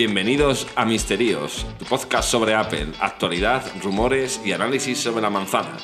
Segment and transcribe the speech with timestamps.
[0.00, 5.76] Bienvenidos a Misterios, tu podcast sobre Apple, actualidad, rumores y análisis sobre la manzana.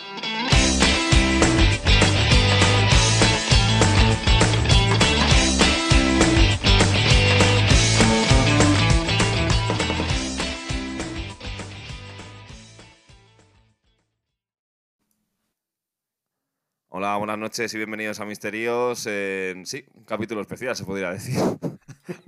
[16.89, 19.07] Hola, buenas noches y bienvenidos a Misterios.
[19.07, 21.35] En, sí, un capítulo especial, se podría decir.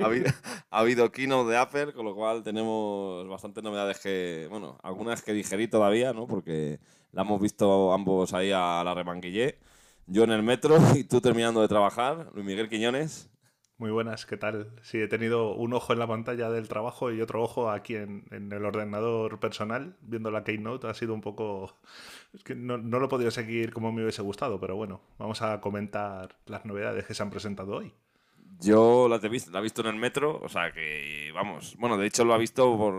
[0.70, 5.22] ha, habido, ha keynote de Apple, con lo cual tenemos bastantes novedades que, bueno, algunas
[5.22, 6.26] que digerí todavía, ¿no?
[6.26, 6.80] Porque
[7.12, 9.58] la hemos visto ambos ahí a la remanguillé.
[10.06, 12.30] Yo en el metro y tú terminando de trabajar.
[12.34, 13.30] Luis Miguel Quiñones.
[13.76, 14.72] Muy buenas, ¿qué tal?
[14.82, 18.24] Sí, he tenido un ojo en la pantalla del trabajo y otro ojo aquí en,
[18.32, 20.88] en el ordenador personal, viendo la Keynote.
[20.88, 21.76] Ha sido un poco...
[22.32, 25.42] Es que no, no lo he podido seguir como me hubiese gustado, pero bueno, vamos
[25.42, 27.94] a comentar las novedades que se han presentado hoy.
[28.60, 31.96] Yo la he visto, la he visto en el metro, o sea que, vamos, bueno,
[31.96, 32.94] de hecho lo ha visto por,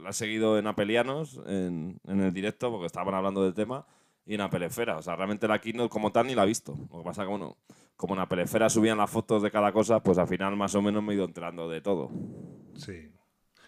[0.00, 3.86] la he seguido en Apelianos, en, en el directo, porque estaban hablando del tema,
[4.24, 6.76] y en Apelesfera, o sea, realmente la keynote como tal ni la he visto.
[6.90, 7.58] Lo que pasa que, bueno,
[7.96, 11.02] como en Apelesfera subían las fotos de cada cosa, pues al final más o menos
[11.02, 12.10] me he ido enterando de todo.
[12.76, 13.10] Sí.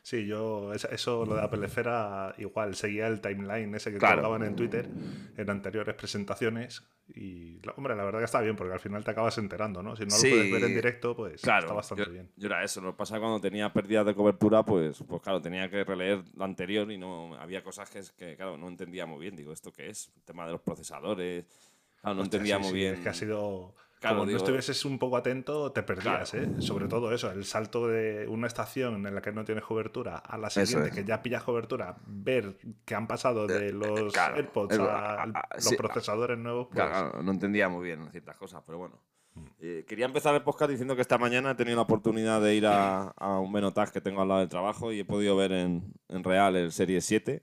[0.02, 4.36] Sí, yo eso, lo de Apple Esfera, igual seguía el timeline ese que Claro.
[4.36, 4.86] en Twitter
[5.36, 9.36] en anteriores presentaciones y hombre, la verdad que está bien porque al final te acabas
[9.38, 9.94] enterando, ¿no?
[9.94, 12.30] Si no Sí, lo puedes ver en directo, pues Claro, está bastante yo, bien.
[12.36, 12.80] yo era eso.
[12.80, 16.44] Lo que pasa cuando tenía pérdidas de cobertura, pues, pues claro, tenía que releer lo
[16.44, 19.36] anterior y no había cosas que, que, claro, no entendía muy bien.
[19.36, 20.10] Digo, ¿esto qué es?
[20.16, 21.44] El tema de los procesadores.
[22.00, 22.94] Claro, no Hostia, entendía sí, muy sí, bien.
[22.94, 23.74] Es que ha sido.
[24.04, 26.46] Claro, como digo- no estuvieses un poco atento, te perdías, Claro.
[26.46, 26.62] ¿eh?
[26.62, 30.38] Sobre todo eso, el salto de una estación en la que no tienes cobertura a
[30.38, 30.94] la siguiente, es.
[30.94, 35.22] que ya pillas cobertura, ver que han pasado de los claro, AirPods es- a, a-
[35.22, 36.76] a- los sí, a- procesadores nuevos, pues.
[36.76, 38.98] Claro, claro, no entendía muy bien ciertas cosas, pero bueno.
[39.36, 39.44] Mm.
[39.60, 42.66] Eh, quería empezar el podcast diciendo que esta mañana he tenido la oportunidad de ir
[42.68, 45.92] a, a un Menotag que tengo al lado del trabajo y he podido ver en,
[46.08, 47.42] en real el Serie 7.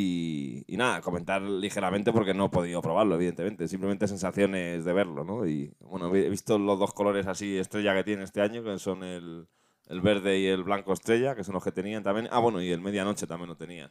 [0.00, 3.66] Y, y nada, comentar ligeramente porque no he podido probarlo, evidentemente.
[3.68, 5.46] Simplemente sensaciones de verlo, ¿no?
[5.46, 9.02] Y bueno, he visto los dos colores así estrella que tiene este año, que son
[9.02, 9.48] el,
[9.88, 12.28] el verde y el blanco estrella, que son los que tenían también.
[12.30, 13.90] Ah, bueno, y el medianoche también lo tenían.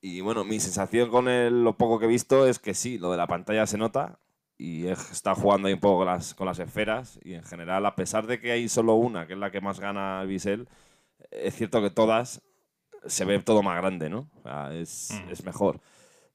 [0.00, 3.10] Y bueno, mi sensación con el- lo poco que he visto es que sí, lo
[3.10, 4.18] de la pantalla se nota
[4.58, 7.94] y está jugando ahí un poco con las, con las esferas y en general, a
[7.96, 10.68] pesar de que hay solo una, que es la que más gana el bisel,
[11.30, 12.42] es cierto que todas
[13.06, 14.28] se ve todo más grande, ¿no?
[14.38, 15.30] O sea, es, Mm.
[15.30, 15.80] es mejor.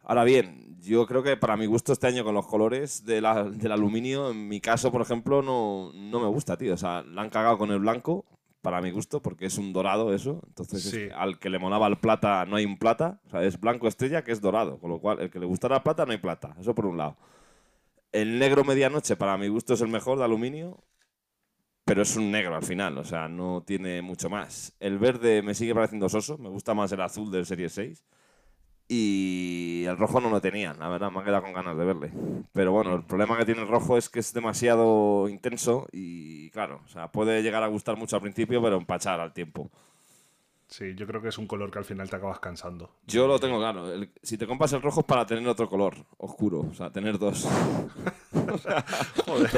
[0.04, 3.44] Ahora bien, yo creo que para mi gusto este año con los colores de la-
[3.44, 6.74] del aluminio, en mi caso, por ejemplo, no, no me gusta, tío.
[6.74, 8.26] O sea, la han cagado con el blanco,
[8.62, 10.42] para mi gusto, porque es un dorado eso.
[10.48, 11.08] Entonces, Sí.
[11.16, 13.20] al que le molaba el plata, no hay un plata.
[13.28, 14.80] O sea, es blanco estrella que es dorado.
[14.80, 16.56] Con lo cual, el que le gustara plata, no hay plata.
[16.60, 17.16] Eso por un lado.
[18.12, 20.78] El negro medianoche, para mi gusto, es el mejor de aluminio.
[21.86, 24.76] Pero es un negro al final, o sea, no tiene mucho más.
[24.80, 28.04] El verde me sigue pareciendo soso, me gusta más el azul del Serie 6.
[28.88, 32.12] Y el rojo no lo tenían, la verdad, me ha quedado con ganas de verle.
[32.54, 36.82] Pero bueno, el problema que tiene el rojo es que es demasiado intenso y claro,
[36.86, 39.72] o sea, puede llegar a gustar mucho al principio, pero empachar al tiempo.
[40.78, 42.92] Sí, yo creo que es un color que al final te acabas cansando.
[43.08, 45.96] Yo lo tengo claro, el- si te compras el rojo es para tener otro color,
[46.18, 47.48] oscuro, o sea, tener dos.
[49.26, 49.50] Joder.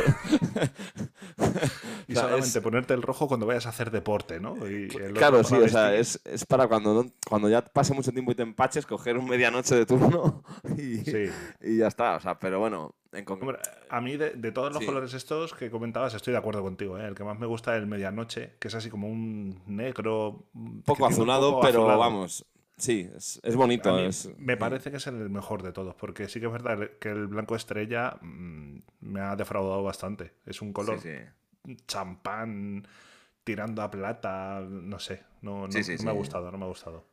[2.08, 4.56] y O sea, solamente es- ponerte el rojo cuando vayas a hacer deporte, ¿no?
[4.70, 8.36] Y Claro, sí, o sea, es, es para cuando, cuando ya pase mucho tiempo y
[8.36, 10.44] te empaches, coger un medianoche de turno
[10.78, 11.26] y, Sí.
[11.62, 12.18] y ya está.
[12.18, 13.26] O sea, pero bueno, en.
[13.30, 13.58] Hombre,
[13.90, 14.86] a mí de, de todos los Sí.
[14.86, 16.98] colores estos que comentabas estoy de acuerdo contigo.
[16.98, 17.06] ¿eh?
[17.08, 20.46] El que más me gusta es el medianoche, que es así como un negro...
[20.86, 22.46] Poco azulado, pero vamos,
[22.78, 23.98] sí, es, es bonito.
[24.00, 27.10] Es- me parece que es el mejor de todos, porque sí que es verdad que
[27.10, 30.34] el blanco estrella mm, me ha defraudado bastante.
[30.46, 31.10] Es un color Sí,
[31.88, 32.88] champán
[33.44, 37.06] tirando a plata, no sé, no, no- me ha gustado, no me ha gustado.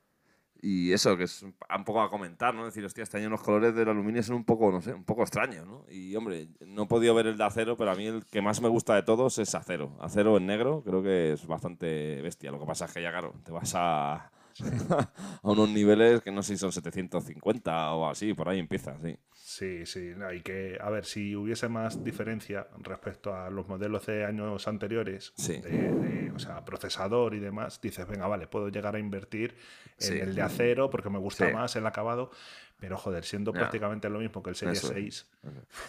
[0.66, 2.64] Y eso, que es un poco a comentar, ¿no?
[2.64, 5.20] Decir, hostia, este año los colores del aluminio son un poco, no sé, un poco
[5.20, 5.84] extraños, ¿no?
[5.91, 8.62] Y, hombre, no he podido ver el de acero, pero a mí el que más
[8.62, 9.94] me gusta de todos es acero.
[10.00, 12.50] Acero en negro creo que es bastante bestia.
[12.50, 14.32] Lo que pasa es que ya, claro, te vas a,
[15.43, 19.17] a unos niveles que no sé si son 750 o así, por ahí empieza, sí.
[19.33, 24.06] Sí, sí, no, y que, a ver, si hubiese más diferencia respecto a los modelos
[24.06, 25.59] de años anteriores, Sí.
[25.61, 29.55] de, de, o sea, procesador y demás, dices, venga, vale, puedo llegar a invertir
[29.99, 30.19] en Sí.
[30.19, 31.53] el de acero porque me gusta Sí.
[31.53, 32.31] más el acabado,
[32.79, 34.94] pero joder, siendo prácticamente lo mismo que el Series Eso es.
[34.94, 35.26] 6,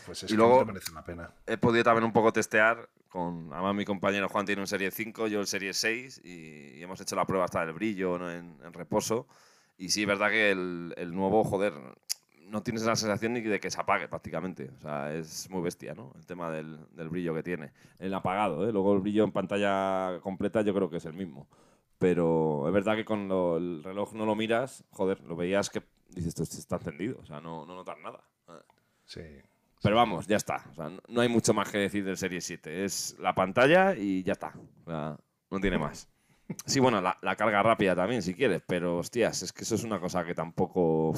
[0.06, 1.32] pues es Y que luego- no te merece la pena.
[1.46, 5.28] He podido también un poco testear con, además mi compañero Juan tiene un Serie 5,
[5.28, 8.32] yo el Serie 6 y, hemos hecho la prueba hasta del brillo ¿no?
[8.32, 9.28] en, en reposo.
[9.78, 11.74] Y sí, es verdad que el, el nuevo, joder,
[12.48, 14.70] no tienes la sensación ni de que se apague prácticamente.
[14.78, 16.14] O sea, es muy bestia, ¿no?
[16.16, 17.72] El tema del, del brillo que tiene.
[18.00, 18.72] El apagado, ¿eh?
[18.72, 21.48] Luego el brillo en pantalla completa yo creo que es el mismo.
[21.98, 25.81] Pero es verdad que con lo- el reloj no lo miras, joder, lo veías que
[26.16, 28.24] dices, esto está encendido, o sea, no, no notas nada.
[29.06, 29.22] Sí.
[29.82, 30.64] Pero vamos, ya está.
[30.72, 32.86] O sea, no- hay mucho más que decir del Serie 7.
[32.86, 34.54] Es la pantalla y ya está.
[34.86, 35.18] O sea,
[35.52, 36.08] no tiene más.
[36.66, 39.84] Sí, bueno, la, la carga rápida también, si quieres, pero hostias, es que eso es
[39.84, 41.14] una cosa que tampoco.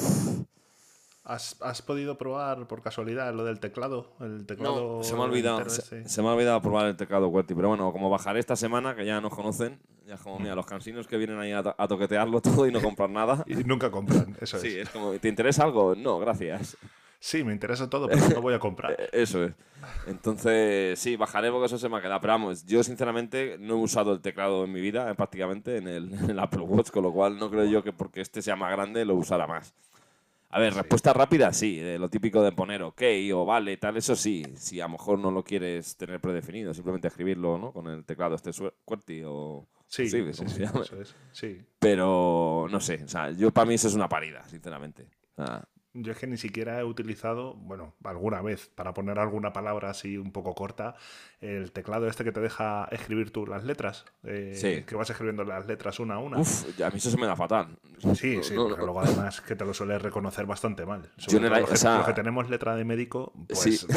[1.29, 4.13] ¿Has, has podido probar por casualidad lo del teclado?
[4.21, 5.69] El teclado No, se me ha olvidado.
[5.69, 7.53] Se, me ha olvidado probar el teclado QWERTY.
[7.53, 9.77] Pero bueno, como bajaré esta semana, que ya nos conocen,
[10.07, 12.71] ya es como, mira, los cansinos que vienen ahí a, to- a toquetearlo todo y
[12.71, 13.43] no comprar nada.
[13.45, 14.87] Y nunca compran, eso Sí, es.
[14.87, 15.95] es como, ¿te interesa algo?
[15.95, 16.77] No, gracias.
[17.19, 18.91] Sí, me interesa todo, pero no voy a comprar.
[18.97, 19.53] Eh, Eso es.
[20.05, 22.21] Entonces, sí, bajaré porque eso se me ha quedado.
[22.21, 25.87] Pero vamos, yo sinceramente no he usado el teclado en mi vida, eh, prácticamente, en
[25.87, 28.55] el, en el Apple Watch, con lo cual no creo yo que porque este sea
[28.55, 29.73] más grande lo usara más.
[30.49, 33.01] A ver, respuesta rápida, sí, eh, lo típico de poner ok
[33.33, 34.43] o vale, tal, eso sí.
[34.55, 37.73] Si a lo mejor no lo quieres tener predefinido, simplemente escribirlo ¿no?
[37.73, 38.51] con el teclado este
[38.85, 41.15] QWERTY o Sí, sí, sí, sí, eso es.
[41.31, 41.61] Sí.
[41.79, 45.07] Pero no sé, o sea, yo para mí eso es una parida, sinceramente.
[45.99, 50.17] Yo es que ni siquiera he utilizado, bueno, alguna vez, para poner alguna palabra así
[50.17, 50.95] un poco corta,
[51.41, 54.05] el teclado este que te deja escribir tú las letras.
[54.23, 54.83] eh, Sí.
[54.85, 56.39] Que vas escribiendo las letras una a una.
[56.39, 57.77] uf, a mí eso se me da fatal.
[58.15, 58.77] Sí, sí, no, no.
[58.77, 61.09] luego además que te lo suele reconocer bastante mal.
[61.17, 63.87] Sobre Yo todo i- los, o sea- los que tenemos letra de médico, pues Sí.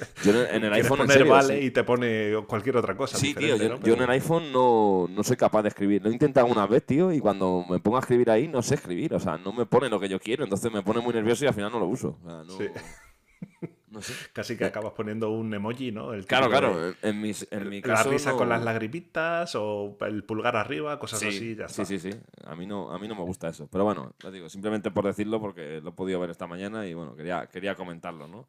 [0.24, 1.66] Yo en el, iPhone, poner serio, vale sí.
[1.66, 3.16] y te pone cualquier otra cosa.
[3.18, 3.80] Sí, tío, yo, ¿no?
[3.80, 6.02] yo en el iPhone no, no soy capaz de escribir.
[6.02, 8.74] Lo he intentado una vez, tío, y cuando me pongo a escribir ahí no sé
[8.76, 9.14] escribir.
[9.14, 11.48] O sea, no me pone lo que yo quiero, entonces me pone muy nervioso y
[11.48, 12.18] al final no lo uso.
[12.24, 12.66] O sea, no, Sí.
[13.90, 14.12] no sé.
[14.32, 16.12] Casi que acabas poniendo un emoji, ¿no?
[16.14, 18.10] El Claro, claro, de en, mis- en mi La caso.
[18.10, 21.84] risa no- con las lagrimitas o el pulgar arriba, cosas Sí, así, ya sí, está.
[21.84, 22.10] sí, sí.
[22.46, 23.68] A mí, no, a mí no me gusta eso.
[23.70, 26.94] Pero bueno, lo digo, simplemente por decirlo porque lo he podido ver esta mañana y
[26.94, 28.46] bueno, quería, quería comentarlo, ¿no?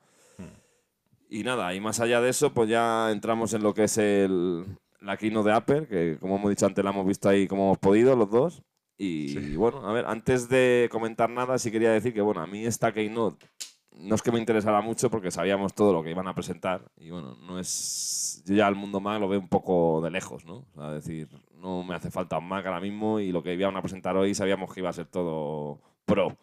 [1.34, 4.66] Y nada, y más allá de eso, pues ya entramos en lo que es el,
[5.00, 7.78] la keynote de Apple, que como hemos dicho antes la hemos visto ahí como hemos
[7.78, 8.62] podido los dos.
[8.98, 9.56] Y Sí.
[9.56, 12.92] bueno, a ver, antes de comentar nada, sí quería decir que bueno, a mí esta
[12.92, 13.48] keynote
[13.94, 16.92] no es que me interesara mucho porque sabíamos todo lo que iban a presentar.
[16.98, 18.44] Y bueno, no es.
[18.46, 20.66] Yo ya el mundo Mac lo veo un poco de lejos, ¿no?
[20.74, 23.76] O sea, decir, no me hace falta un Mac ahora mismo y lo que iban
[23.78, 26.36] a presentar hoy sabíamos que iba a ser todo pro.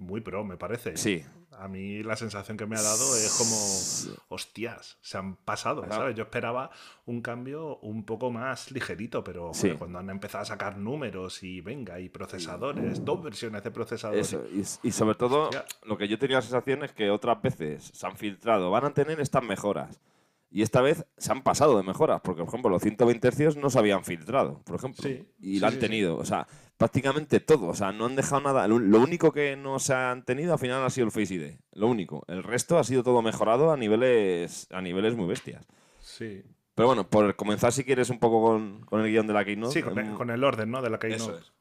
[0.00, 0.96] Muy pro, me parece.
[0.96, 1.22] Sí.
[1.58, 6.00] A mí la sensación que me ha dado es como, hostias, se han pasado, Claro.
[6.02, 6.16] ¿sabes?
[6.16, 6.70] Yo esperaba
[7.04, 9.62] un cambio un poco más ligerito, pero Sí.
[9.68, 14.28] joder, cuando han empezado a sacar números y venga, y procesadores, dos versiones de procesadores.
[14.32, 15.64] Eso, y, y sobre todo, Hostia.
[15.84, 18.94] lo que yo tenía la sensación es que otras veces se han filtrado, van a
[18.94, 20.00] tener estas mejoras.
[20.52, 23.70] Y esta vez se han pasado de mejoras, porque por ejemplo los 120 Hz no
[23.70, 25.02] se habían filtrado, por ejemplo.
[25.02, 25.78] Sí, y sí, lo han sí.
[25.78, 26.16] tenido.
[26.16, 27.68] O sea, prácticamente todo.
[27.68, 28.66] O sea, no han dejado nada.
[28.66, 31.52] Lo, único que no se han tenido al final ha sido el Face ID.
[31.72, 32.24] Lo único.
[32.26, 35.64] El resto ha sido todo mejorado a niveles, a niveles muy bestias.
[36.00, 36.42] Sí,
[36.74, 39.72] Pero bueno, por comenzar si quieres un poco con, con el guion de la Keynote.
[39.72, 40.82] sí con, el, em, con el orden, ¿no?
[40.82, 41.22] De la Keynote.
[41.22, 41.52] Eso es.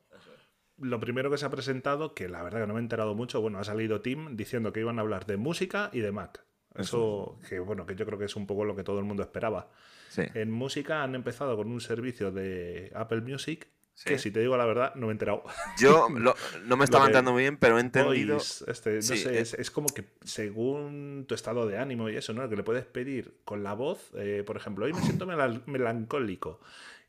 [0.80, 3.42] Lo primero que se ha presentado, que la verdad que no me he enterado mucho,
[3.42, 6.46] bueno, ha salido Tim diciendo que iban a hablar de música y de Mac.
[6.76, 9.24] Eso, que bueno, que yo creo que es un poco lo que todo el mundo
[9.24, 9.70] esperaba.
[10.10, 10.24] Sí.
[10.34, 13.68] En música han empezado con un servicio de Apple Music
[14.06, 14.24] que, Sí.
[14.30, 15.44] si te digo la verdad, no me he enterado.
[15.78, 16.36] Yo lo-
[16.66, 18.36] no me estaba que- entrando muy bien, pero he entendido.
[18.36, 22.34] Voice, este, no Sí, sé, es- como que según tu estado de ánimo y eso,
[22.34, 22.48] ¿no?
[22.48, 26.60] Que le puedes pedir con la voz, eh, por ejemplo, hoy me siento melan- melancólico.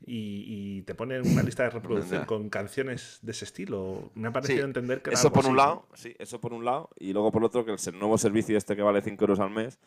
[0.05, 4.11] Y, y te ponen una lista de reproducción con canciones de ese estilo.
[4.15, 6.53] Me ha Sí, parecido entender que era Eso algo por un lado, sí, eso por
[6.53, 6.89] un lado.
[6.97, 9.79] Y luego por otro, que el nuevo servicio este que vale 5 euros al mes,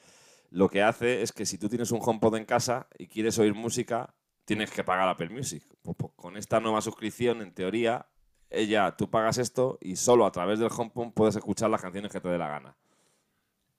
[0.51, 3.55] lo que hace es que si tú tienes un HomePod en casa y quieres oír
[3.55, 5.65] música, tienes que pagar Apple Music.
[5.83, 8.07] Pues, pues, con esta nueva suscripción, en teoría,
[8.51, 12.21] ella, tú pagas esto y solo a través del HomePod puedes escuchar las canciones que
[12.21, 12.77] te dé la gana.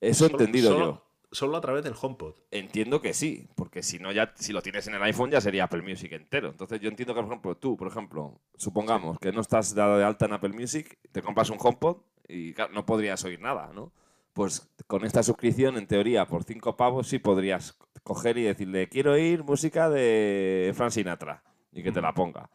[0.02, 1.05] Eso he entendido solo- yo.
[1.36, 2.34] Solo a través del HomePod.
[2.50, 5.66] Entiendo que sí, porque si no ya si lo tienes en el iPhone ya sería
[5.66, 6.48] Apple Music entero.
[6.48, 10.06] Entonces yo entiendo que por ejemplo tú, por ejemplo, supongamos que no estás dado de
[10.06, 11.98] alta en Apple Music, te compras un HomePod
[12.30, 13.92] y claro, no podrías oír nada, ¿no?
[14.32, 19.12] Pues con esta suscripción en teoría por cinco pavos sí podrías coger y decirle quiero
[19.12, 22.50] oír música de Frank Sinatra y que te la ponga.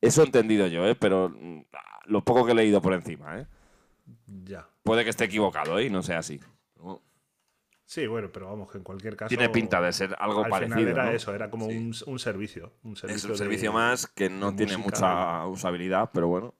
[0.00, 0.94] Eso he entendido yo, ¿eh?
[0.94, 1.62] Pero mm,
[2.04, 3.46] lo poco que he leído por encima, ¿eh?
[4.44, 4.68] Ya.
[4.84, 5.86] Puede que esté equivocado, ¿eh?
[5.86, 6.38] Y no sea así.
[7.92, 9.28] Sí, bueno, pero vamos, que en cualquier caso.
[9.28, 10.78] Tiene pinta de ser algo al parecido.
[10.78, 11.10] final era ¿no?
[11.10, 11.76] eso, era como Sí.
[11.76, 12.72] un, un servicio.
[12.84, 14.96] Un servicio Es un de- servicio más que no tiene música.
[15.42, 16.54] mucha usabilidad, pero bueno.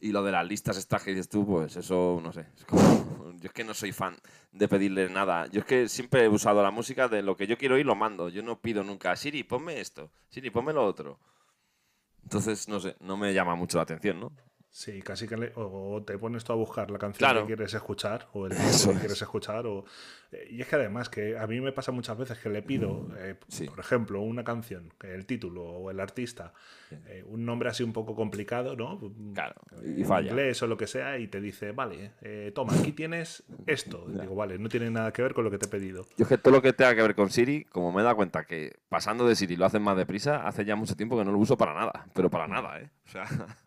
[0.00, 2.46] Y lo de las listas estas que dices tú, pues eso, no sé.
[2.56, 2.80] es como-
[3.40, 4.14] yo es que no soy fan
[4.52, 5.48] de pedirle nada.
[5.48, 7.96] Yo es que siempre he usado la música de lo que yo quiero oír, lo
[7.96, 8.28] mando.
[8.28, 10.12] Yo no pido nunca, Siri, ponme esto.
[10.28, 11.18] Siri, ponme lo otro.
[12.22, 14.30] Entonces, no sé, no me llama mucho la atención, ¿no?
[14.72, 17.40] Sí, casi que le- o te pones tú a buscar la canción Claro.
[17.40, 19.00] que quieres escuchar o el disco que es.
[19.00, 19.66] quieres escuchar.
[19.66, 19.84] O,
[20.30, 23.08] eh, y es que además que a mí me pasa muchas veces que le pido,
[23.18, 23.66] eh, Sí.
[23.66, 26.52] por ejemplo, una canción, el título o el artista,
[27.08, 29.00] eh, un nombre así un poco complicado, ¿no?
[29.34, 30.30] Claro, y falla.
[30.30, 34.06] inglés o lo que sea, y te dice, vale, eh, toma, aquí tienes esto.
[34.08, 36.06] Y digo, vale, no tiene nada que ver con lo que te he pedido.
[36.16, 38.14] Yo es que todo lo que tenga que ver con Siri, como me he dado
[38.14, 41.32] cuenta que pasando de Siri lo hacen más deprisa, hace ya mucho tiempo que no
[41.32, 42.06] lo uso para nada.
[42.14, 42.88] Pero para nada, ¿eh?
[43.06, 43.24] O sea,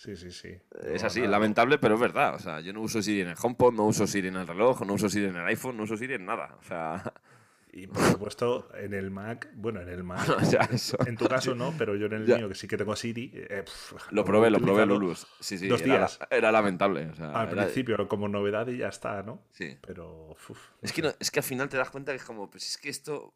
[0.00, 0.50] Sí, sí, sí.
[0.84, 2.34] es así, lamentable, pero es verdad.
[2.36, 4.82] O sea, yo no uso Siri en el HomePod, no uso Siri en el reloj,
[4.86, 6.56] no uso Siri en el iPhone, no uso Siri en nada.
[6.60, 7.12] O sea,
[7.70, 10.26] Y por supuesto, en el Mac, bueno, en el Mac.
[10.72, 10.96] eso.
[11.06, 12.36] En tu caso no, pero yo en el Ya.
[12.38, 13.30] mío, que sí que tengo Siri.
[13.34, 13.64] eh,
[14.10, 15.26] Lo probé, lo probé, Lulus.
[15.40, 16.18] Sí, sí, dos era, días.
[16.30, 17.06] era lamentable.
[17.10, 19.42] O sea, Al era- principio, como novedad y ya está, ¿no?
[19.50, 19.76] Sí.
[19.86, 20.30] Pero.
[20.30, 22.66] uf, Es que, no- es que al final te das cuenta que es como, pues
[22.66, 23.34] es que esto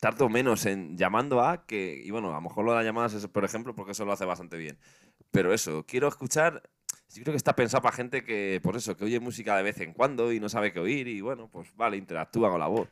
[0.00, 3.14] tardo menos en llamando a que, y bueno, a lo mejor lo de las llamadas
[3.14, 4.78] es, por ejemplo, porque eso lo hace bastante bien.
[5.30, 6.62] Pero eso, quiero escuchar,
[7.14, 9.80] yo creo que está pensado para gente que, por eso, que oye música de vez
[9.80, 12.88] en cuando y no sabe qué oír y bueno, pues vale, interactúa con la voz.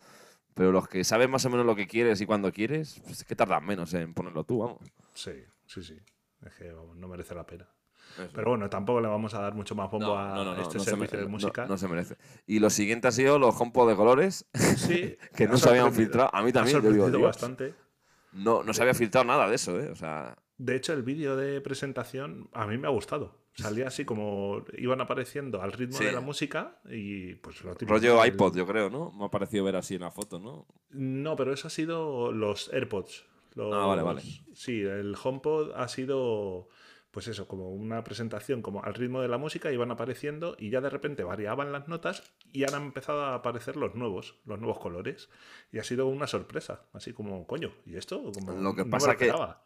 [0.55, 3.25] Pero los que saben más o menos lo que quieres y cuando quieres, pues es
[3.25, 4.79] que tardan menos en ponerlo tú, vamos.
[5.15, 5.33] Sí,
[5.67, 5.97] sí, sí.
[6.45, 7.69] Es que vamos, no merece la pena.
[8.17, 8.31] Eso.
[8.35, 10.79] Pero bueno, tampoco le vamos a dar mucho más bombo No, a no, no, este
[10.81, 11.67] se servicio me- de música.
[11.67, 12.17] no se merece.
[12.47, 15.93] Y lo siguiente ha sido los HomePod de colores, Sí, que ha no se habían
[15.93, 16.31] filtrado.
[16.33, 17.75] A mí ha también, yo digo, sorprendido Dios, bastante.
[18.33, 19.91] No, no se había filtrado nada de eso, ¿eh?
[19.91, 23.39] O sea, De hecho, el vídeo de presentación a mí me ha gustado.
[23.55, 26.05] Salía así como iban apareciendo al ritmo Sí.
[26.05, 29.11] de la música y pues lo rollo el- iPod, yo creo, ¿no?
[29.13, 30.67] Me ha parecido ver así en la foto, ¿no?
[30.91, 33.25] No, pero eso ha sido los AirPods.
[33.55, 34.23] Los- Ah, vale, vale.
[34.55, 36.69] Sí, el HomePod ha sido,
[37.19, 40.81] pues eso, como una presentación como al ritmo de la música, iban apareciendo y ya
[40.81, 42.23] de repente variaban las notas
[42.53, 45.29] y han empezado a aparecer los nuevos, los nuevos colores.
[45.73, 48.23] Y ha sido una sorpresa, así como, coño, ¿y esto?
[48.33, 49.33] Como, Lo que no pasa que-.
[49.33, 49.59] A,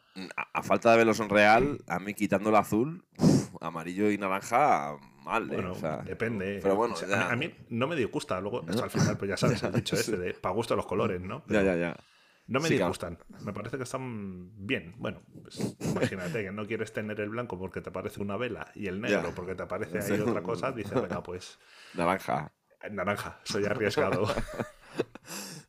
[0.51, 4.97] a falta de verlos en real, a mí quitando el azul, uf, amarillo y naranja,
[5.23, 5.57] mal, ¿eh?
[5.57, 6.59] Bueno, O sea, depende.
[6.63, 7.31] Pero bueno, O sea, ya.
[7.31, 8.41] a mí no me disgusta.
[8.41, 11.43] Luego, al final, pues ya sabes, el dicho este de para gusto los colores, ¿no?
[11.49, 11.97] Ya, ya, ya.
[12.47, 12.91] No me Sí, claro.
[12.93, 13.19] disgustan.
[13.45, 14.95] Me parece que están bien.
[14.99, 18.89] Bueno, pues imagínate que no quieres tener el blanco porque te parece una vela y
[18.89, 20.73] el negro porque te parece ahí otra cosa.
[20.73, 21.59] Dices, venga, pues
[21.95, 22.53] Naranja.
[22.91, 24.27] naranja, soy arriesgado.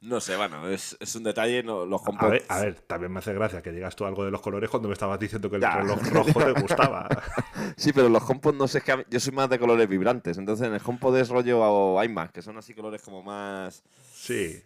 [0.01, 1.63] No sé, bueno, es, es un detalle.
[1.63, 4.32] No, los A ver, a ver, también me hace gracia que digas tú algo de
[4.32, 5.77] los colores cuando me estabas diciendo que el Ya.
[5.77, 7.08] reloj rojo te gustaba.
[7.77, 9.88] Sí, pero los HomePod no sé, es que a mí- yo soy más de colores
[9.88, 10.38] vibrantes.
[10.38, 13.82] Entonces en el HomePod es rollo iMac, que son así colores como más.
[14.12, 14.62] Sí,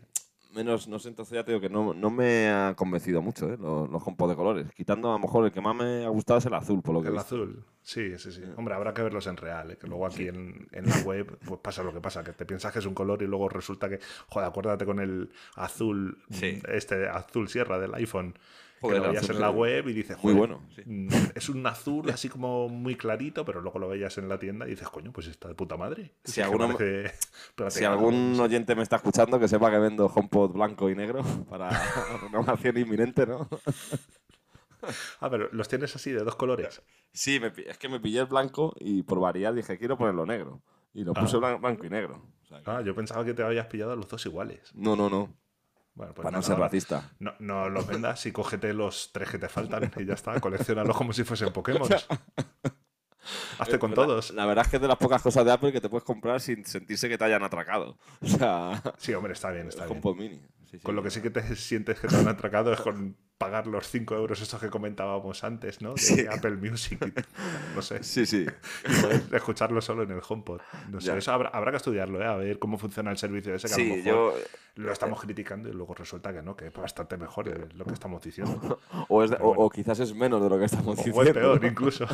[0.54, 3.58] Menos, no sé, entonces ya te digo que no, no me ha convencido mucho, ¿eh?
[3.60, 4.72] Los, los HomePod de colores.
[4.76, 7.02] Quitando a lo mejor el que más me ha gustado es el azul, por lo
[7.02, 7.26] que el visto.
[7.36, 7.64] azul.
[7.82, 8.42] Sí, sí, sí.
[8.56, 9.78] Hombre, habrá que verlos en real, ¿eh?
[9.78, 12.74] que luego aquí en, en la web pues pasa lo que pasa, que te piensas
[12.74, 14.00] que es un color y luego resulta que,
[14.30, 16.62] joder, acuérdate con el azul, Sí.
[16.70, 18.34] este azul sierra del iPhone,
[18.82, 20.84] Joder, que lo veías en la web y dices, Muy bueno, sí.
[20.86, 24.68] mm, es un azul así como muy clarito, pero luego lo veías en la tienda
[24.68, 26.14] y dices, coño, pues está de puta madre.
[26.24, 27.12] Si alguno- parece
[27.70, 31.70] Si algún oyente me está escuchando, que sepa que vendo HomePod blanco y negro para
[32.22, 33.48] renovación inminente, ¿no?
[35.20, 36.82] Ah, pero los tienes así de dos colores.
[37.12, 40.62] Sí, me es que me pillé el blanco y por variar dije, quiero ponerlo negro.
[40.94, 41.22] Y lo Ah.
[41.22, 42.24] puse blan- blanco y negro.
[42.44, 44.72] O sea que- Ah, yo pensaba que te habías pillado los dos iguales.
[44.76, 45.34] no, no, no.
[45.98, 47.10] Bueno, pues para no ser racista.
[47.18, 50.40] No, no los vendas y cógete los tres que te faltan y ya está.
[50.40, 51.90] Coleccionalos como si fuesen Pokémon.
[53.60, 54.32] Hazte con La- todos.
[54.32, 56.40] La verdad es que es de las pocas cosas de Apple que te puedes comprar
[56.40, 57.98] sin sentirse que te hayan atracado.
[58.22, 60.02] O sea, Sí, hombre, está bien, está bien.
[60.16, 60.40] Mini.
[60.70, 60.80] Sí, sí.
[60.80, 63.88] Con lo que sí que te sientes que te han atracado es con pagar los
[63.88, 65.94] 5 euros estos que comentábamos antes, ¿no?
[65.94, 66.26] De Sí.
[66.32, 67.00] Apple Music.
[67.76, 68.04] No sé.
[68.04, 68.46] Sí, sí.
[69.32, 70.60] Escucharlo solo en el HomePod.
[70.90, 71.18] No sé, Ya.
[71.18, 72.26] eso habrá, habrá que estudiarlo, ¿eh?
[72.26, 74.34] A ver cómo funciona el servicio ese que a lo Sí, mejor yo...
[74.76, 78.22] lo estamos criticando y luego resulta que no, que es bastante mejor lo que estamos
[78.24, 78.80] diciendo.
[79.10, 81.22] O, es de- o- o quizás es menos de lo que estamos O diciendo.
[81.24, 82.06] es peor, incluso.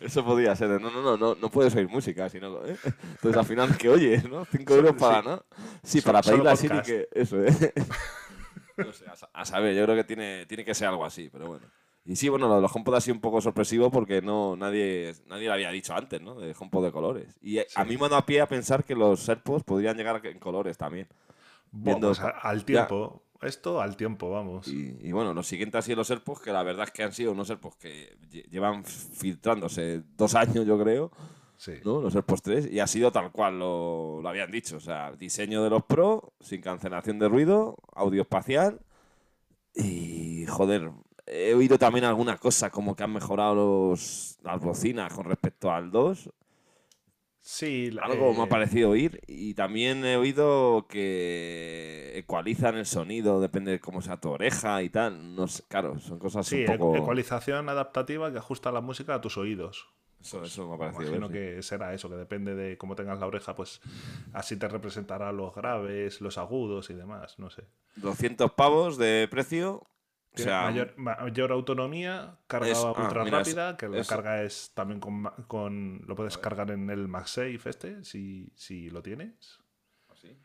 [0.00, 0.80] Eso podría ser.
[0.80, 2.64] No, no, no, no, no puedes oír música, sino.
[2.64, 2.76] ¿eh?
[2.84, 4.44] Entonces al final, ¿qué oyes, no?
[4.44, 5.28] Cinco Solo- euros para, sí.
[5.28, 5.44] ¿no?
[5.82, 7.08] Sí, para solo pedirle a Siri que.
[7.12, 7.72] Eso, ¿eh?
[8.76, 11.46] No sé, a, a saber, yo creo que tiene, tiene que ser algo así, pero
[11.46, 11.66] bueno.
[12.04, 15.12] Y sí, bueno, lo de los HomePod ha sido un poco sorpresivo porque no nadie,
[15.26, 16.36] nadie lo había dicho antes, ¿no?
[16.36, 17.34] De HomePod de colores.
[17.42, 20.38] Y a mí me ha dado pie a pensar que los AirPods podrían llegar en
[20.38, 21.08] colores también.
[21.72, 23.22] Bueno, pues al tiempo.
[23.42, 24.66] Esto al tiempo, vamos.
[24.68, 27.12] Y, y bueno, lo siguiente ha sido los AirPods, que la verdad es que han
[27.12, 31.10] sido unos AirPods que lle- llevan filtrándose dos años, yo creo.
[31.56, 31.72] Sí.
[31.84, 32.00] ¿no?
[32.00, 34.76] Los AirPods 3, y ha sido tal cual lo, lo habían dicho.
[34.76, 38.80] O sea, diseño de los Pro, sin cancelación de ruido, audio espacial.
[39.74, 40.90] Y, joder,
[41.26, 45.90] he oído también alguna cosa como que han mejorado los, las bocinas con respecto al
[45.90, 46.30] 2.
[47.40, 49.20] Sí, Algo me ha eh, parecido oír.
[49.28, 54.90] Y también he oído que ecualizan el sonido, depende de cómo sea tu oreja y
[54.90, 55.34] tal.
[55.36, 56.96] No sé, claro, son cosas Sí, un poco.
[56.96, 59.88] ecualización adaptativa que ajusta la música a tus oídos.
[60.26, 61.02] Eso, eso me ha parecido.
[61.16, 63.80] Imagino que será eso, que depende de cómo tengas la oreja, pues
[64.32, 67.64] así te representará los graves, los agudos y demás, no sé.
[67.96, 69.82] 200 pavos de precio.
[70.34, 74.08] O sea, mayor, mayor autonomía, carga Es- ah, ultra mira, rápida, es- que la eso.
[74.10, 79.02] carga es también con, con lo puedes cargar en el MagSafe este, si, si lo
[79.02, 79.60] tienes.
[80.14, 80.36] ¿sí?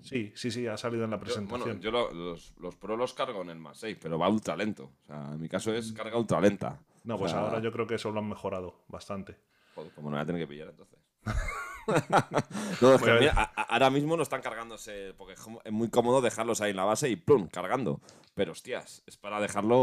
[0.00, 1.60] Sí, sí, sí, ha salido en la Yo- presentación.
[1.68, 4.84] bueno, yo lo- los, los Pro los cargo en el 6, pero va ultra lento.
[5.02, 6.78] O sea, en mi caso es carga ultra lenta.
[7.06, 9.36] No, O pues sea, ahora yo creo que eso lo han mejorado bastante.
[9.74, 10.98] Joder, como no voy a tener que pillar entonces.
[12.80, 13.20] no, es que Voy a ver.
[13.20, 15.34] mira, a- a- ahora mismo no están cargándose, porque
[15.64, 17.48] es muy cómodo dejarlos ahí en la base y ¡plum!
[17.48, 18.00] cargando.
[18.34, 19.78] Pero hostias, es para dejarlo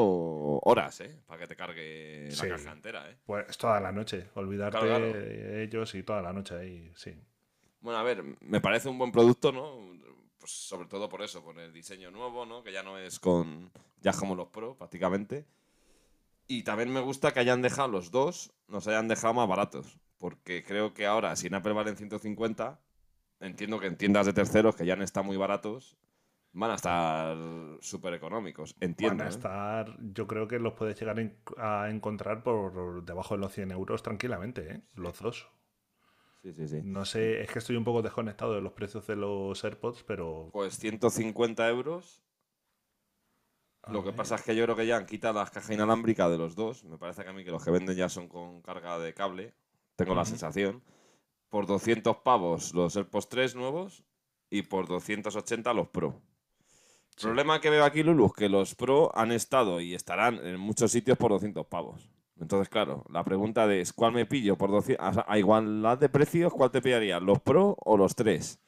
[0.63, 1.21] horas, ¿eh?
[1.25, 2.47] Para que te cargue Sí.
[2.47, 3.17] la caja entera, ¿eh?
[3.25, 5.13] Pues toda la noche, olvidarte Claro, claro.
[5.25, 7.15] de ellos y toda la noche ahí, sí.
[7.79, 9.79] Bueno, a ver, me parece un buen producto, ¿no?
[10.39, 12.63] Pues sobre todo por eso, por el diseño nuevo, ¿no?
[12.63, 13.71] Que ya no es con.
[14.01, 15.45] Ya como los Pro, prácticamente.
[16.47, 19.99] Y también me gusta que hayan dejado los dos, nos hayan dejado más baratos.
[20.17, 22.79] Porque creo que ahora, si en Apple valen 150,
[23.39, 25.97] entiendo que en tiendas de terceros que ya no están muy baratos,
[26.53, 27.37] van a estar
[27.81, 28.75] súper económicos.
[28.79, 29.17] Entiendo.
[29.17, 29.33] Van a ¿eh?
[29.33, 31.17] estar, yo creo que los puedes llegar
[31.57, 34.81] a encontrar por debajo de los 100 euros tranquilamente, ¿eh?
[34.95, 35.49] Los dos.
[36.43, 36.81] Sí, sí, sí.
[36.83, 40.49] No sé, es que estoy un poco desconectado de los precios de los AirPods, pero
[40.51, 42.21] Pues 150 euros.
[43.87, 44.15] Lo que ver.
[44.15, 46.83] pasa es que yo creo que ya han quitado las cajas inalámbricas de los dos.
[46.85, 49.53] Me parece que a mí que los que venden ya son con carga de cable.
[49.95, 50.81] Tengo la sensación.
[51.49, 54.03] Por 200 pavos los AirPods 3 nuevos
[54.49, 56.21] y por 280 los Pro.
[57.15, 57.25] Sí.
[57.27, 60.91] Problema que veo aquí, Lulu, es que los Pro han estado y estarán en muchos
[60.91, 62.09] sitios por 200 pavos.
[62.39, 65.23] Entonces, claro, la pregunta es ¿cuál me pillo por 200?
[65.27, 67.21] A igualdad de precios, ¿cuál te pillarías?
[67.21, 68.59] ¿Los Pro o los 3?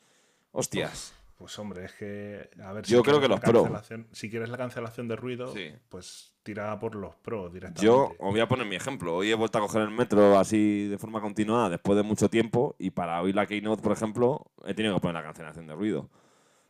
[0.52, 1.15] Hostias.
[1.38, 3.82] Pues hombre, es que a ver Yo creo quieres que los Pro.
[4.12, 5.72] Si quieres la cancelación de ruido, Sí.
[5.90, 7.86] pues tira por los Pro directamente.
[7.86, 9.16] Yo os voy a poner mi ejemplo.
[9.16, 12.76] Hoy he vuelto a coger el metro así de forma continuada después de mucho tiempo
[12.80, 16.10] y para oír la Keynote, por ejemplo, he tenido que poner la cancelación de ruido.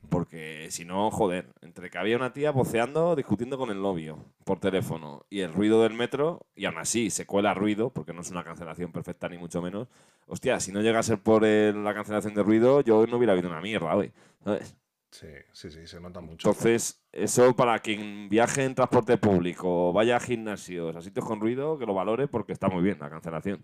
[0.09, 4.59] Porque si no, joder, entre que había una tía voceando, discutiendo con el novio por
[4.59, 8.31] teléfono y el ruido del metro, y aún así se cuela ruido, porque no es
[8.31, 9.87] una cancelación perfecta ni mucho menos.
[10.27, 13.33] Hostia, si no llega a ser por el- la cancelación de ruido, yo no hubiera
[13.33, 14.11] habido una mierda hoy.
[14.43, 14.75] ¿sabes?
[15.11, 16.49] Sí, sí, sí, se nota mucho.
[16.49, 21.77] Entonces, eso para quien viaje en transporte público vaya a gimnasios, a sitios con ruido,
[21.79, 23.63] que lo valore porque está muy bien la cancelación.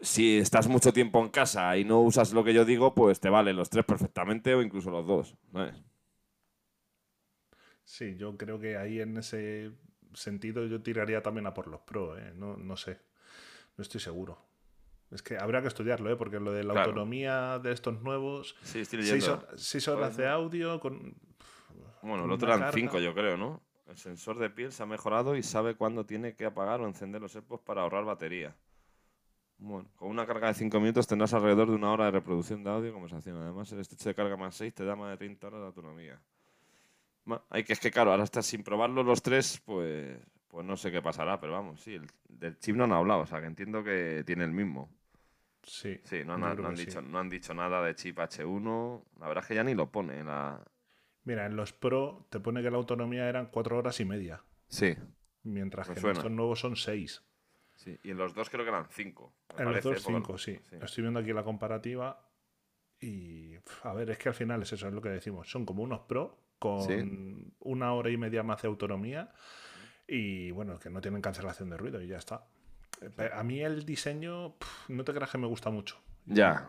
[0.00, 3.30] Si estás mucho tiempo en casa y no usas lo que yo digo, pues te
[3.30, 5.36] valen los tres perfectamente o incluso los dos.
[5.52, 5.74] ¿sabes?
[7.84, 9.72] Sí, yo creo que ahí en ese
[10.12, 12.32] sentido yo tiraría también a por los Pro, ¿eh?
[12.34, 13.00] No, no sé,
[13.76, 14.38] no estoy seguro.
[15.10, 16.16] Es que habrá que estudiarlo, ¿eh?
[16.16, 16.90] Porque lo de la Claro.
[16.90, 21.14] autonomía de estos nuevos, Sí, estoy seis, hor- seis horas de audio con...
[22.02, 23.62] Bueno, el otro eran cinco, yo creo, ¿no?
[23.86, 27.22] El sensor de piel se ha mejorado y sabe cuándo tiene que apagar o encender
[27.22, 28.54] los AirPods para ahorrar batería.
[29.58, 32.70] Bueno, con una carga de 5 minutos tendrás alrededor de una hora de reproducción de
[32.70, 33.36] audio y conversación.
[33.36, 36.20] Además, el estrecho de carga más 6 te da más de 30 horas de autonomía.
[37.24, 40.18] Bueno, hay que es que, claro, ahora estás sin probarlo los tres, pues,
[40.48, 43.26] pues no sé qué pasará, pero vamos, sí, el, del chip no han hablado, o
[43.26, 44.90] sea que entiendo que tiene el mismo.
[45.62, 46.90] Sí, Sí, no, han- creo no han que sí.
[46.90, 49.04] dicho, no han dicho nada de chip H1.
[49.20, 50.60] La verdad es que ya ni lo pone la.
[51.22, 54.96] Mira, en los Pro te pone que la autonomía eran cuatro horas y media, Sí,
[55.44, 57.24] mientras Me que en estos nuevos son seis.
[57.92, 58.00] Sí.
[58.02, 59.32] Y en los dos creo que eran 5.
[59.56, 60.58] En los dos, cinco, sí.
[60.80, 62.24] Estoy viendo aquí la comparativa
[63.00, 65.50] y, a ver, es que al final es eso, es lo que decimos.
[65.50, 67.52] Son como unos Pro con Sí.
[67.60, 69.30] una hora y media más de autonomía
[70.06, 72.44] y, bueno, que no tienen cancelación de ruido y ya está.
[73.00, 76.00] Eh, A mí el diseño, pf, no te creas que me gusta mucho.
[76.26, 76.68] Ya.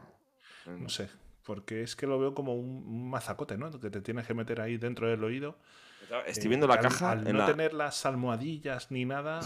[0.67, 1.09] No sé,
[1.43, 3.71] porque es que lo veo como un, mazacote, ¿no?
[3.79, 5.57] Que te tienes que meter ahí dentro del oído.
[6.27, 9.39] Estoy Eh, viendo la al- caja Al en no la- tener las almohadillas ni nada,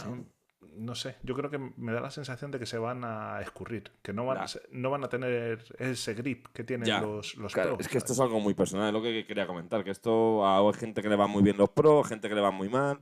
[0.76, 3.92] no sé, yo creo que me da la sensación de que se van a escurrir,
[4.02, 7.54] que no van, se- no van a tener ese grip que tienen Ya, los, los
[7.54, 9.92] Claro, Pro, es que esto es algo muy personal, es lo que quería comentar, que
[9.92, 12.70] esto a gente que le va muy bien los Pro, gente que le va muy
[12.70, 13.00] mal.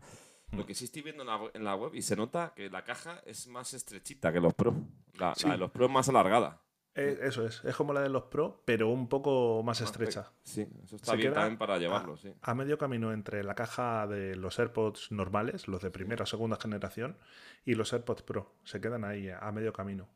[0.52, 0.58] Mm.
[0.58, 2.84] Lo que sí estoy viendo en la, en la web y se nota que la
[2.84, 4.76] caja es más estrechita que los Pro.
[5.18, 5.46] La, Sí.
[5.48, 6.60] la de los Pro es más alargada.
[6.94, 10.32] Eh, eso es, es como la de los Pro, pero un poco más estrecha.
[10.44, 12.34] Sí, eso está Se bien también para llevarlo, a, sí.
[12.42, 16.58] a medio camino entre la caja de los AirPods normales, los de primera o segunda
[16.58, 17.18] generación,
[17.64, 18.56] y los AirPods Pro.
[18.66, 20.10] Se quedan ahí a medio camino.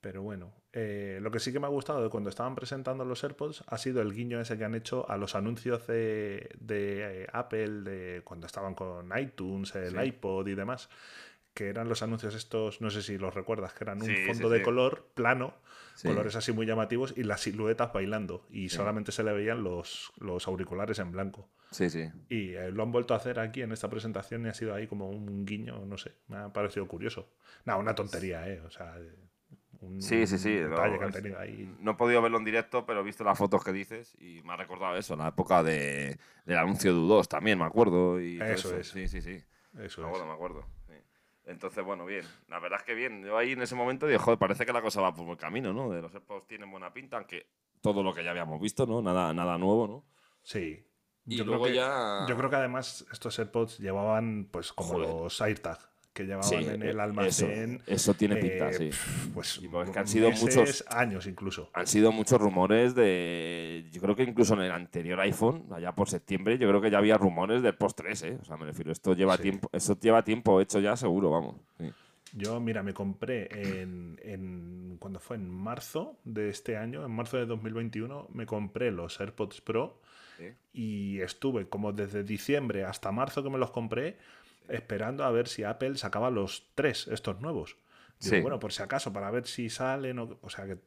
[0.00, 3.24] Pero bueno, eh, lo que sí que me ha gustado de cuando estaban presentando los
[3.24, 7.26] AirPods ha sido el guiño ese que han hecho a los anuncios de, de, eh,
[7.32, 10.06] Apple, de cuando estaban con iTunes, el Sí.
[10.06, 10.88] iPod y demás,
[11.58, 14.26] que eran los anuncios estos, no sé si los recuerdas, que eran un Sí, sí,
[14.26, 14.64] fondo de sí.
[14.64, 15.54] color plano,
[15.96, 16.06] Sí.
[16.06, 18.46] colores así muy llamativos y las siluetas bailando.
[18.48, 21.48] Y solamente se le veían los, los auriculares en blanco.
[21.72, 22.08] Sí, sí.
[22.28, 24.86] Y eh, lo han vuelto a hacer aquí en esta presentación y ha sido ahí
[24.86, 27.28] como un guiño, no sé, me ha parecido curioso.
[27.64, 28.60] Nada, una tontería, ¿eh?
[28.60, 28.96] O sea,
[29.80, 30.56] un, Sí, sí, sí.
[30.58, 31.74] un lo- detalle que han tenido ahí.
[31.80, 34.52] No he podido verlo en directo, pero he visto las fotos que dices y me
[34.52, 38.20] ha recordado eso, la época de, del anuncio de U2 también, me acuerdo.
[38.20, 38.88] Y Eso es.
[38.90, 39.42] Sí, sí, sí.
[39.78, 40.14] Eso Me es.
[40.14, 40.77] acuerdo, me acuerdo.
[41.48, 42.24] Entonces, bueno, bien.
[42.48, 43.24] La verdad es que bien.
[43.24, 45.72] Yo ahí en ese momento digo, joder, parece que la cosa va por buen camino,
[45.72, 45.90] ¿no?
[45.90, 47.46] De los AirPods tienen buena pinta, aunque
[47.80, 49.00] todo lo que ya habíamos visto, ¿no?
[49.02, 50.04] Nada, nada nuevo, ¿no?
[50.42, 50.84] Sí.
[51.26, 54.94] Y Yo luego creo que, ya- Yo creo que además estos AirPods llevaban, pues, como
[54.94, 55.08] Joder.
[55.08, 55.78] los AirTag,
[56.18, 57.74] que llevaban Sí, en el eh, almacén.
[57.76, 58.84] Eso, eso tiene pinta, eh, sí.
[58.86, 61.70] pf, Pues, es que han sido meses, muchos- años incluso.
[61.72, 63.84] Han sido muchos rumores de.
[63.92, 66.98] Yo creo que incluso en el anterior iPhone, allá por septiembre, yo creo que ya
[66.98, 68.38] había rumores del Post 3, ¿eh?
[68.42, 69.42] O sea, me refiero, esto lleva Sí.
[69.44, 71.54] tiempo, eso lleva tiempo hecho ya, seguro, vamos.
[71.78, 71.90] sí.
[72.34, 73.48] Yo, mira, me compré
[73.80, 74.96] en, en.
[74.98, 75.36] cuando fue?
[75.36, 79.98] En marzo de este año, en marzo de 2021, me compré los AirPods Pro
[80.36, 80.44] Sí.
[80.72, 84.18] y estuve como desde diciembre hasta marzo que me los compré
[84.68, 87.76] esperando a ver si Apple sacaba los tres, estos nuevos.
[88.20, 88.40] Digo, Sí.
[88.42, 90.78] bueno, por si acaso, para ver si salen o, o sea que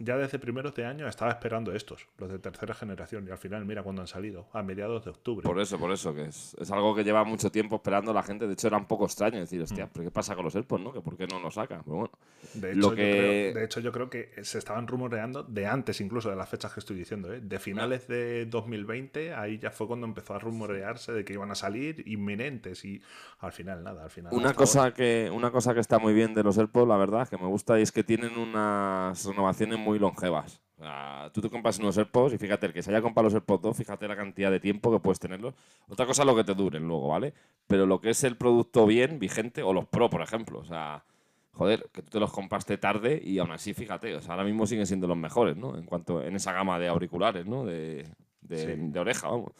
[0.00, 3.64] ya desde primeros de año estaba esperando estos, los de tercera generación, y al final
[3.64, 5.44] mira cuando han salido, a mediados de octubre.
[5.44, 8.46] Por eso, por eso, que es, es algo que lleva mucho tiempo esperando la gente.
[8.48, 10.92] De hecho, era un poco extraño decir, hostia, ¿pero qué pasa con los AirPods, no?
[10.92, 11.82] Que por qué no lo sacan.
[11.84, 12.12] Pero bueno,
[12.54, 15.66] De Lo hecho, que- yo creo, de hecho, yo creo que se estaban rumoreando de
[15.66, 17.40] antes incluso de las fechas que estoy diciendo, ¿eh?
[17.40, 21.54] de finales de 2020, ahí ya fue cuando empezó a rumorearse de que iban a
[21.54, 23.02] salir inminentes y
[23.40, 24.32] al final nada, al final.
[24.32, 27.36] una cosa, que, una cosa que está muy bien de los AirPods, la verdad, que
[27.36, 30.60] me gusta, y es que tienen unas renovaciones muy longevas.
[30.78, 33.34] O sea, tú te compras unos AirPods y fíjate, el que se haya comprado los
[33.34, 35.54] AirPods 2, fíjate la cantidad de tiempo que puedes tenerlos.
[35.88, 37.34] Otra cosa es lo que te duren luego, ¿vale?
[37.66, 40.58] Pero lo que es el producto bien, vigente, o los Pro, por ejemplo.
[40.60, 41.04] O sea,
[41.52, 44.66] joder, que tú te los compraste tarde y aún así, fíjate, o sea, ahora mismo
[44.66, 45.76] siguen siendo los mejores, ¿no?
[45.76, 47.64] En cuanto, en esa gama de auriculares, ¿no?
[47.66, 48.06] De,
[48.40, 48.66] de, Sí.
[48.76, 49.52] de oreja, vamos.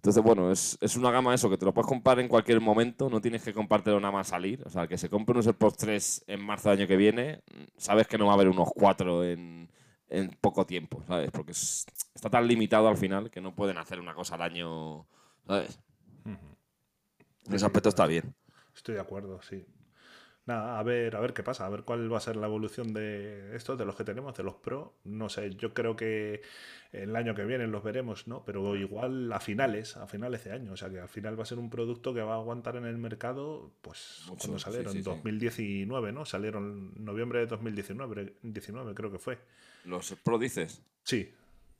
[0.00, 3.10] Entonces, bueno, es, es una gama eso, que te lo puedes comprar en cualquier momento,
[3.10, 4.62] no tienes que comprártelo nada más salir.
[4.64, 7.42] O sea, que se compre unos AirPods 3 en marzo del año que viene,
[7.76, 9.68] sabes que no va a haber unos 4 en,
[10.08, 11.30] en poco tiempo, ¿sabes?
[11.30, 11.84] Porque es-
[12.14, 15.06] está tan limitado al final que no pueden hacer una cosa al año,
[15.46, 15.78] ¿sabes?
[17.46, 18.34] En ese aspecto está bien.
[18.74, 19.66] Estoy de acuerdo, sí.
[20.46, 22.92] Nada, a ver, a ver qué pasa, a ver cuál va a ser la evolución
[22.92, 24.94] de estos, de los que tenemos, de los Pro.
[25.04, 26.40] No sé, yo creo que
[26.92, 28.44] el año que viene los veremos, ¿no?
[28.44, 30.72] Pero igual a finales, a finales de año.
[30.72, 32.86] O sea que al final va a ser un producto que va a aguantar en
[32.86, 35.04] el mercado, pues Mucho, cuando salieron, sí, sí.
[35.04, 36.24] 2019, ¿no?
[36.24, 39.38] Salieron en noviembre de 2019, 19 creo que fue.
[39.84, 40.82] ¿Los Pro dices?
[41.04, 41.32] Sí,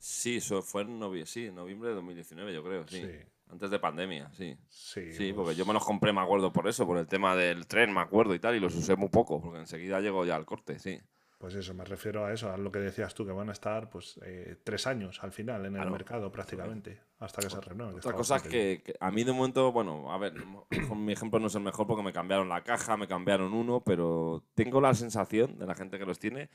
[0.03, 3.05] Sí, eso fue en novie- sí, noviembre de 2019, yo creo, sí.
[3.51, 4.57] Antes de pandemia, sí.
[4.69, 5.11] sí.
[5.11, 7.67] Sí, pues- porque yo me los compré, me acuerdo por eso, por el tema del
[7.67, 10.45] tren, me acuerdo y tal, y los usé muy poco, porque enseguida llegó ya al
[10.45, 10.99] corte, sí.
[11.37, 13.89] Pues eso, me refiero a eso, a lo que decías tú, que van a estar
[13.89, 15.89] pues eh, tres años al final en el Claro.
[15.91, 17.95] mercado prácticamente, hasta que se renueven.
[17.95, 20.33] Otra cosa es que, que a mí de momento, bueno, a ver,
[20.95, 23.81] con mi ejemplo no es el mejor porque me cambiaron la caja, me cambiaron uno,
[23.83, 26.49] pero tengo la sensación de la gente que los tiene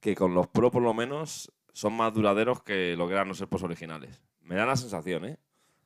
[0.00, 3.40] que con los Pro por lo menos son más duraderos que lo que eran los
[3.40, 4.20] AirPods originales.
[4.42, 5.38] Me da la sensación, ¿eh?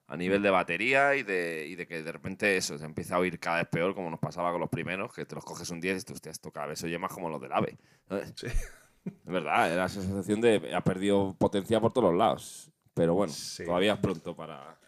[0.09, 3.18] A nivel de batería y de, y de que de repente eso se empieza a
[3.18, 5.81] oír cada vez peor, como nos pasaba con los primeros, que te los coges un
[5.81, 7.77] 10 y dices, hostia, esto cada vez se oye más como los del AVE.
[8.09, 8.33] ¿sabes?
[8.37, 8.47] Sí.
[8.47, 12.71] Es verdad, era la sensación de ha perdido potencia por todos los lados.
[12.94, 13.64] Pero bueno, Sí.
[13.64, 14.79] todavía es pronto para.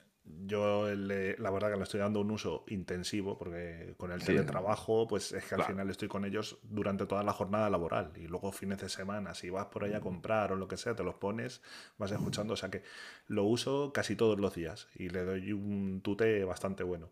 [0.47, 4.27] Yo le- la verdad que le estoy dando un uso intensivo porque con el Sí.
[4.29, 5.73] teletrabajo pues es que al Claro.
[5.75, 9.51] final estoy con ellos durante toda la jornada laboral y luego fines de semana si
[9.51, 11.62] vas por ahí a comprar o lo que sea te los pones
[11.99, 12.83] vas escuchando o sea que
[13.29, 17.11] lo uso casi todos los días y le doy un tute bastante bueno.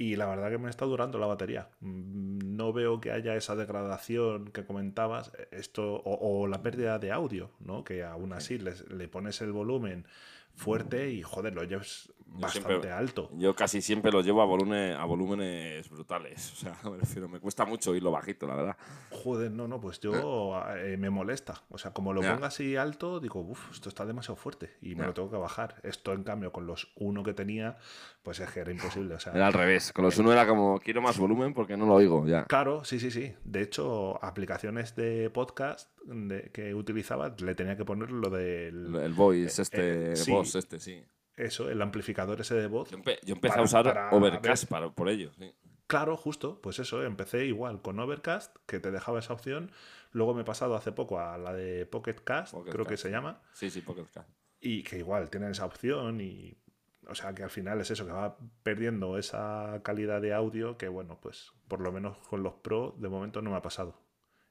[0.00, 1.70] Y la verdad que me está durando la batería.
[1.80, 7.10] Mm, no veo que haya esa degradación que comentabas esto o, o la pérdida de
[7.10, 10.06] audio no que aún así les- le pones el volumen
[10.54, 14.92] fuerte y joder lo llevas bastante siempre- alto Yo casi siempre lo llevo a, volumen,
[14.92, 16.52] a volúmenes brutales.
[16.52, 18.76] O sea, me refiero, me cuesta mucho oírlo bajito, la verdad.
[19.10, 21.62] Joder, no, no, pues yo eh, me molesta.
[21.70, 25.04] O sea, como lo ponga así alto, digo, uff, esto está demasiado fuerte y me
[25.04, 25.76] lo tengo que bajar.
[25.82, 27.76] Esto, en cambio, con los uno que tenía,
[28.22, 29.14] pues es que era imposible.
[29.14, 29.92] O sea, Era al revés.
[29.92, 32.44] Con los uno era como, quiero más volumen porque no lo oigo ya.
[32.44, 33.34] claro, sí, sí, sí.
[33.44, 38.94] De hecho, aplicaciones de podcast de- que utilizaba, le tenía que poner lo del.
[38.94, 40.30] El voice, este, eh, sí.
[40.30, 41.02] voz, este, sí.
[41.38, 42.90] Eso, el amplificador ese de voz.
[42.90, 45.30] Yo, empe- yo empecé Para- a usar para Overcast ver- para, por ello.
[45.38, 45.52] sí.
[45.86, 49.70] Claro, justo, pues eso, empecé igual con Overcast, que te dejaba esa opción.
[50.12, 53.10] Luego me he pasado hace poco a la de Pocket Cast, Pocket creo que se
[53.10, 53.40] llama.
[53.54, 54.28] Sí, sí, Pocket Cast.
[54.60, 56.58] y que igual tienen esa opción y
[57.10, 60.88] o sea, que al final es eso, que va perdiendo esa calidad de audio que,
[60.88, 63.98] bueno, pues por lo menos con los Pro de momento no me ha pasado.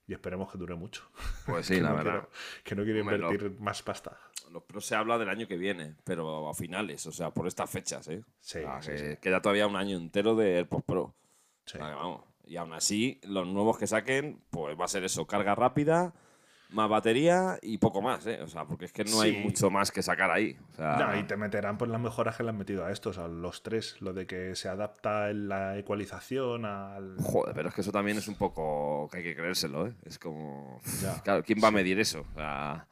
[0.08, 1.04] Y esperemos que dure mucho.
[1.46, 2.12] Pues sí, la no verdad.
[2.12, 2.30] quiero-
[2.64, 4.18] que no quiero Hombre, lo- invertir más pasta.
[4.52, 7.70] Los pros se habla del año que viene, pero a finales, o sea, por estas
[7.70, 8.24] fechas, ¿eh?
[8.40, 9.18] Sí, sí, que sí.
[9.22, 11.16] queda todavía un año entero de AirPods Pro.
[11.66, 11.78] Sí.
[11.78, 12.24] O sea, que vamos.
[12.46, 16.14] Y aún así, los nuevos que saquen, pues va a ser eso, carga rápida,
[16.70, 18.42] más batería y poco más, ¿eh?
[18.42, 20.58] O sea, porque es que no hay mucho más que sacar ahí.
[20.74, 23.18] O sea, No, y te meterán pues las mejoras que le han metido a estos,
[23.18, 23.96] a los tres.
[24.02, 27.16] Lo de que se adapta en la ecualización al.
[27.20, 29.94] Joder, pero es que eso también es un poco que hay que creérselo, ¿eh?
[30.06, 30.80] Es como...
[31.02, 31.22] Ya.
[31.24, 32.26] Claro, ¿quién va a medir eso?
[32.34, 32.88] O sea...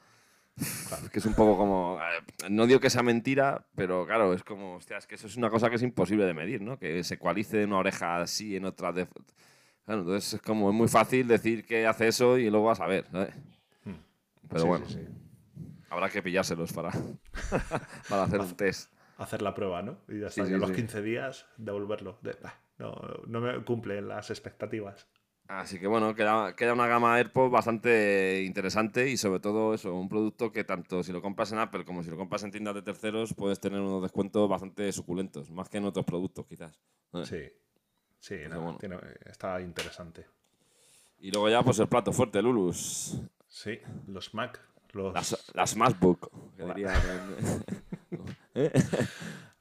[0.58, 2.00] Es que es un poco como...
[2.00, 4.76] eh, No digo que sea mentira, pero claro, es como...
[4.76, 6.80] Hostia, es que eso es una cosa que es imposible de medir, ¿no?
[6.80, 8.94] Que se ecualice en una oreja así, en otra...
[8.94, 9.06] De...
[9.86, 10.70] Claro, entonces es como...
[10.70, 13.36] Es muy fácil decir que hace eso y luego vas a ver, ¿sabes?
[14.50, 15.08] Pero Sí, bueno, sí, sí.
[15.90, 16.92] habrá que pillárselos para,
[18.10, 18.92] para hacer un test.
[19.18, 19.98] Hacer la prueba, ¿no?
[20.10, 20.46] Y ya Sí, está.
[20.46, 20.76] sí, y a los sí.
[20.76, 22.18] 15 días devolverlo.
[22.22, 22.94] De- ah, no,
[23.28, 25.08] no me cumplen las expectativas.
[25.48, 30.10] Así que bueno, queda, queda una gama AirPods bastante interesante y sobre todo eso, un
[30.10, 32.82] producto que tanto si lo compras en Apple como si lo compras en tiendas de
[32.82, 36.80] terceros puedes tener unos descuentos bastante suculentos, más que en otros productos quizás.
[37.26, 37.44] Sí.
[38.20, 38.78] Sí, Pues no, bueno.
[38.80, 40.26] tiene- está interesante.
[41.20, 43.16] Y luego ya pues el plato fuerte, Lulus.
[43.56, 44.60] Sí, los Mac.
[44.92, 46.94] Los Las, las MacBook, que diría
[48.54, 48.70] ¿Eh?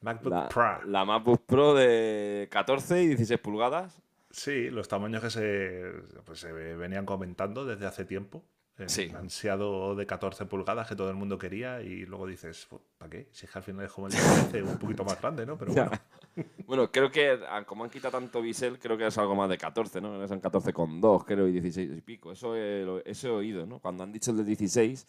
[0.01, 0.83] MacBook la, Pro.
[0.85, 4.03] la MacBook Pro de 14 y 16 pulgadas.
[4.33, 5.93] Sí, los tamaños que se,
[6.25, 8.45] pues, se venían comentando desde hace tiempo.
[8.77, 9.13] El Sí.
[9.17, 12.67] ansiado de 14 pulgadas que todo el mundo quería y luego dices,
[12.99, 13.29] ¿para qué?
[13.31, 15.57] Si es que al final es como el de 13, un poquito más grande, ¿no?
[15.57, 15.91] Pero bueno.
[16.67, 20.01] Bueno, creo que como han quitado tanto bisel, creo que es algo más de 14,
[20.01, 20.25] ¿no?
[20.25, 22.33] Es en 14,2, creo, y 16 y pico.
[22.33, 23.79] Eso he, lo- eso he oído, ¿no?
[23.79, 25.07] Cuando han dicho el de 16,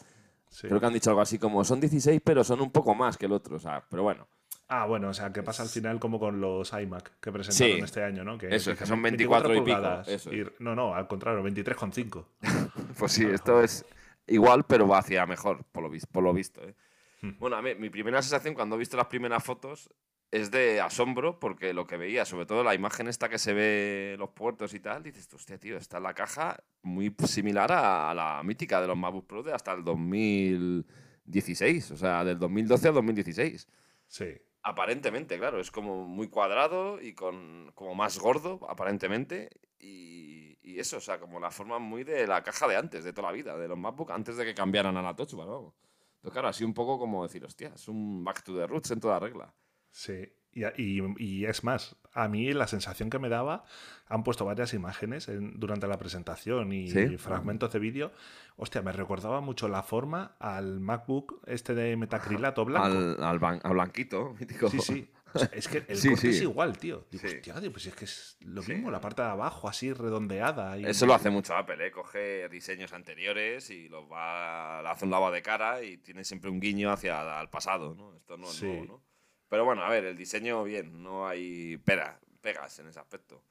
[0.50, 0.68] sí.
[0.68, 3.26] creo que han dicho algo así como son 16, pero son un poco más que
[3.26, 4.28] el otro, o sea, pero bueno.
[4.68, 7.84] Ah, bueno, o sea, que pasa al final como con los iMac que presentaron Sí.
[7.84, 8.38] este año, ¿no?
[8.38, 12.26] Que Eso, es que son 24 y pico, eso y- no, no, al contrario, 23,5.
[12.98, 13.86] Pues sí, esto es
[14.28, 16.64] igual, pero va hacia mejor, por lo, por lo visto.
[16.64, 16.76] ¿eh?
[17.22, 17.32] Hmm.
[17.40, 19.90] Bueno, a mí, mi primera sensación cuando he visto las primeras fotos
[20.32, 24.16] es de asombro, porque lo que veía, sobre todo la imagen esta que se ve
[24.18, 28.14] los puertos y tal, dices, hostia, tío, está en la caja muy similar a, a
[28.14, 32.94] la mítica de los MacBook Pro de hasta el 2016, o sea, del 2012 al
[32.96, 33.68] 2016.
[34.08, 34.26] Sí.
[34.68, 39.52] Aparentemente, claro, es como muy cuadrado y con como más gordo, aparentemente.
[39.80, 43.14] Y, y eso, o sea, como la forma muy de la caja de antes, de
[43.14, 45.74] toda la vida, de los MacBook, antes de que cambiaran a la Touch Bar, vamos.
[46.16, 49.00] Entonces, claro, así un poco como decir, hostia, es un back to the roots en
[49.00, 49.54] toda regla.
[49.92, 53.64] Sí, y, y- y es más, a mí la sensación que me daba,
[54.08, 57.18] han puesto varias imágenes en- durante la presentación y ¿Sí?
[57.18, 58.12] fragmentos de vídeo.
[58.58, 62.88] Hostia, me recordaba mucho la forma al MacBook este de metacrilato blanco.
[62.88, 64.70] Al, al, ban- al blanquito, mítico.
[64.70, 65.10] Sí, sí.
[65.36, 66.44] O sea, es que el Sí, corte es sí.
[66.44, 67.06] igual, tío.
[67.12, 67.36] Digo, Sí.
[67.36, 70.78] hostia, digo, pues es que es lo mismo, la parte de abajo así redondeada.
[70.78, 70.86] Y...
[70.86, 71.92] Eso lo hace mucho Apple, ¿eh?
[71.92, 76.50] Coge diseños anteriores y los va, le hace un lavado de cara y tiene siempre
[76.50, 78.16] un guiño hacia el pasado, ¿no?
[78.16, 79.04] Esto no es nuevo, ¿no?
[79.50, 83.44] Pero bueno, a ver, el diseño bien, no hay pera, pegas en ese aspecto.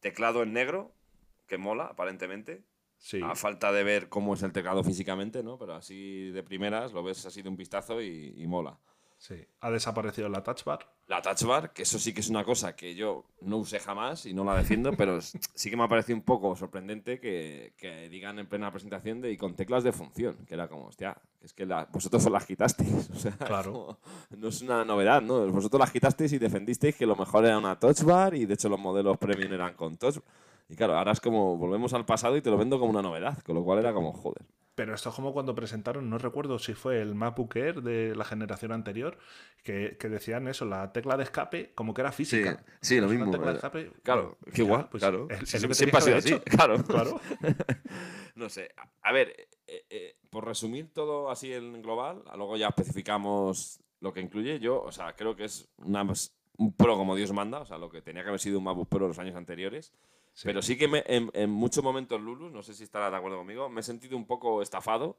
[0.00, 0.94] Teclado en negro,
[1.46, 2.62] que mola, aparentemente.
[2.98, 3.20] Sí.
[3.22, 5.58] A falta de ver cómo es el teclado físicamente, ¿no?
[5.58, 8.78] Pero así de primeras lo ves así de un vistazo y, y mola.
[9.22, 9.36] Sí.
[9.60, 10.80] Ha desaparecido la touch bar.
[11.06, 14.24] La Touch Bar, que eso sí que es una cosa que yo no usé jamás
[14.26, 18.08] y no la defiendo, pero sí que me ha parecido un poco sorprendente que, que
[18.08, 21.52] digan en plena presentación de y con teclas de función, que era como, hostia, es
[21.52, 23.10] que la- vosotros las quitasteis.
[23.14, 23.72] O sea, Claro.
[23.72, 23.98] como-
[24.40, 25.46] no es una novedad, ¿no?
[25.52, 28.68] Vosotros las quitasteis y defendisteis que lo mejor era una Touch Bar y de hecho
[28.68, 30.18] los modelos premium eran con Touch
[30.68, 33.38] Y claro, ahora es como volvemos al pasado y te lo vendo como una novedad,
[33.44, 34.42] con lo cual era como, joder.
[34.74, 38.24] Pero esto es como cuando presentaron, no recuerdo si fue el MacBook Air de la
[38.24, 39.18] generación anterior,
[39.62, 42.64] que, que decían eso, la tecla de escape como que era física.
[42.80, 45.26] sí, lo Es una mismo, tecla de escape, claro, pues que ya, igual, pues claro.
[45.28, 46.42] es- Sí, es lo que siempre ha sido así, hecho.
[46.44, 46.82] claro.
[46.84, 47.20] Claro.
[48.34, 48.70] No sé.
[48.78, 49.34] A- A ver,
[49.66, 54.58] eh, eh, por resumir todo así en global, luego ya especificamos lo que incluye.
[54.58, 56.02] Yo, o sea, creo que es una,
[56.56, 58.88] un Pro como Dios manda, o sea, lo que tenía que haber sido un MacBook
[58.88, 59.92] Pro los años anteriores.
[60.34, 60.42] Sí.
[60.44, 63.38] Pero sí que me- en, en muchos momentos, Lulu, no sé si estará de acuerdo
[63.38, 65.16] conmigo, me he sentido un poco estafado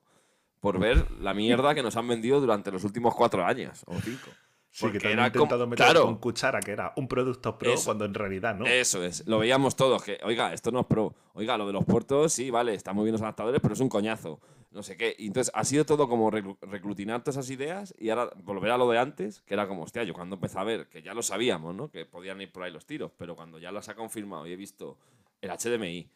[0.59, 4.29] por ver la mierda que nos han vendido durante los últimos cuatro años o cinco.
[4.71, 6.05] Sí, que Porque te han intentado meter claro.
[6.05, 7.85] con cuchara, que era un producto pro, Eso.
[7.85, 8.65] cuando en realidad no.
[8.65, 11.13] Eso es, lo veíamos todos, que, oiga, esto no es pro.
[11.35, 13.89] Oiga, lo de los puertos, sí, vale, está muy bien los adaptadores, pero es un
[13.89, 14.39] coñazo.
[14.73, 15.15] No sé qué.
[15.17, 18.77] Y entonces ha sido todo como reclu- reclutinar todas esas ideas y ahora volver a
[18.77, 21.21] lo de antes, que era como, hostia, yo cuando empecé a ver, que ya lo
[21.21, 21.89] sabíamos, ¿no?
[21.89, 24.55] Que podían ir por ahí los tiros, pero cuando ya las ha confirmado y he
[24.55, 24.97] visto
[25.41, 26.09] el HDMI,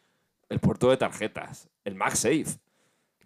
[0.49, 2.45] el puerto de tarjetas, el MagSafe,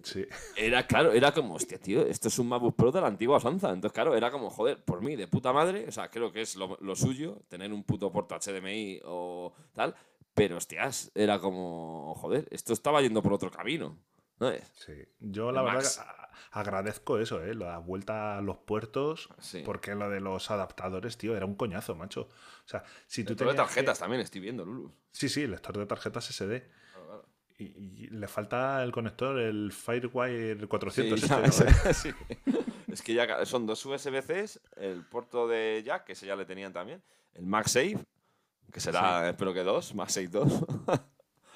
[0.03, 0.25] Sí.
[0.55, 3.69] Era, claro, era como, hostia, tío, esto es un MacBook Pro de la antigua usanza.
[3.69, 6.55] Entonces, claro, era como, joder, por mí, de puta madre, o sea, creo que es
[6.55, 9.93] lo, lo suyo, tener un puto puerto HDMI o tal,
[10.33, 13.95] pero, hostias, era como, joder, esto estaba yendo por otro camino.
[14.41, 14.63] ¿No es?
[14.75, 16.05] Sí, yo la El verdad
[16.51, 17.53] agradezco eso, ¿eh?
[17.55, 19.61] La vuelta a los puertos, Sí.
[19.65, 22.23] porque lo de los adaptadores, tío, era un coñazo, macho.
[22.23, 24.91] O sea, si tú Lector de que- tarjetas también estoy viendo, Lulu.
[25.11, 26.61] Sí, sí, lector de tarjetas SD.
[26.91, 27.25] Claro, claro.
[27.57, 31.21] Y, y le falta el conector, el Firewire Sí, 400.
[31.29, 31.93] ya, este, ¿no?
[31.93, 32.11] sí.
[32.91, 36.73] Es que ya son dos USB-Cs, el puerto de jack, que ese ya le tenían
[36.73, 37.01] también,
[37.35, 37.99] el MagSafe,
[38.73, 40.65] que será, espero que dos, MagSafe 2.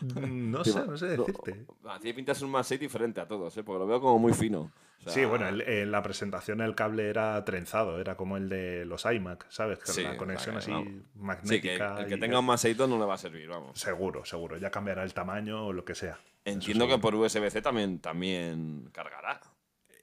[0.02, 1.66] Mm, No sé, no sé decirte.
[1.84, 3.64] No, tiene pinta de ser un MagSafe diferente a todos, ¿eh?
[3.64, 4.72] porque lo veo como muy fino.
[5.00, 8.50] O sea, Sí, bueno, el- en la presentación el cable era trenzado, era como el
[8.50, 9.80] de los iMac, ¿sabes?
[9.80, 10.88] Con Sí, la conexión vale, así vamos.
[10.88, 12.00] Sí, que magnética.
[12.00, 13.78] el que y- tenga un MagSafe 2 no le va a servir, vamos.
[13.80, 14.58] Seguro, seguro.
[14.58, 16.20] Ya cambiará el tamaño o lo que sea.
[16.44, 19.42] Entiendo que por USB-C también, también cargará.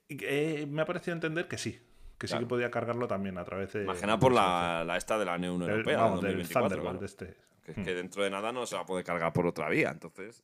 [0.09, 1.79] Eh, me ha parecido entender que sí.
[2.17, 3.83] Que sí que podía cargarlo también a través de.
[3.83, 5.97] Imagina por la, la esta de la Unión del, Europea.
[5.97, 7.05] vamos, de del 2024, Thunderbolt claro.
[7.05, 7.52] este.
[7.63, 9.89] Que, es que dentro de nada no se va a poder cargar por otra vía,
[9.91, 10.43] entonces.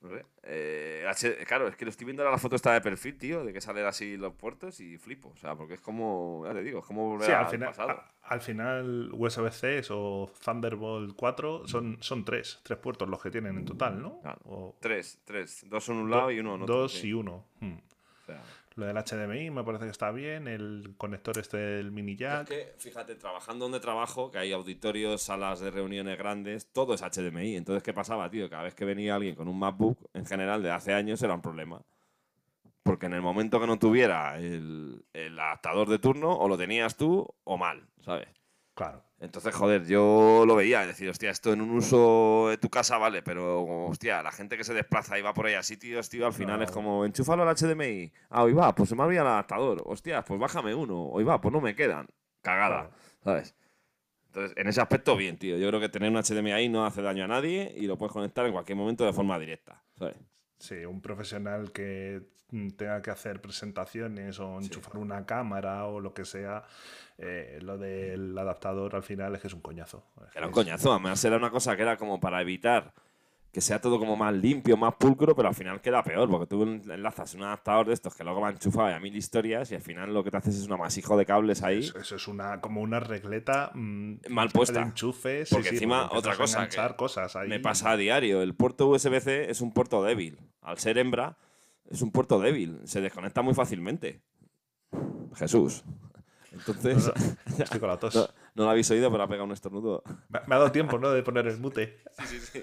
[0.00, 0.24] No sé.
[0.42, 1.04] Eh,
[1.46, 3.60] claro, es que lo estoy viendo ahora la foto esta de perfil, tío, de que
[3.62, 5.30] salen así los puertos y flipo.
[5.30, 7.68] O sea, porque es como, ya te digo, es como volver Sí, al al final,
[7.70, 7.90] pasado.
[7.90, 13.56] a- al final USB-C o Thunderbolt 4 son, son tres, tres puertos los que tienen
[13.56, 14.20] en total, ¿no?
[14.20, 14.40] Claro.
[14.44, 15.64] O Tres, tres.
[15.68, 16.74] Dos en un lado y uno en otro.
[16.76, 17.08] dos sí.
[17.08, 17.46] y uno.
[17.60, 17.76] Hmm.
[17.76, 18.42] O sea,
[18.76, 22.42] Lo del HDMI me parece que está bien, el conector este del mini jack.
[22.42, 27.00] Es que, fíjate, trabajando donde trabajo, que hay auditorios, salas de reuniones grandes, todo es
[27.00, 27.56] HDMI.
[27.56, 28.50] Entonces, ¿qué pasaba, tío?
[28.50, 31.40] Cada vez que venía alguien con un MacBook, en general, de hace años, era un
[31.40, 31.80] problema.
[32.82, 36.98] Porque en el momento que no tuviera el, el adaptador de turno, o lo tenías
[36.98, 38.28] tú, o mal, ¿sabes?
[38.76, 39.02] Claro.
[39.20, 42.98] Entonces, joder, yo lo veía, es decir, hostia, esto en un uso de tu casa
[42.98, 46.26] vale, pero, hostia, la gente que se desplaza y va por ahí a sitios, tío,
[46.26, 48.12] al final es como, enchúfalo al HDMI.
[48.28, 49.82] Ah, hoy va, pues se me ha olvidado el adaptador.
[49.86, 51.06] Hostia, pues bájame uno.
[51.06, 52.06] Hoy va, pues no me quedan.
[52.42, 52.90] Cagada, Claro.
[53.24, 53.54] ¿sabes?
[54.26, 55.56] Entonces, en ese aspecto, bien, tío.
[55.56, 58.12] Yo creo que tener un HDMI ahí no hace daño a nadie y lo puedes
[58.12, 60.16] conectar en cualquier momento de forma directa, ¿sabes?
[60.58, 62.22] Sí, un profesional que
[62.76, 66.64] tenga que hacer presentaciones o enchufar una cámara o lo que sea,
[67.18, 70.04] eh, lo del adaptador al final es que es un coñazo.
[70.34, 72.92] Era un coñazo, además era una cosa que era como para evitar
[73.52, 76.62] que sea todo como más limpio, más pulcro, pero al final queda peor, porque tú
[76.62, 79.80] enlazas un adaptador de estos que luego va enchufado y a mil historias y al
[79.80, 81.78] final lo que te haces es un amasijo de cables ahí.
[81.78, 84.84] Eso, eso es una como una regleta mm, Mal puesta.
[84.84, 84.92] de
[85.50, 87.48] Porque sí, encima, otra cosa que cosas ahí.
[87.48, 90.38] Me pasa a diario, el puerto USB-C es un puerto débil.
[90.60, 91.38] Al ser hembra,
[91.90, 94.20] es un puerto débil, se desconecta muy fácilmente.
[95.34, 95.84] Jesús.
[96.52, 97.10] Entonces,
[97.58, 98.14] Estoy con la tos.
[98.14, 100.02] no, no lo habéis oído, pero ha pegado un estornudo.
[100.28, 101.10] Me, me ha dado tiempo, ¿no?
[101.10, 101.98] De poner el mute.
[102.24, 102.62] Sí, sí, sí.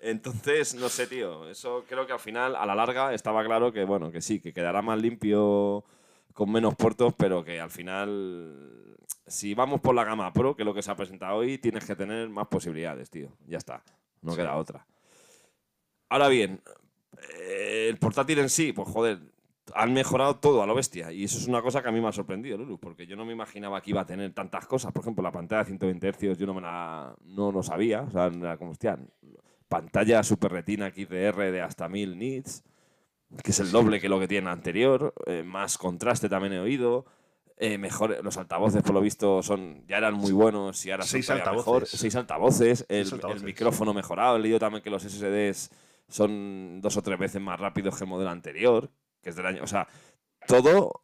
[0.00, 1.48] Entonces, no sé, tío.
[1.48, 4.52] Eso creo que al final, a la larga, estaba claro que, bueno, que sí, que
[4.52, 5.84] quedará más limpio
[6.32, 10.66] con menos puertos, pero que al final, si vamos por la gama Pro, que es
[10.66, 13.32] lo que se ha presentado hoy, tienes que tener más posibilidades, tío.
[13.44, 13.82] Ya está.
[14.22, 14.86] No queda otra.
[16.08, 16.62] Ahora bien,
[17.40, 19.18] eh, el portátil en sí, pues joder,
[19.74, 21.12] han mejorado todo a lo bestia.
[21.12, 23.24] Y eso es una cosa que a mí me ha sorprendido, Lulu, porque yo no
[23.24, 24.92] me imaginaba que iba a tener tantas cosas.
[24.92, 28.02] Por ejemplo, la pantalla de 120 Hz yo no me la no lo sabía.
[28.02, 28.98] O sea, era como, hostia,
[29.68, 32.64] pantalla super retina XDR de hasta 1000 nits,
[33.44, 35.14] que es el doble que lo que tiene la anterior.
[35.26, 37.06] eh, más contraste también he oído.
[37.58, 41.22] eh, mejor, los altavoces, por lo visto, son ya eran muy buenos y ahora son
[41.22, 41.66] Seis todavía altavoces.
[41.66, 41.86] mejor.
[41.86, 42.86] Seis altavoces.
[42.88, 43.42] El, Seis altavoces.
[43.42, 44.36] el micrófono mejorado.
[44.36, 45.70] He leído también que los SSDs
[46.08, 48.90] son dos o tres veces más rápidos que el modelo anterior,
[49.28, 49.62] que es del año.
[49.62, 49.86] O sea,
[50.46, 51.00] todo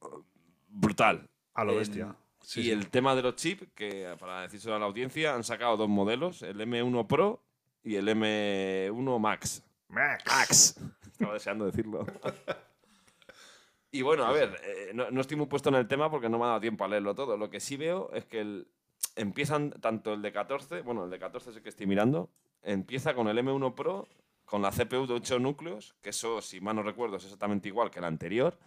[0.69, 1.29] brutal.
[1.53, 2.17] A lo bestia.
[2.41, 2.71] Sí, y sí.
[2.73, 6.43] el tema de los chips, que para decírselo a la audiencia, han sacado dos modelos,
[6.43, 7.43] el M1 Pro
[7.83, 9.63] y el M1 Max.
[9.89, 10.25] Max.
[10.27, 10.81] Max.
[11.13, 12.05] Estaba deseando decirlo.
[13.91, 16.39] y bueno, a ver, eh, no, no estoy muy puesto en el tema porque no
[16.39, 17.37] me ha dado tiempo a leerlo todo.
[17.37, 18.67] Lo que sí veo es que el-
[19.17, 22.31] empiezan tanto el de 14, bueno, el de 14 es el que estoy mirando,
[22.63, 24.09] empieza con el M1 Pro,
[24.45, 27.91] con la CPU de 8 núcleos, que eso, si mal no recuerdo, es exactamente igual
[27.91, 28.59] que el anterior.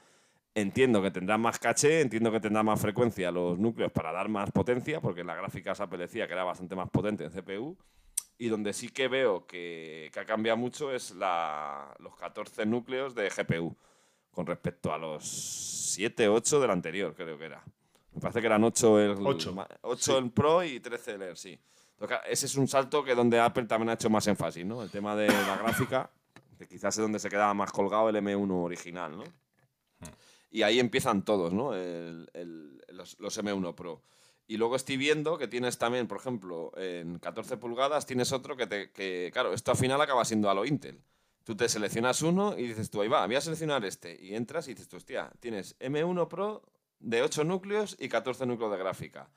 [0.56, 4.50] Entiendo que tendrá más caché, entiendo que tendrá más frecuencia los núcleos para dar más
[4.52, 7.78] potencia, porque en la gráfica Apple decía que era bastante más potente en CPU.
[8.40, 13.14] Y donde sí que veo que, que ha cambiado mucho es la, los 14 núcleos
[13.16, 13.76] de GPU,
[14.32, 17.64] con respecto a los 7, 8 del anterior, creo que era.
[18.14, 20.18] Me parece que eran 8 el, Ocho, ma- ocho sí.
[20.18, 21.60] el Pro y 13 el Air, sí.
[22.00, 24.84] Entonces, ese es un salto que donde Apple también ha hecho más énfasis, ¿no?
[24.84, 26.10] El tema de la gráfica,
[26.58, 29.24] que quizás es donde se quedaba más colgado el M1 original, ¿no?
[30.52, 31.74] Y ahí empiezan todos, ¿no?
[31.74, 34.02] El- el- los, los M1 Pro.
[34.48, 38.66] Y luego estoy viendo que tienes también, por ejemplo, en 14 pulgadas tienes otro que,
[38.66, 41.02] te, que claro, esto al final acaba siendo a lo Intel.
[41.44, 44.18] Tú te seleccionas uno y dices tú, ahí va, voy a seleccionar este.
[44.24, 46.64] Y entras y dices tú, hostia, tienes M1 Pro
[47.00, 49.30] de 8 núcleos y 14 núcleos de gráfica.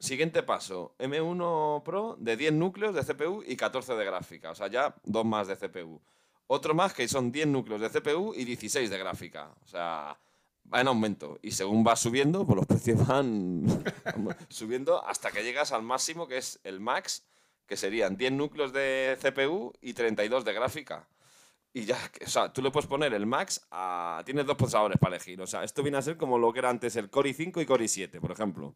[0.00, 4.50] Siguiente paso, M1 Pro de 10 núcleos de CPU y 14 de gráfica.
[4.50, 6.00] O sea, ya dos más de CPU.
[6.46, 9.54] Otro más que son 10 núcleos de CPU y 16 de gráfica.
[9.62, 10.18] O sea,
[10.72, 11.38] va en aumento.
[11.42, 13.62] Y según va subiendo, pues los precios van
[14.48, 17.26] subiendo hasta que llegas al máximo, que es el max,
[17.66, 21.06] que serían 10 núcleos de CPU y 32 de gráfica.
[21.74, 24.22] Y ya, o sea, tú le puedes poner el max a...
[24.24, 25.42] Tienes dos procesadores para elegir.
[25.42, 27.66] O sea, esto viene a ser como lo que era antes el Core i5 y
[27.66, 28.74] Core i7, por ejemplo.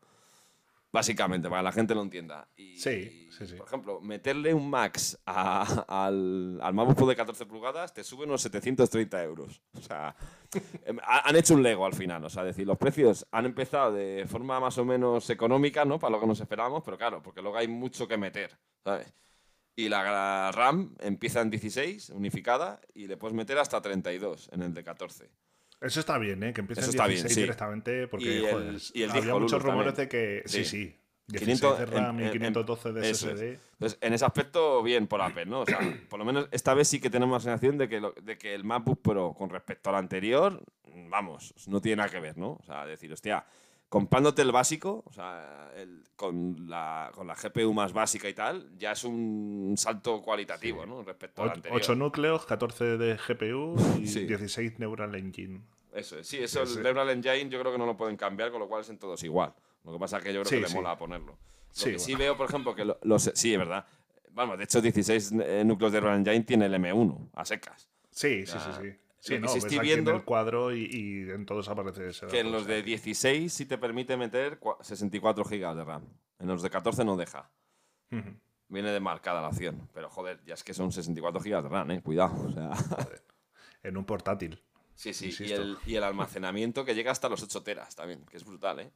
[0.95, 2.47] Básicamente, para que la gente lo entienda.
[2.57, 3.57] Y, sí, sí, sí.
[3.57, 8.41] Por ejemplo, meterle un max al, al MacBook Pro de 14 pulgadas te sube unos
[8.43, 9.61] 730 euros.
[9.77, 10.15] O sea,
[10.85, 12.25] em, han hecho un Lego al final.
[12.25, 15.99] O sea, decir, los precios han empezado de forma más o menos económica, ¿no?
[15.99, 19.13] Para lo que nos esperábamos, pero claro, porque luego hay mucho que meter, ¿sabes?
[19.75, 24.73] Y la RAM empieza en 16, unificada, y le puedes meter hasta 32 en el
[24.73, 25.29] de 14.
[25.85, 26.53] Eso está bien, ¿eh?
[26.53, 28.25] Que empiece en 16 directamente, porque
[28.95, 30.43] y el, había muchos rumores de que.
[30.47, 30.97] Sí, sí.
[31.27, 33.59] 500, de RAM y 512 de SSD.
[33.73, 35.61] Entonces, en ese aspecto, bien por Apple, ¿no?
[35.61, 35.79] O sea,
[36.11, 38.65] por lo menos esta vez sí que tenemos la sensación de que, de que el
[38.65, 40.63] MacBook Pro con respecto al anterior,
[41.09, 42.59] vamos, no tiene nada que ver, ¿no?
[42.61, 43.47] O sea, decir, hostia,
[43.89, 45.73] comprándote el básico, o sea,
[46.17, 51.03] con, la, con, la, GPU más básica y tal, ya es un salto cualitativo, ¿no?
[51.03, 51.81] Respecto al anterior.
[51.81, 55.63] 8 núcleos, 14 de GPU y 16 Neural Engine.
[55.95, 58.69] Eso sí, eso el Neural Engine yo creo que no lo pueden cambiar, con lo
[58.69, 59.55] cual es en todos igual.
[59.85, 61.39] Lo que pasa es que yo creo que le mola ponerlo.
[61.77, 63.31] Lo que sí veo, por ejemplo, que los...
[63.35, 63.87] Sí, es verdad.
[64.31, 67.89] Vamos, de hecho, 16 eh, núcleos de Neural Engine tiene el M1, a secas.
[68.11, 68.95] Sí, sí, sí, sí.
[69.21, 72.67] Sí, no, estoy viendo en el cuadro y, en todos aparece ese Que en los
[72.67, 76.03] de 16 sí te permite meter 64 GB de RAM.
[76.39, 77.51] En los de 14 no deja.
[78.69, 79.89] Viene de marcada la opción.
[79.95, 82.03] Pero joder, ya es que son 64 GB de RAM, eh.
[82.03, 82.35] Cuidado.
[82.49, 82.73] O sea...
[83.83, 84.63] En un portátil.
[84.95, 85.35] Sí, sí.
[85.45, 88.81] Y el, y el, almacenamiento que llega hasta los 8 teras también, que es brutal,
[88.81, 88.93] ¿eh?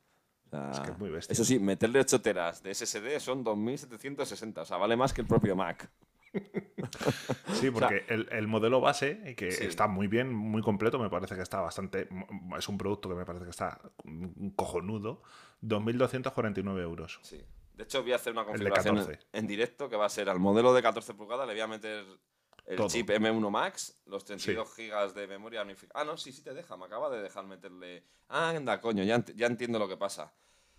[0.72, 1.32] es que es muy bestia.
[1.32, 4.62] Eso sí, meterle 8 teras de SSD son 2760.
[4.62, 5.90] O sea, vale más que el propio Mac.
[7.54, 11.60] Sí, porque el, modelo base, que está muy bien, muy completo, me parece que está
[11.60, 12.08] bastante.
[12.56, 13.80] Es un producto que me parece que está
[14.54, 15.22] cojonudo.
[15.62, 17.18] 2.249 euros.
[17.22, 17.42] Sí.
[17.74, 20.72] De hecho, voy a hacer una configuración en, directo que va a ser al modelo
[20.72, 22.04] de 14 pulgadas, le voy a meter
[22.68, 26.76] el chip M1 Max, los 32 GB de memoria Ah, no, sí, sí te deja,
[26.76, 28.04] me acaba de dejar meterle.
[28.28, 30.32] Ah, anda, coño, ya, ya entiendo lo que pasa.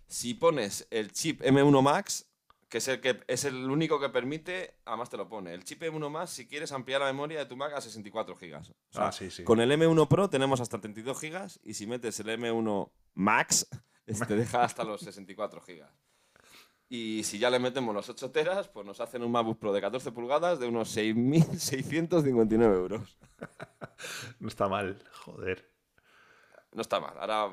[0.07, 2.29] Si pones el chip M1 Max,
[2.69, 5.81] que es el, que es el único que permite, además te lo pone, el chip
[5.81, 8.61] M1 más si quieres ampliar la memoria de tu Mac a 64 GB.
[8.95, 9.43] ah, sí, sí.
[9.43, 13.67] Con el M1 Pro tenemos hasta 32 GB y si metes el M1 Max,
[14.05, 15.85] te deja hasta los 64 GB.
[16.89, 19.79] Y si ya le metemos los 8 teras, pues nos hacen un MacBook Pro de
[19.79, 23.17] 14 pulgadas de unos 6.659 euros.
[24.39, 25.69] no está mal, joder.
[26.73, 27.13] No está mal.
[27.19, 27.51] Ahora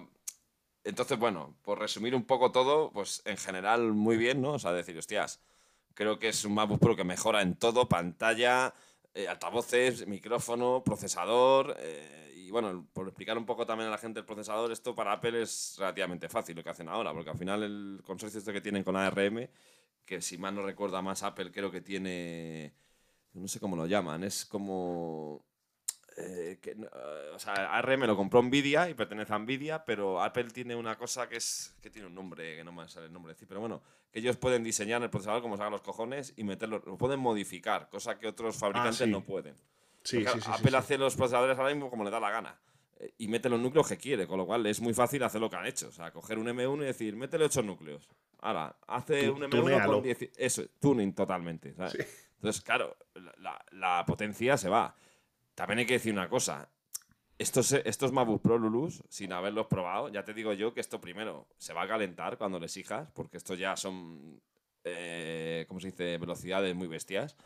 [0.86, 4.52] entonces, bueno, por resumir un poco todo, pues en general muy bien, ¿no?
[4.52, 5.42] O sea, decir, hostias,
[5.94, 8.72] creo que es un MacBook Pro que mejora en todo, pantalla,
[9.16, 11.74] eh, altavoces, micrófono, procesador.
[11.78, 15.12] Eh, y bueno, por explicar un poco también a la gente el procesador, esto para
[15.12, 18.60] Apple es relativamente fácil lo que hacen ahora, porque al final el consorcio este que
[18.60, 19.48] tienen con ARM,
[20.04, 22.74] que si mal no recuerda más Apple, creo que tiene,
[23.32, 25.46] no sé cómo lo llaman, es como
[26.16, 30.44] eh, que, eh, o sea, ARM lo compró Nvidia y pertenece a Nvidia, pero Apple
[30.44, 33.34] tiene una cosa que es que tiene un nombre que no me sale el nombre
[33.34, 36.44] decir, pero bueno, que ellos pueden diseñar el procesador como se hagan los cojones y
[36.44, 39.54] meterlo, lo pueden modificar, cosa que otros fabricantes ah, no pueden.
[40.02, 42.58] Sí, sí, Apple hace los procesadores ahora mismo como le da la gana
[42.98, 45.50] eh, y mete los núcleos que quiere, con lo cual es muy fácil hacer lo
[45.50, 45.88] que han hecho.
[45.88, 48.08] O sea, coger un M1 y decir, métele 8 núcleos.
[48.38, 50.30] Ahora, hace un M1 con 10.
[50.36, 51.70] Eso, tuning totalmente.
[51.70, 52.96] Entonces, claro,
[53.38, 54.94] la, la, potencia se va.
[55.56, 56.68] También hay que decir una cosa.
[57.38, 61.48] Estos, estos MacBook Pro Lulus, sin haberlos probado, ya te digo yo que esto primero
[61.58, 64.40] se va a calentar cuando les hijas, porque estos ya son,
[64.84, 67.36] eh, ¿cómo se dice?, velocidades muy bestias.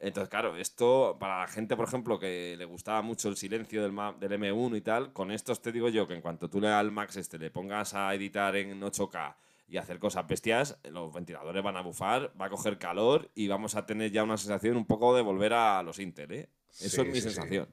[0.00, 3.92] Entonces, claro, esto para la gente, por ejemplo, que le gustaba mucho el silencio del,
[4.18, 6.90] del M1 y tal, con estos te digo yo que en cuanto tú le al
[6.90, 9.36] Max este le pongas a editar en 8K
[9.68, 13.76] y hacer cosas bestias, los ventiladores van a bufar, va a coger calor y vamos
[13.76, 16.48] a tener ya una sensación un poco de volver a los Intel, ¿eh?
[16.78, 17.68] Eso es mi sensación.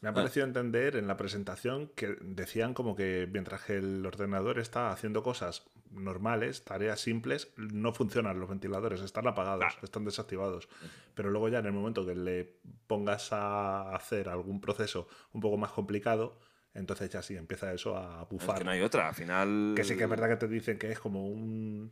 [0.00, 4.58] Me ha parecido entender en la presentación que decían como que mientras que el ordenador
[4.58, 10.68] está haciendo cosas normales, tareas simples, no funcionan los ventiladores, están apagados, están desactivados.
[11.14, 12.50] Pero luego ya en el momento que le
[12.86, 16.38] pongas a hacer algún proceso un poco más complicado,
[16.72, 18.58] entonces ya sí empieza eso a bufar.
[18.58, 19.74] que no hay otra, al final...
[19.76, 21.90] Que sí que es verdad que te dicen que es como un...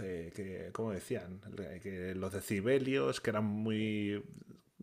[0.00, 1.40] Eh, que, ¿Cómo decían?
[1.82, 4.22] Que los decibelios, que eran muy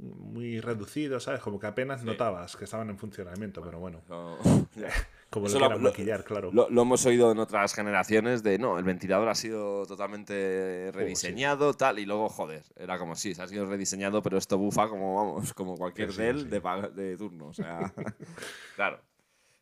[0.01, 1.39] muy reducidos, ¿sabes?
[1.41, 4.01] Como que apenas notabas que estaban en funcionamiento, pero bueno.
[5.29, 6.49] Como lo lo- maquillar, claro.
[6.51, 11.73] Lo, lo hemos oído en otras generaciones de no, el ventilador ha sido totalmente rediseñado,
[11.73, 15.15] tal, y luego, joder, era como sí, se ha sido rediseñado, pero esto bufa como,
[15.15, 16.21] vamos, como cualquier Sí.
[16.49, 16.59] De,
[16.93, 17.93] de turno, o sea,
[18.75, 18.99] claro.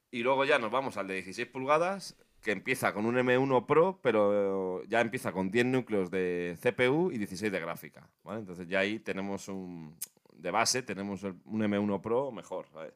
[0.09, 3.99] Y luego ya nos vamos al de 16 pulgadas, que empieza con un M1 Pro,
[4.01, 8.39] pero ya empieza con 10 núcleos de CPU y 16 de gráfica, ¿vale?
[8.39, 9.95] Entonces ya ahí tenemos un,
[10.41, 12.93] de base, tenemos un M1 Pro mejor, ¿sabes?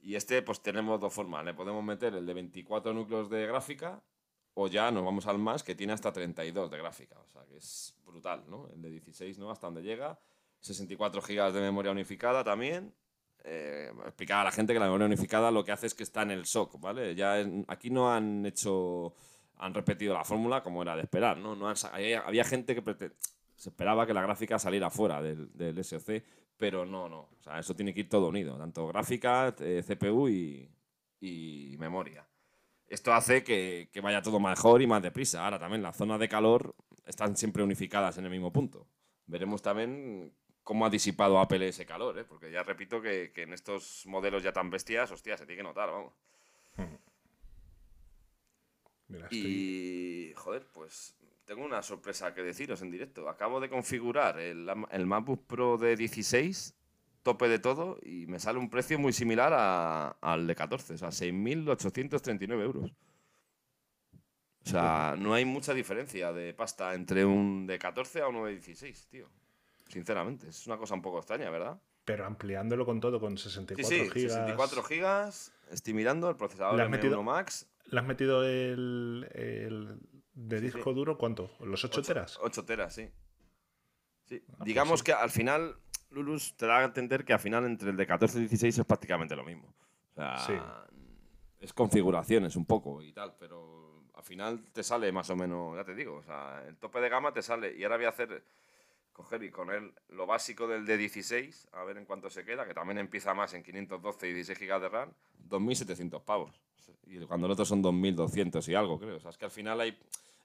[0.00, 1.44] Y este, pues tenemos dos formas.
[1.44, 4.00] Le podemos meter el de 24 núcleos de gráfica
[4.54, 7.18] o ya nos vamos al más que tiene hasta 32 de gráfica.
[7.20, 8.68] O sea, que es brutal, ¿no?
[8.74, 9.50] El de 16, ¿no?
[9.50, 10.18] Hasta donde llega.
[10.60, 12.92] 64 GB de memoria unificada también.
[13.44, 16.22] Eh, explicar a la gente que la memoria unificada lo que hace es que está
[16.22, 17.14] en el SOC, ¿vale?
[17.14, 17.36] Ya
[17.68, 19.14] aquí no han hecho,
[19.58, 21.54] han repetido la fórmula como era de esperar, ¿no?
[21.54, 23.12] no han había, había gente que
[23.56, 26.22] se esperaba que la gráfica saliera fuera del, del SoC,
[26.58, 27.20] pero no, no.
[27.38, 30.68] O sea, eso tiene que ir todo unido, tanto gráfica, eh, CPU y,
[31.20, 32.26] y memoria.
[32.86, 35.44] Esto hace que, que vaya todo mejor y más deprisa.
[35.44, 36.74] Ahora también las zonas de calor
[37.06, 38.86] están siempre unificadas en el mismo punto.
[39.26, 40.32] Veremos también
[40.62, 42.24] cómo ha disipado Apple ese calor, ¿eh?
[42.24, 45.62] porque ya repito que, que en estos modelos ya tan bestias, hostia, se tiene que
[45.68, 46.12] notar, vamos.
[49.08, 51.16] Mira, estoy- Y, joder, pues
[51.48, 53.28] tengo una sorpresa que deciros en directo.
[53.28, 56.74] Acabo de configurar el, el MacBook Pro de 16,
[57.22, 60.98] tope de todo, y me sale un precio muy similar a- al de 14, o
[60.98, 62.90] sea, 6.839 euros.
[64.66, 68.52] O sea, no hay mucha diferencia de pasta entre un de 14 a uno de
[68.52, 69.26] 16, tío.
[69.88, 71.80] Sinceramente, es una cosa un poco extraña, ¿verdad?
[72.04, 74.32] Pero ampliándolo con todo, con 64 Sí, sí, gigas.
[74.34, 79.26] 64 gigas, estoy mirando el procesador ¿Le has M1 metido- Max, ¿Le has metido el,
[79.32, 79.98] el
[80.40, 80.94] de Sí, disco sí.
[80.94, 81.18] duro?
[81.18, 81.50] ¿Cuánto?
[81.60, 82.38] ¿Los 8 teras?
[82.40, 83.08] 8 teras, sí.
[84.26, 84.40] Sí.
[84.46, 85.76] pues Digamos que al final,
[86.10, 88.84] Lulus te da a entender que al final entre el de 14 y 16 es
[88.84, 89.74] prácticamente lo mismo.
[90.12, 90.52] O sea, Sí.
[91.60, 95.84] es configuraciones un poco y tal, pero al final te sale más o menos, ya
[95.84, 97.74] te digo, o sea, el tope de gama te sale.
[97.76, 98.44] Y ahora voy a hacer,
[99.12, 102.64] coger y con él lo básico del de 16, a ver en cuánto se queda,
[102.66, 105.12] que también empieza más en 512 y 16 GB de RAM,
[105.48, 106.60] 2.700 pavos.
[107.06, 109.16] Y cuando el otro son 2.200 y algo, creo.
[109.16, 109.98] O sea, es que al final hay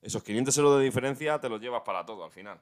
[0.03, 2.59] esos 500 euros de diferencia, te los llevas para todo al final.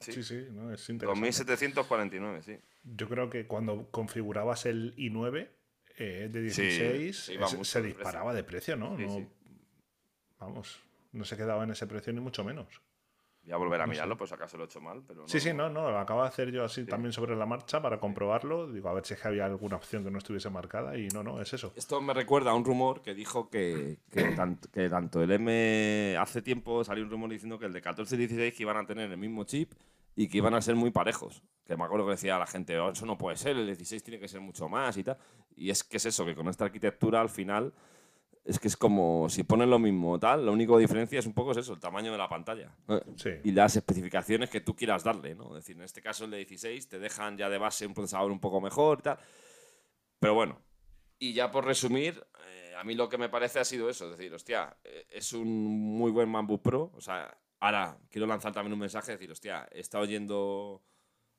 [0.00, 0.12] Sí.
[0.12, 1.20] Sí, sí, no, es interesante.
[1.28, 2.58] 2.749, sí.
[2.82, 5.48] Yo creo que cuando configurabas el i9
[5.96, 8.96] eh, de 16, sí, va es- mucho se de disparaba de precio, ¿no?
[8.96, 9.26] Sí, No- sí.
[10.38, 10.80] Vamos,
[11.12, 12.82] no se quedaba en ese precio ni mucho menos.
[13.44, 14.18] Voy a volver a No mirarlo, sé.
[14.18, 15.28] pues acaso lo he hecho mal, pero no.
[15.28, 17.98] Sí, sí, no, no, lo acabo de hacer yo así también sobre la marcha para
[18.00, 18.72] comprobarlo.
[18.72, 21.22] Digo, a ver si es que había alguna opción que no estuviese marcada y no,
[21.22, 21.72] no, es eso.
[21.76, 26.16] Esto me recuerda a un rumor que dijo que, que, tanto, que tanto el M.
[26.18, 28.86] Hace tiempo salió un rumor diciendo que el de 14 y 16 que iban a
[28.86, 29.72] tener el mismo chip
[30.16, 31.42] y que iban a ser muy parejos.
[31.66, 34.18] Que me acuerdo que decía la gente, "Oh, eso no puede ser, el 16 tiene
[34.20, 35.18] que ser mucho más y tal.
[35.56, 37.72] Y es que es eso, que con esta arquitectura al final
[38.44, 41.32] es que es como si ponen lo mismo tal, lo único que diferencia es un
[41.32, 42.74] poco es eso, el tamaño de la pantalla.
[42.88, 43.30] Eh, Sí.
[43.44, 45.48] Y las especificaciones que tú quieras darle, ¿no?
[45.56, 48.30] Es decir, en este caso el de 16 te dejan ya de base un procesador
[48.30, 49.18] un poco mejor y tal.
[50.20, 50.60] Pero bueno,
[51.18, 54.18] y ya por resumir, eh, a mí lo que me parece ha sido eso, es
[54.18, 58.74] decir, hostia, eh, es un muy buen MacBook Pro, o sea, ahora quiero lanzar también
[58.74, 60.82] un mensaje, decir, hostia, he estado oyendo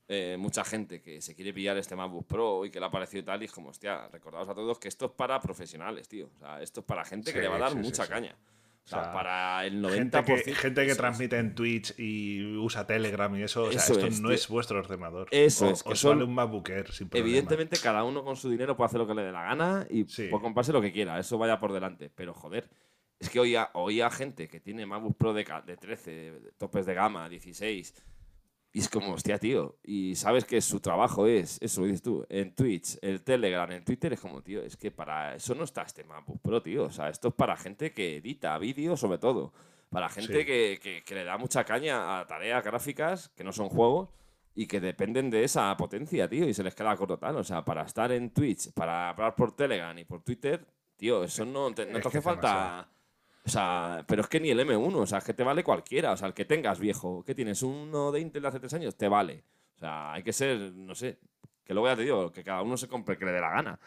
[0.08, 3.24] eh, mucha gente que se quiere pillar este MacBook Pro y que le ha parecido
[3.24, 6.38] tal, y es como, hostia, recordaos a todos que esto es para profesionales, tío, o
[6.38, 8.10] sea, esto es para gente que Sí, le va a dar sí, mucha sí.
[8.10, 8.36] caña.
[8.84, 9.90] O sea, O sea, para el 90%.
[10.24, 13.94] Gente que, gente que transmite en Twitch y usa Telegram y eso, o sea, Eso
[13.94, 14.36] esto es, no tío.
[14.36, 15.26] es vuestro ordenador.
[15.32, 17.28] Eso O- es, que os son- vale un MacBook Air sin problema.
[17.28, 20.04] Evidentemente, cada uno con su dinero puede hacer lo que le dé la gana y
[20.04, 22.10] puede comprarse lo que quiera, eso vaya por delante.
[22.14, 22.70] Pero joder,
[23.18, 26.94] es que oía, oía gente que tiene MacBook Pro de, de 13, de topes de
[26.94, 27.92] gama, 16,
[28.76, 32.26] y es como, hostia, tío, y sabes que su trabajo es, eso lo dices tú,
[32.28, 35.80] en Twitch, el Telegram, en Twitter, es como, tío, es que para eso no está
[35.80, 36.84] este MacBook Pro, tío.
[36.84, 39.54] O sea, esto es para gente que edita vídeos, sobre todo.
[39.88, 40.44] Para gente Sí.
[40.44, 44.10] que, que- que le da mucha caña a tareas gráficas que no son juegos
[44.54, 47.36] y que dependen de esa potencia, tío, y se les queda corto tal.
[47.36, 50.66] O sea, para estar en Twitch, para hablar por Telegram y por Twitter,
[50.96, 52.48] tío, eso no te, no te hace falta.
[52.48, 52.95] demasiado.
[53.46, 56.12] O sea, pero es que ni el M1, o sea, es que te vale cualquiera.
[56.12, 58.96] O sea, el que tengas viejo, que tienes uno de Intel de hace tres años,
[58.96, 59.44] te vale.
[59.76, 61.18] O sea, hay que ser, no sé,
[61.64, 63.50] que luego ya te digo, que cada uno se compre el que le dé la
[63.50, 63.78] gana.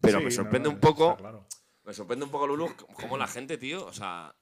[0.00, 1.44] Pero Sí, me sorprende no, un poco, claro.
[1.84, 4.34] me sorprende un poco, Lulu, cómo la gente, tío, o sea,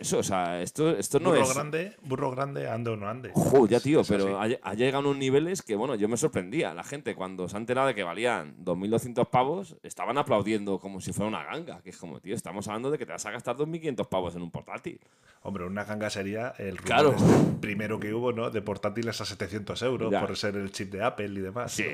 [0.00, 1.54] eso, o sea, esto, esto no burro es...
[1.54, 3.30] grande, burro grande, ande o no ande.
[3.34, 6.16] Joder, ya, tío, Es pero ha, ha llegado a unos niveles que, bueno, yo me
[6.16, 6.74] sorprendía.
[6.74, 11.12] La gente, cuando se ha enterado de que valían 2.200 pavos, estaban aplaudiendo como si
[11.12, 11.80] fuera una ganga.
[11.82, 14.42] Que es como, tío, estamos hablando de que te vas a gastar 2.500 pavos en
[14.42, 15.00] un portátil.
[15.42, 17.10] Hombre, una ganga sería el rumor Claro.
[17.16, 17.24] este
[17.60, 18.50] primero que hubo, ¿no?
[18.50, 20.20] De portátiles a 700 euros Ya.
[20.20, 21.72] por ser el chip de Apple y demás.
[21.72, 21.84] Sí,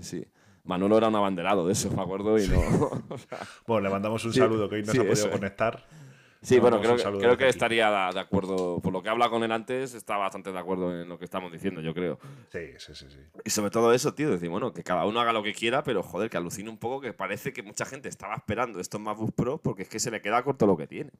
[0.00, 0.24] sí.
[0.64, 2.58] Manolo era un abanderado de eso, me acuerdo, y no.
[3.08, 5.30] o sea, Bueno, le mandamos un Sí, saludo que hoy no sí, se ha podido
[5.30, 5.84] conectar.
[6.46, 8.78] Sí, bueno, mandamos creo, creo que estaría de acuerdo.
[8.80, 11.50] Por lo que habla con él antes, está bastante de acuerdo en lo que estamos
[11.50, 12.20] diciendo, yo creo.
[12.52, 13.18] Sí, sí, sí, sí.
[13.44, 16.04] Y sobre todo eso, tío, decir, bueno, que cada uno haga lo que quiera, pero
[16.04, 19.58] joder, que alucine un poco que parece que mucha gente estaba esperando estos MacBook Pro
[19.58, 21.10] porque es que se le queda corto lo que tiene.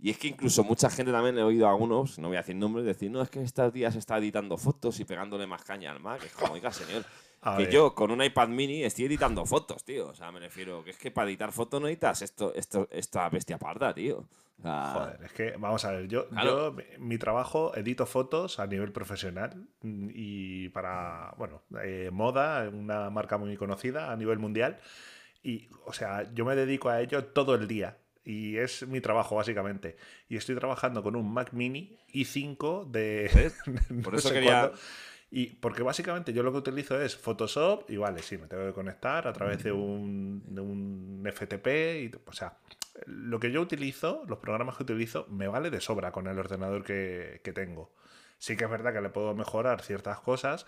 [0.00, 2.54] Y es que incluso mucha gente también he oído a algunos, no voy a decir
[2.54, 5.98] nombres, decir, no, es que estos días está editando fotos y pegándole más caña al
[5.98, 6.22] Mac.
[6.24, 7.04] Es como, oiga, señor,
[7.42, 7.72] A que ver.
[7.72, 10.08] yo con un iPad mini estoy editando fotos, tío.
[10.08, 13.28] O sea, me refiero que es que para editar fotos no necesitas esto, esto, esta
[13.28, 14.24] bestia parda, tío.
[14.62, 16.76] Sea, Joder, es que, vamos a ver, yo, Claro.
[16.76, 23.08] yo mi- trabajo edito fotos a nivel profesional mm, y para, bueno, eh, moda, una
[23.10, 24.78] marca muy conocida a nivel mundial.
[25.42, 27.98] Y, o sea, yo me dedico a ello todo el día.
[28.24, 29.96] Y es mi trabajo, básicamente.
[30.28, 33.52] Y estoy trabajando con un Mac Mini i5 de...
[33.90, 34.78] no Por eso quería- cuándo.
[35.30, 38.72] Y porque básicamente yo lo que utilizo es Photoshop y vale, sí, me tengo que
[38.72, 41.66] conectar a través de un, de un FTP.
[42.02, 42.56] Y, o sea,
[43.06, 46.84] lo que yo utilizo, los programas que utilizo, me vale de sobra con el ordenador
[46.84, 47.92] que, que tengo.
[48.38, 50.66] Sí que es verdad que le puedo mejorar ciertas cosas,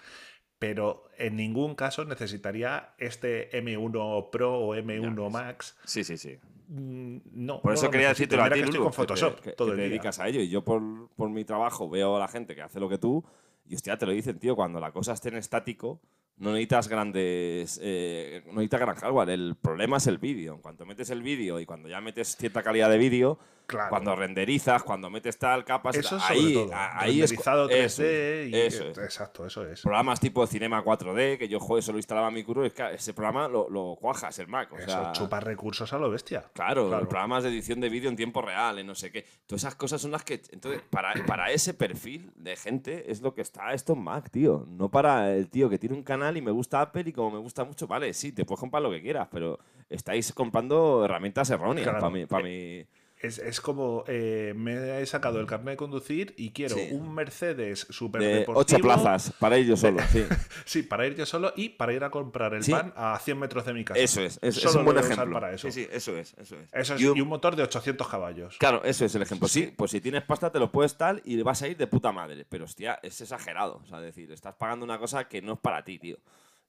[0.58, 5.32] pero en ningún caso necesitaría este M1 Pro o M1 ves.
[5.32, 5.76] Max.
[5.84, 6.38] Sí, sí, sí.
[6.68, 9.36] Mm, No, Por no eso lo quería decirte a ti, que Lulu, con que Photoshop
[9.36, 9.90] te, que- todo que el te día.
[9.90, 10.40] dedicas a ello.
[10.40, 10.82] Y yo por,
[11.16, 13.24] por mi trabajo veo a la gente que hace lo que tú
[13.66, 16.00] y hostia, te lo dicen, tío, cuando la cosa esté en estático,
[16.40, 17.78] no necesitas grandes.
[17.82, 19.30] eh, no necesitas gran hardware.
[19.30, 20.54] El problema es el vídeo.
[20.54, 23.38] En cuanto metes el vídeo y cuando ya metes cierta calidad de vídeo,
[23.70, 23.90] Claro.
[23.90, 26.74] cuando renderizas, cuando metes tal capas, Eso es ahí, sobre todo.
[26.74, 27.30] ahí es.
[27.30, 28.98] renderizado eso 3D es, y eso es.
[28.98, 29.80] exacto, eso es.
[29.82, 33.14] Programas tipo Cinema 4D, que yo, joder, solo instalaba en mi curro, es que ese
[33.14, 34.72] programa lo, lo cuajas, el Mac.
[34.72, 36.44] O Eso sea, chupa recursos a lo bestia.
[36.52, 37.08] Claro, Claro.
[37.08, 39.24] programas de edición de vídeo en tiempo real, en no sé qué.
[39.46, 40.42] Todas esas cosas son las que.
[40.50, 44.66] Entonces, para, para ese perfil de gente es lo que está esto en Mac, tío.
[44.68, 47.38] No para el tío que tiene un canal y me gusta Apple y como me
[47.38, 49.58] gusta mucho, vale, sí, te puedes comprar lo que quieras, pero
[49.88, 52.00] estáis comprando herramientas erróneas Claro.
[52.00, 52.26] para mí.
[52.26, 52.84] Para mí.
[53.22, 56.88] Es, es como eh, me he sacado el carnet de conducir y quiero Sí.
[56.90, 58.58] un Mercedes super De deportivo.
[58.60, 60.24] ocho plazas para ir yo solo, sí.
[60.64, 62.72] Sí, para ir yo solo y para ir a comprar el Sí.
[62.72, 64.00] pan a 100 metros de mi casa.
[64.00, 65.34] Eso es, es, es Solo un lo buen ejemplo.
[65.34, 65.70] para eso.
[65.70, 66.68] Sí, sí, eso es, eso es.
[66.72, 68.56] Eso es, Y un- y un motor de 800 caballos.
[68.56, 69.48] Claro, eso es el ejemplo.
[69.48, 71.86] Sí, pues si tienes pasta te lo puedes tal y le vas a ir de
[71.86, 72.46] puta madre.
[72.48, 73.82] Pero hostia, es exagerado.
[73.84, 76.16] O sea, decir, estás pagando una cosa que no es para ti, tío.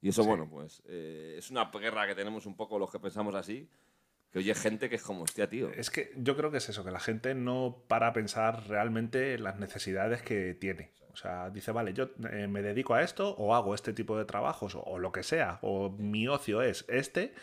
[0.02, 3.36] Y eso, bueno, pues eh, es una guerra que tenemos un poco los que pensamos
[3.36, 3.70] así.
[4.32, 5.70] Que oye gente que es como, hostia, tío.
[5.72, 9.38] Es que yo creo que es eso, que la gente no para a pensar realmente
[9.38, 10.92] las necesidades que tiene.
[11.12, 14.26] O sea, dice, vale, yo eh, me dedico a esto o hago este tipo de
[14.26, 17.34] trabajos o, o lo que sea, o mi ocio es este,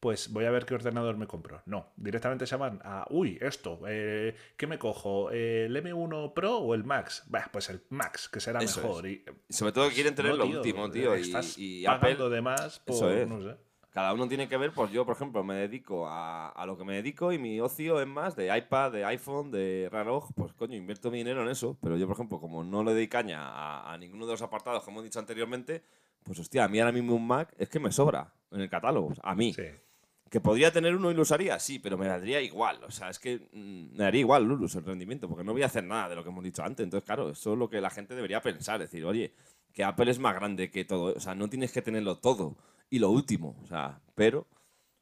[0.00, 1.62] pues voy a ver qué ordenador me compro.
[1.66, 5.30] No, directamente se van a, uy, esto, eh, ¿qué me cojo?
[5.30, 7.24] ¿El M1 Pro o el Max?
[7.26, 9.06] Bah, pues el Max, que será Eso mejor.
[9.08, 11.16] Y, Y sobre todo que quieren tener no, lo último, tío.
[11.16, 13.26] Y, Estás y pagando Apple, de más por, Eso es.
[13.28, 13.56] no sé.
[13.98, 16.84] Cada uno tiene que ver, pues yo, por ejemplo, me dedico a, a lo que
[16.84, 20.76] me dedico y mi ocio es más de iPad, de iPhone, de reloj, pues coño,
[20.76, 21.76] invierto mi dinero en eso.
[21.82, 24.84] Pero yo, por ejemplo, como no le doy caña a, a ninguno de los apartados
[24.84, 25.82] que hemos dicho anteriormente,
[26.22, 29.14] pues hostia, a mí ahora mismo un Mac es que me sobra en el catálogo.
[29.20, 29.52] A mí.
[29.52, 29.64] Sí.
[30.30, 31.58] ¿Que podría tener uno y lo usaría?
[31.58, 32.84] Sí, pero me daría igual.
[32.84, 35.66] O sea, es que mm, me daría igual, Lulus, el rendimiento, porque no voy a
[35.66, 36.84] hacer nada de lo que hemos dicho antes.
[36.84, 38.78] Entonces, claro, eso es lo que la gente debería pensar.
[38.78, 39.34] Decir, oye,
[39.72, 41.14] que Apple es más grande que todo.
[41.16, 42.56] O sea, no tienes que tenerlo todo
[42.90, 43.56] y lo último.
[43.62, 44.46] O sea, pero,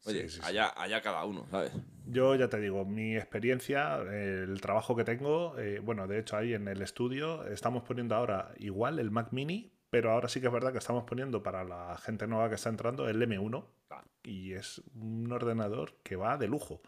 [0.05, 0.43] oye, Sí, sí, sí.
[0.45, 1.73] allá, allá cada uno, ¿sabes?
[2.07, 6.55] Yo ya te digo, mi experiencia, el trabajo que tengo, eh, bueno, de hecho ahí
[6.55, 10.53] en el estudio estamos poniendo ahora igual el Mac Mini, pero ahora sí que es
[10.53, 14.09] verdad que estamos poniendo para la gente nueva que está entrando el M1 Claro.
[14.25, 16.75] y es un ordenador que va de lujo.
[16.75, 16.81] O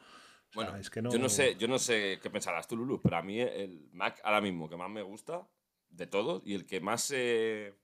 [0.52, 1.10] sea, Bueno, es que no...
[1.10, 4.20] yo, no sé, yo no sé qué pensarás tú, Lulu, pero a mí el Mac
[4.24, 5.46] ahora mismo que más me gusta
[5.90, 7.74] de todos y el que más eh,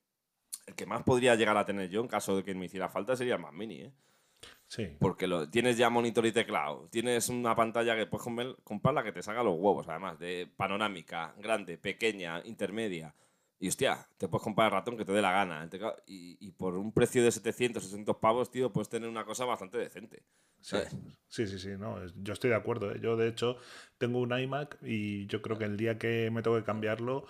[0.67, 3.17] el que más podría llegar a tener yo en caso de que me hiciera falta
[3.17, 3.93] sería el Mac Mini, ¿eh?
[4.69, 8.95] Sí, Porque lo, tienes ya monitor y teclado, tienes una pantalla que puedes comer- comprar
[8.95, 13.15] la que te salga los huevos, además, de panorámica, grande, pequeña, intermedia.
[13.59, 15.69] Y hostia, te puedes comprar el ratón que te dé la gana.
[15.69, 19.45] teclado- y, y por un precio de 700, 600 pavos, tío, puedes tener una cosa
[19.45, 20.23] bastante decente.
[20.61, 20.79] sí,
[21.29, 22.93] sí, sí, sí, no, yo estoy de acuerdo.
[22.93, 23.01] ¿eh?
[23.03, 23.57] Yo de hecho
[23.99, 27.27] tengo un iMac y yo creo que el día que me tengo que cambiarlo,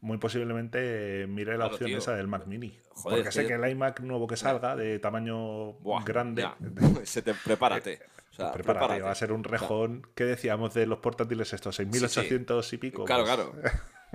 [0.00, 1.98] muy posiblemente eh, miré la Claro, opción tío.
[1.98, 2.78] esa del Mac Mini.
[2.90, 6.42] Joder, porque sé que el iMac nuevo que salga de tamaño Buah, grande...
[6.42, 6.56] ya.
[7.04, 8.00] Se te, prepárate.
[8.30, 9.02] O sea, Prepárate, prepárate.
[9.02, 10.06] va a ser un rejón.
[10.14, 11.80] ¿Qué decíamos de los portátiles estos?
[11.80, 13.04] 6.800 y pico.
[13.04, 13.52] Claro, Pues, claro.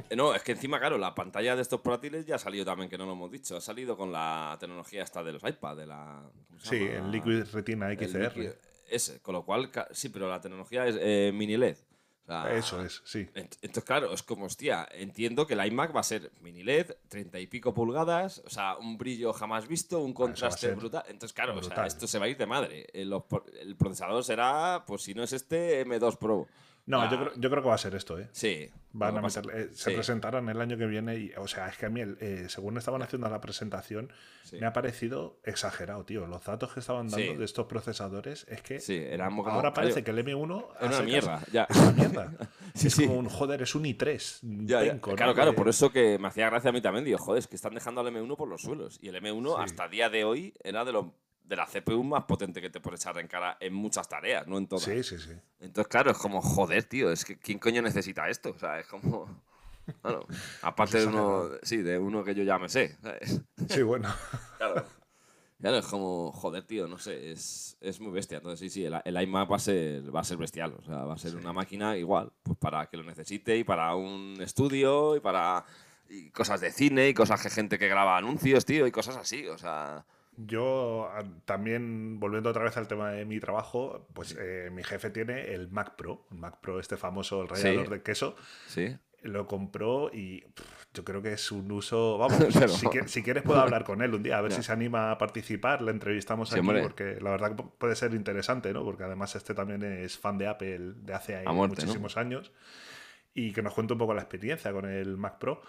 [0.10, 2.90] Eh, No, es que encima, claro, la pantalla de estos portátiles ya ha salido también,
[2.90, 3.58] que no lo hemos dicho.
[3.58, 6.24] Ha salido con la tecnología esta de los iPad, de la...
[6.48, 7.06] ¿cómo se Sí, llama?
[7.06, 8.34] el Liquid Retina XR.
[8.34, 8.56] Liquid-
[8.90, 11.78] Ese, con lo cual, sí, pero la tecnología es eh, mini LED.
[12.24, 13.28] O sea, Eso es, sí.
[13.36, 16.96] ent- Entonces, claro, es como, hostia, entiendo que el iMac va a ser mini LED,
[17.10, 21.04] 30 y pico pulgadas, o sea, un brillo jamás visto, un contraste brutal.
[21.08, 22.88] Entonces, claro, o sea, esto se va a ir de madre.
[22.94, 26.48] El, por- el procesador será, pues si no es este, M2 Pro.
[26.86, 28.28] No, Ah, yo creo, yo creo que va a ser esto, ¿eh?
[28.34, 28.70] Sí.
[28.92, 29.96] Van a meterle- eh, se sí.
[29.96, 33.02] presentarán el año que viene y, o sea, es que a mí, eh, según estaban
[33.02, 34.12] haciendo la presentación,
[34.44, 34.58] Sí.
[34.60, 36.28] me ha parecido exagerado, tío.
[36.28, 37.38] Los datos que estaban dando Sí.
[37.38, 40.96] de estos procesadores es que Sí, eran como- ahora parece que el M1 a Era
[40.98, 41.68] una mierda, ya.
[41.70, 42.32] Es una mierda.
[42.76, 44.40] Es como un joder, es un i3.
[44.44, 44.92] un Ya, ya.
[44.92, 45.16] penco, ¿no?
[45.16, 47.06] Claro, claro, por eso que me hacía gracia a mí también.
[47.06, 49.00] Digo, joder, es que están dejando al M1 por los suelos.
[49.02, 49.62] Y el M1 Sí.
[49.64, 51.06] hasta día de hoy era de, los
[51.44, 54.58] de la CPU más potente que te puedes echar en cara en muchas tareas, no
[54.58, 54.86] en todas.
[54.86, 55.32] Sí, sí, sí.
[55.60, 58.52] Entonces, claro, es como, joder, tío, es que ¿quién coño necesita esto?
[58.52, 59.28] O sea, es como...
[60.02, 60.26] Bueno,
[60.62, 63.42] aparte de uno, sí, de uno que yo ya me sé, ¿sabes?
[63.68, 64.08] Sí, bueno.
[64.58, 64.86] Claro.
[65.60, 68.38] Claro, es como, joder, tío, no sé, es, es muy bestia.
[68.38, 70.76] Entonces, sí, sí, el, el iMac va a, ser, va a ser bestial.
[70.78, 73.96] O sea, va a ser una máquina igual, pues para que lo necesite y para
[73.96, 75.66] un estudio y para
[76.10, 79.48] y cosas de cine y cosas que gente que graba anuncios, tío, y cosas así.
[79.48, 80.06] O sea,
[80.38, 85.10] Yo a- también, volviendo otra vez al tema de mi trabajo, pues eh, mi jefe
[85.12, 87.92] tiene el Mac Pro, el Mac Pro, este famoso el rallador Sí.
[87.92, 88.36] de queso.
[88.68, 88.96] sí.
[89.22, 92.18] Lo compró y pff, yo creo que es un uso.
[92.18, 94.64] Vamos, Pero- si, quie- si quieres puedo hablar con él un día, a ver si
[94.64, 95.82] se anima a participar.
[95.82, 96.82] Le entrevistamos Sí, aquí hombre.
[96.84, 98.84] porque la verdad que pu- puede ser interesante, ¿no?
[98.84, 102.52] Porque además este también es fan de Apple de hace muchísimos años
[103.34, 105.62] y que nos cuente un poco la experiencia con el Mac Pro.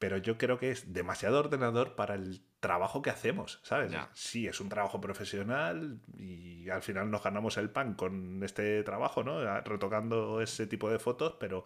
[0.00, 3.92] Pero yo creo que es demasiado ordenador para el trabajo que hacemos, ¿sabes?
[3.92, 4.10] Ya.
[4.14, 9.22] Sí, es un trabajo profesional y al final nos ganamos el pan con este trabajo,
[9.22, 9.60] ¿no?
[9.60, 11.64] Retocando ese tipo de fotos, pero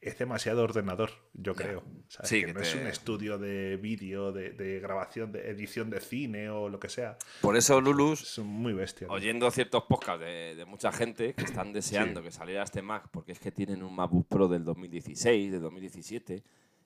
[0.00, 1.64] es demasiado ordenador, yo Ya.
[1.64, 1.82] creo.
[2.08, 2.28] ¿sabes?
[2.28, 6.00] Sí, que que no es un estudio de vídeo, de, de grabación, de edición de
[6.00, 7.18] cine o lo que sea.
[7.40, 9.08] Por eso, Lulus, Es muy bestia.
[9.08, 9.14] ¿no?
[9.14, 13.32] oyendo ciertos podcasts de, de mucha gente que están deseando que saliera este Mac porque
[13.32, 16.44] es que tienen un MacBook Pro del 2016, del 2017.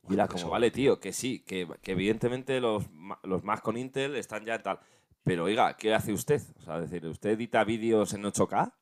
[0.09, 2.85] Y era como, vale, tío, que sí, que, que evidentemente los,
[3.23, 4.81] los Mac con Intel están ya tal.
[5.23, 6.41] Pero oiga, ¿qué hace usted?
[6.59, 8.73] O sea, es decir, ¿usted edita vídeos en 8K?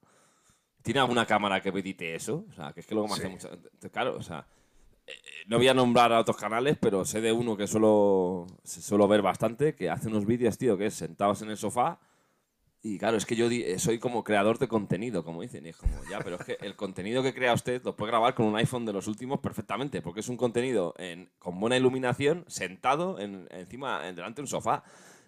[0.82, 2.44] ¿Tiene alguna cámara que edite eso?
[2.48, 3.28] O sea, que es que luego me hace Sí.
[3.28, 3.52] mucho.
[3.52, 4.46] entonces, Claro, o sea,
[5.06, 8.46] eh, eh, no voy a nombrar a otros canales, pero sé de uno que suelo,
[8.62, 11.98] suelo ver bastante, que hace unos vídeos, tío, que es sentados en el sofá.
[12.80, 15.66] Y claro, es que yo eh, soy como creador de contenido, como dicen.
[15.66, 18.34] Y es como, ya, pero es que el contenido que crea usted lo puede grabar
[18.34, 22.44] con un iPhone de los últimos perfectamente, porque es un contenido en, con buena iluminación,
[22.46, 24.84] sentado en, encima, en, delante de un sofá.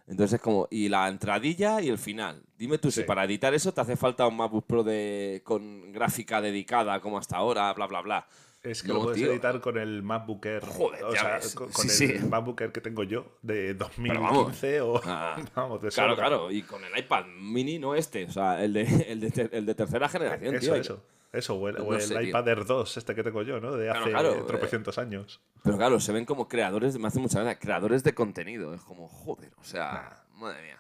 [0.06, 2.42] Entonces es como, y la entradilla y el final.
[2.56, 3.06] Dime tú si Sí.
[3.06, 7.36] para editar eso te hace falta un MacBook Pro de, con gráfica dedicada como hasta
[7.36, 8.26] ahora, bla, bla, bla.
[8.62, 9.30] Es que No, lo puedes tío.
[9.32, 10.62] editar con el MacBook Air.
[10.66, 11.54] Joder, o sea, ves.
[11.54, 12.26] con, Sí, el sí.
[12.28, 13.96] MacBook Air que tengo yo de vamos.
[13.96, 15.00] 2015 o.
[15.04, 16.26] Ah, vamos, de Claro, sobra.
[16.28, 19.64] claro, y con el iPad mini, no este, o sea, el de, el de, el
[19.64, 20.74] de tercera generación, Eso, tío.
[20.80, 21.02] eso.
[21.32, 22.22] Eso, o el, o no el sé, tío.
[22.28, 23.72] iPad Air 2, este que tengo yo, ¿no?
[23.76, 24.44] De hace claro, eh.
[24.46, 25.40] tropecientos años.
[25.62, 28.74] Pero claro, se ven como creadores, me hace mucha gracia, creadores de contenido.
[28.74, 30.78] Es como, joder, o sea, madre mía.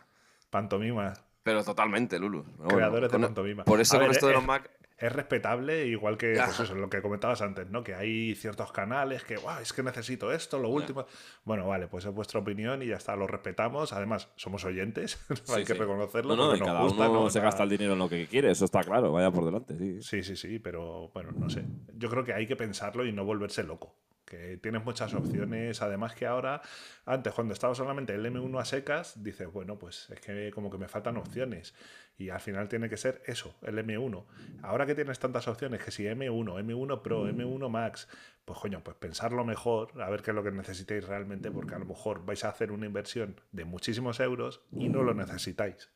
[0.50, 1.14] Pantomima.
[1.42, 2.42] Pero totalmente, Lulu.
[2.44, 3.64] Pero bueno, Creadores de con- pantomima.
[3.64, 4.70] Por eso A con ver, esto de eh, los Mac.
[5.00, 7.82] Es respetable, igual que pues eso, lo que comentabas antes, ¿no?
[7.82, 11.06] Que hay ciertos canales que, "Guau, es que necesito esto, lo último.
[11.44, 13.94] Bueno, vale, pues es vuestra opinión y ya está, lo respetamos.
[13.94, 16.36] Además, somos oyentes, hay que reconocerlo.
[16.36, 17.30] No, no, y nos cada gusta, uno ¿no?
[17.30, 20.02] se gasta el dinero en lo que quiere, eso está claro, vaya por delante, sí.
[20.02, 21.64] Sí, sí, sí, pero bueno, no sé.
[21.94, 23.94] Yo creo que hay que pensarlo y no volverse loco.
[24.30, 25.82] Que tienes muchas opciones.
[25.82, 26.62] Además que ahora,
[27.04, 30.78] antes cuando estaba solamente el M1 a secas, dices, bueno, pues es que como que
[30.78, 31.74] me faltan opciones.
[32.16, 34.24] Y al final tiene que ser eso, el M1.
[34.62, 38.06] Ahora que tienes tantas opciones, que si M1, M1 Pro, M1 Max,
[38.44, 41.78] pues coño, pues pensarlo mejor, a ver qué es lo que necesitéis realmente, porque a
[41.80, 45.90] lo mejor vais a hacer una inversión de muchísimos euros y no lo necesitáis.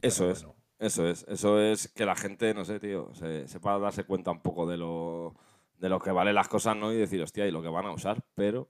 [0.00, 0.44] Eso es.
[0.80, 1.24] Eso es.
[1.28, 4.76] Eso es que la gente, no sé, tío, se, sepa darse cuenta un poco de
[4.76, 5.36] lo,
[5.82, 6.92] de lo que valen las cosas, ¿no?
[6.92, 8.68] Y decir, hostia, y lo que van a usar, pero.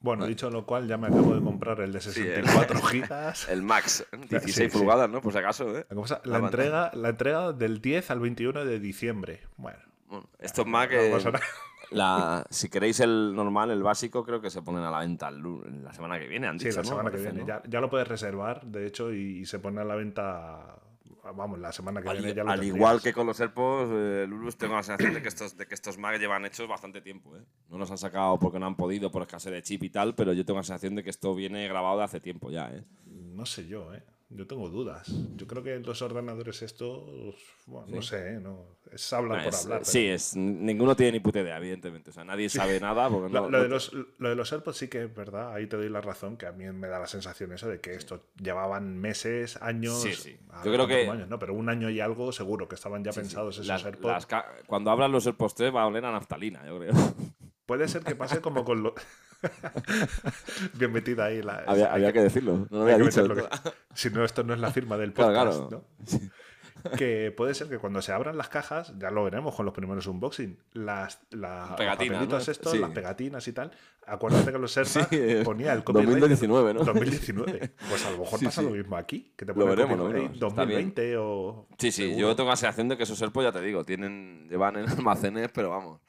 [0.00, 3.48] Bueno, dicho lo cual, ya me acabo de comprar el de el- 64 gigas.
[3.48, 4.68] El Max, 16 Sí, sí.
[4.78, 5.20] pulgadas, ¿no?
[5.20, 5.86] Por si acaso, ¿eh?
[5.88, 9.42] La, cosa- La la entrega, la entrega del 10 al 21 de diciembre.
[9.56, 9.78] Bueno,
[10.08, 11.44] Bueno, estos Mac, no eh, pasa nada.
[11.90, 15.42] la, si queréis el normal, el básico, creo que se ponen a la venta el
[15.84, 16.46] la semana que viene.
[16.48, 16.88] Han sí, dicho, la ¿no?
[16.88, 17.40] semana que Parece, viene.
[17.52, 17.62] ¿no?
[17.62, 20.76] Ya, ya lo puedes reservar, de hecho, y, y se pone a la venta.
[21.24, 22.76] Vamos, la semana que Al, viene ya lo al tendrías.
[22.76, 25.74] igual que con los AirPods, eh, Lulus, tengo la sensación de que estos, de que
[25.74, 27.36] estos Mac llevan hechos bastante tiempo.
[27.36, 27.42] ¿eh?
[27.68, 30.32] No los han sacado porque no han podido por escasez de chip y tal, pero
[30.32, 32.70] yo tengo la sensación de que esto viene grabado de hace tiempo ya.
[32.72, 32.82] ¿eh?
[33.06, 34.02] No sé yo, ¿eh?
[34.30, 35.10] Yo tengo dudas.
[35.36, 37.34] Yo creo que los ordenadores estos,
[37.66, 38.40] bueno, no sé, ¿eh?
[38.40, 39.84] no, es hablar por hablar.
[39.86, 42.10] Sí, es, ninguno tiene ni puta idea, evidentemente.
[42.10, 43.08] O sea, nadie sabe nada.
[43.08, 45.88] Porque lo, de los, lo, de los, AirPods sí que es verdad, ahí te doy
[45.88, 49.56] la razón, que a mí me da la sensación eso de que estos llevaban meses,
[49.62, 50.02] años.
[50.02, 50.36] Sí, sí.
[50.62, 51.06] Yo creo que.
[51.26, 51.38] ¿no?
[51.38, 54.26] Pero un año y algo seguro que estaban ya pensados esos AirPods.
[54.66, 56.92] cuando abran los AirPods 3 va a oler a naftalina, yo creo.
[57.68, 58.94] Puede ser que pase como con los.
[60.72, 61.64] Bien metida ahí la.
[61.66, 62.66] Había, que decirlo.
[62.70, 63.26] No lo había dicho.
[63.92, 65.70] si no, esto no es la firma del podcast.
[65.70, 65.84] ¿no?
[66.96, 70.06] Que puede ser que cuando se abran las cajas, ya lo veremos con los primeros
[70.06, 71.16] unboxing, las,
[71.76, 73.70] pegatinas, estos, las pegatinas y tal.
[74.06, 75.06] Acuérdate que los Serpa
[75.44, 76.84] ponía el copyright 2019, ¿no?
[76.84, 77.72] 2019.
[77.86, 80.28] Pues a lo mejor pasa lo mismo aquí, que te lo veremos, ¿no?
[80.38, 81.66] 2020 o.
[81.76, 84.76] Sí, sí, yo tengo la sensación de que esos Serpos, ya te digo, tienen, llevan
[84.76, 86.00] en almacenes, pero vamos.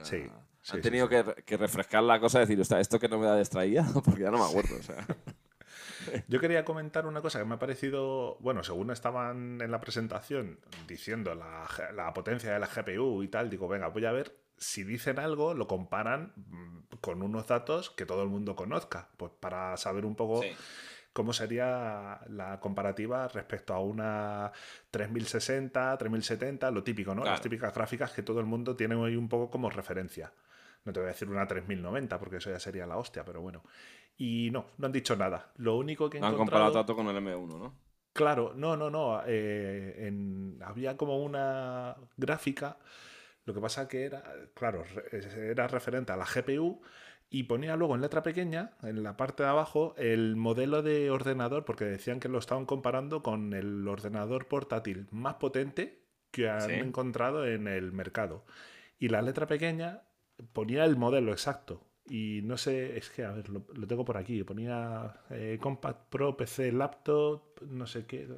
[0.00, 0.24] Sí.
[0.70, 1.22] Han tenido que,
[1.56, 3.84] refrescar la cosa y decir, ¿esto que no me da distraía?
[4.04, 4.76] Porque ya no me acuerdo.
[6.28, 10.58] Yo quería comentar una cosa que me ha parecido, bueno, según estaban en la presentación
[10.88, 14.84] diciendo la, la, potencia de la GPU y tal, digo, venga, voy a ver si
[14.84, 19.76] dicen algo, lo comparan mm, con unos datos que todo el mundo conozca, pues para
[19.76, 20.42] saber un poco
[21.12, 24.52] cómo sería la comparativa respecto a una
[24.90, 27.24] 3060, 3070, lo típico, ¿no?
[27.24, 30.32] Las típicas gráficas que todo el mundo tiene hoy un poco como referencia.
[30.84, 33.62] No te voy a decir una 3090 porque eso ya sería la hostia, pero bueno.
[34.16, 35.52] Y no, no han dicho nada.
[35.56, 36.38] Lo único que han encontrado...
[36.38, 37.74] comparado tanto con el M1, ¿no?
[38.12, 39.22] Claro, no, no, no.
[39.26, 42.78] Eh, había como una gráfica.
[43.44, 44.22] Lo que pasa que era,
[44.54, 46.82] claro, era referente a la GPU
[47.30, 51.64] y ponía luego en letra pequeña, en la parte de abajo, el modelo de ordenador,
[51.64, 57.46] porque decían que lo estaban comparando con el ordenador portátil más potente que han encontrado
[57.46, 58.44] en el mercado.
[58.98, 60.02] Y la letra pequeña
[60.52, 61.84] ponía el modelo exacto.
[62.08, 64.42] Y no sé, es que, a ver, lo, tengo por aquí.
[64.44, 68.28] Ponía eh, Compact Pro, PC, laptop, no sé qué.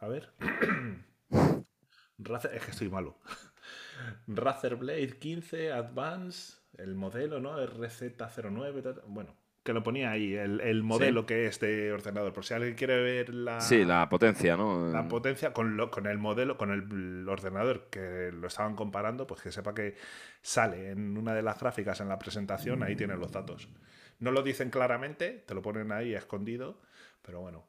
[0.00, 0.32] A ver.
[2.52, 3.18] es que estoy malo.
[4.26, 7.58] Razer Blade 15 Advance, el modelo, ¿no?
[7.58, 9.02] RZ09.
[9.06, 12.32] Bueno, que lo ponía ahí, el, modelo que es de ordenador.
[12.32, 13.60] Por si alguien quiere ver la.
[13.60, 14.90] Sí, la potencia, ¿no?
[14.90, 19.42] La potencia con, lo, con el modelo, con el ordenador que lo estaban comparando, pues
[19.42, 19.96] que sepa que
[20.40, 23.68] sale en una de las gráficas en la presentación, ahí tienen los datos.
[24.20, 26.80] No lo dicen claramente, te lo ponen ahí escondido,
[27.22, 27.66] pero bueno.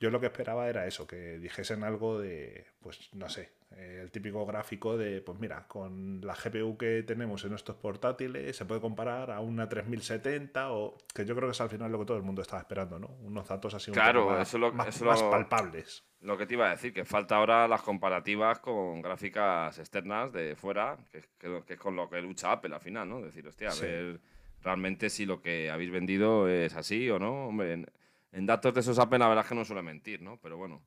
[0.00, 4.10] Yo lo que esperaba era eso, que dijesen algo de, pues no sé, eh, el
[4.10, 8.80] típico gráfico de, pues mira, con la GPU que tenemos en estos portátiles se puede
[8.80, 12.16] comparar a una 3070 o que yo creo que es al final lo que todo
[12.16, 13.08] el mundo estaba esperando, ¿no?
[13.20, 16.02] Unos datos así un poco más, lo, más, palpables.
[16.22, 20.56] Lo que te iba a decir, que falta ahora las comparativas con gráficas externas de
[20.56, 23.20] fuera, que, es con lo que lucha Apple al final, ¿no?
[23.20, 24.18] Decir, hostia, a ver
[24.62, 27.48] realmente si lo que habéis vendido es así o no.
[27.48, 27.84] Hombre,
[28.32, 30.38] en datos de esos Apple la verdad es que no suele mentir, ¿no?
[30.40, 30.82] Pero bueno.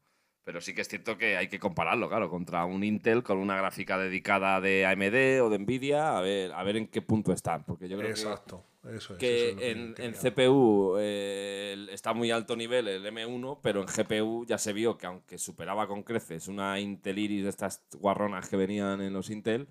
[0.45, 3.55] Pero sí que es cierto que hay que compararlo, claro, contra un Intel con una
[3.55, 7.63] gráfica dedicada de AMD o de Nvidia, a ver, a ver en qué punto están.
[7.63, 12.89] Porque yo creo Exacto, que, eso es, que, en, CPU eh, está muy alto nivel
[12.89, 17.19] el M1, pero en GPU ya se vio que aunque superaba con creces una Intel
[17.19, 19.69] Iris de estas guarronas que venían en los Intel,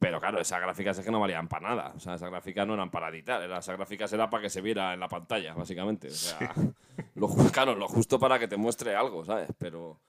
[0.00, 1.92] pero claro, esas gráficas es que no valían para nada.
[1.94, 3.42] O sea, esas gráficas no eran para editar.
[3.42, 6.08] Esas gráficas eran para que se viera en la pantalla, básicamente.
[6.08, 6.54] O sea,
[7.16, 9.50] lo, claro, lo justo para que te muestre algo, ¿sabes?
[9.58, 10.00] Pero,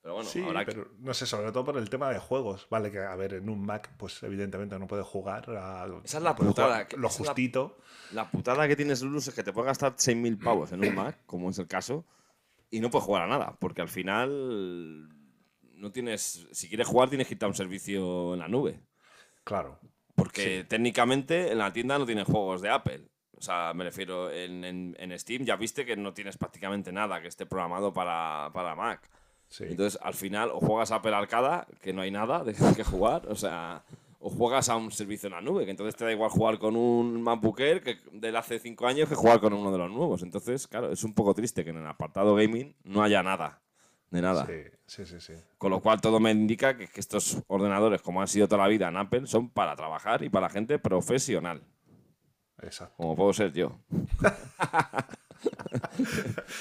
[0.00, 2.66] pero bueno, sí, pero no sé, sobre todo por el tema de juegos.
[2.70, 5.86] Vale, que a ver, en un Mac, pues evidentemente no puedes jugar a.
[6.02, 6.88] Esa es la putada.
[6.96, 7.76] Lo justito.
[8.12, 11.18] La, putada que tienes, Lulus, es que te puede gastar 6.000 pavos en un Mac,
[11.26, 12.06] como es el caso,
[12.70, 13.58] y no puedes jugar a nada.
[13.60, 15.10] Porque al final.
[15.74, 16.48] No tienes.
[16.50, 18.80] Si quieres jugar, tienes que ir a un servicio en la nube.
[19.44, 19.78] Claro.
[20.14, 23.08] Porque técnicamente en la tienda no tienes juegos de Apple.
[23.36, 27.28] O sea, me refiero, en, en, Steam ya viste que no tienes prácticamente nada que
[27.28, 29.10] esté programado para, para Mac.
[29.58, 33.34] Entonces, al final, o juegas Apple Arcada, que no hay nada de que jugar, o
[33.34, 33.84] sea,
[34.18, 36.76] o juegas a un servicio en la nube, que entonces te da igual jugar con
[36.76, 40.22] un MacBook Air que del hace cinco años que jugar con uno de los nuevos.
[40.22, 43.63] Entonces, claro, es un poco triste que en el apartado gaming no haya nada
[44.14, 44.46] de nada.
[44.86, 48.46] Sí, sí, sí, Con lo cual todo me indica que, estos ordenadores, como han sido
[48.46, 51.62] toda la vida en Apple, son para trabajar y para gente profesional.
[52.62, 52.94] Exacto.
[52.96, 53.80] Como puedo ser yo.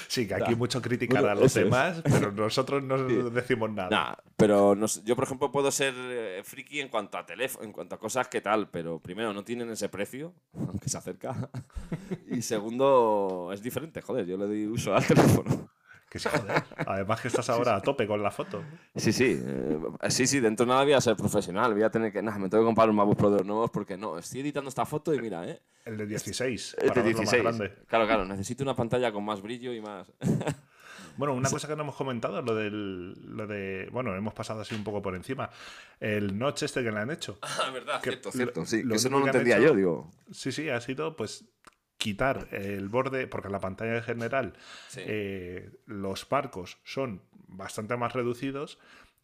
[0.08, 2.98] sí, que aquí hay mucho criticar a los demás, pero nosotros no
[3.30, 4.18] decimos nada.
[4.36, 4.76] pero
[5.06, 8.28] yo, por ejemplo, puedo ser eh, friki en cuanto a teléfono, en cuanto a cosas
[8.30, 11.52] que tal, pero primero no tienen ese precio, aunque se acerca.
[12.32, 15.70] y segundo, es diferente, joder, yo le doy uso al teléfono.
[16.14, 16.64] Que joder.
[16.86, 18.64] Además que estás ahora a tope con la foto.
[18.96, 19.42] Sí, sí.
[19.44, 21.74] Eh, sí, sí, dentro de nada voy a ser profesional.
[21.74, 22.22] Voy a tener que...
[22.22, 24.70] Nada, me tengo que comprar un MacBook Pro de los nuevos porque no, estoy editando
[24.70, 25.60] esta foto y mira, ¿eh?
[25.86, 26.78] El de 16.
[26.80, 27.42] El de 16.
[27.88, 28.26] Claro, claro.
[28.26, 30.06] Necesito una pantalla con más brillo y más...
[31.16, 33.14] Bueno, una cosa que no hemos comentado, lo del.
[33.38, 35.48] Lo de, bueno, hemos pasado así un poco por encima.
[36.00, 37.38] El notch este que le han hecho.
[37.44, 38.66] Ah, verdad, Que cierto, cierto.
[38.66, 40.12] Sí, lo que eso no lo entendía hecho- yo, digo.
[40.32, 41.46] Sí, sí, ha sido pues
[42.04, 44.54] quitar el borde, porque en la pantalla en general
[44.90, 45.00] Sí.
[45.06, 48.78] eh, los marcos son bastante más reducidos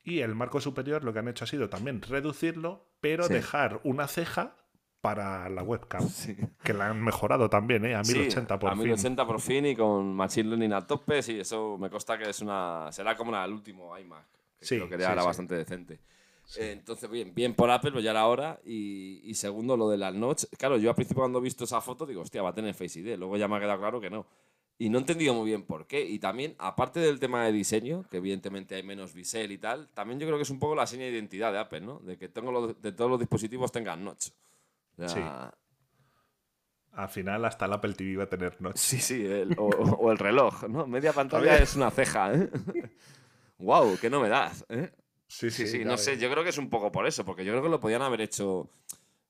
[0.04, 3.34] y el marco superior lo que han hecho ha sido también reducirlo, pero Sí.
[3.34, 4.56] dejar una ceja
[5.02, 6.38] para la webcam, Sí.
[6.64, 7.96] que la han mejorado también, ¿eh?
[7.96, 8.84] A 1080 por a fin.
[8.86, 12.40] 1080 por fin y con Machine Learning a tope, sí, eso me consta que es
[12.42, 12.88] una.
[12.94, 14.26] Será como la, el último iMac.
[14.60, 15.28] Que Sí, creo que sí, ya era sí.
[15.28, 16.00] bastante decente.
[16.58, 18.60] Eh, entonces, bien, bien por Apple, pues ya era hora.
[18.66, 20.46] Y, y segundo, lo de las notch.
[20.58, 23.00] Claro, yo al principio cuando he visto esa foto digo, hostia, va a tener Face
[23.00, 23.18] ID.
[23.18, 24.26] Luego ya me ha quedado claro que no.
[24.82, 26.06] Y no he entendido muy bien por qué.
[26.06, 30.20] Y también, aparte del tema de diseño, que evidentemente hay menos bisel y tal, también
[30.22, 32.00] yo creo que es un poco la seña de identidad de Apple, ¿no?
[32.00, 34.30] De que tengo los- de todos los dispositivos tengan notch.
[34.98, 35.20] O sea, Sí.
[36.94, 38.78] Al final hasta el Apple TV va a tener notch.
[38.78, 40.88] Sí, sí, el- o, o el reloj, ¿no?
[40.88, 42.50] Media pantalla es una ceja, ¿eh?
[43.60, 43.98] ¡Wow!
[44.00, 44.52] ¡Qué novedad!
[44.70, 44.90] ¿eh?
[45.30, 47.52] Sí, Sí, sí, no sé, yo creo que es un poco por eso, porque yo
[47.54, 48.70] creo que lo podían haber hecho.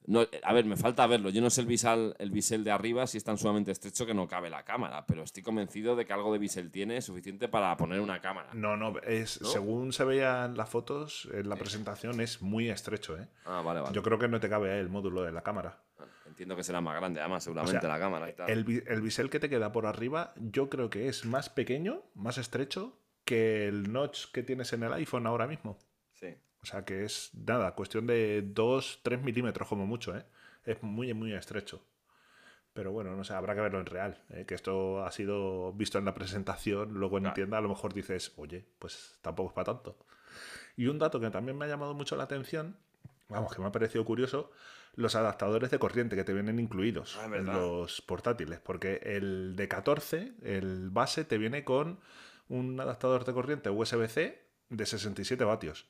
[0.08, 1.30] No, a ver, me falta verlo.
[1.30, 4.14] Yo no sé el bisel, el bisel de arriba si es tan sumamente estrecho que
[4.14, 7.76] no cabe la cámara, pero estoy convencido de que algo de bisel tiene suficiente para
[7.76, 8.50] poner una cámara.
[8.54, 9.50] No, no, es, ¿No?
[9.50, 13.28] según se veían las fotos, en la presentación es muy estrecho, ¿eh?
[13.46, 13.94] Ah, vale, vale.
[13.94, 15.84] Yo creo que no te cabe ahí el módulo de la cámara.
[16.26, 18.50] Entiendo que será más grande, además, seguramente O sea, la cámara y tal.
[18.50, 22.38] El, el bisel que te queda por arriba, yo creo que es más pequeño, más
[22.38, 25.78] estrecho que el notch que tienes en el iPhone ahora mismo.
[26.62, 30.26] O sea que es nada, cuestión de 2, 3 milímetros como mucho, ¿eh?
[30.66, 31.82] Es muy, muy estrecho.
[32.74, 34.24] Pero bueno, no sé, habrá que verlo en real.
[34.30, 34.46] ¿eh?
[34.46, 37.34] Que esto ha sido visto en la presentación, luego en Claro.
[37.36, 39.98] tienda a lo mejor dices, oye, pues tampoco es para tanto.
[40.78, 42.78] Y un dato que también me ha llamado mucho la atención,
[43.28, 44.52] vamos, que me ha parecido curioso,
[44.96, 48.60] los adaptadores de corriente que te vienen incluidos Ah, en los portátiles.
[48.60, 52.00] Porque el de 14, el base, te viene con
[52.50, 55.86] un adaptador de corriente USB-C de 67 vatios.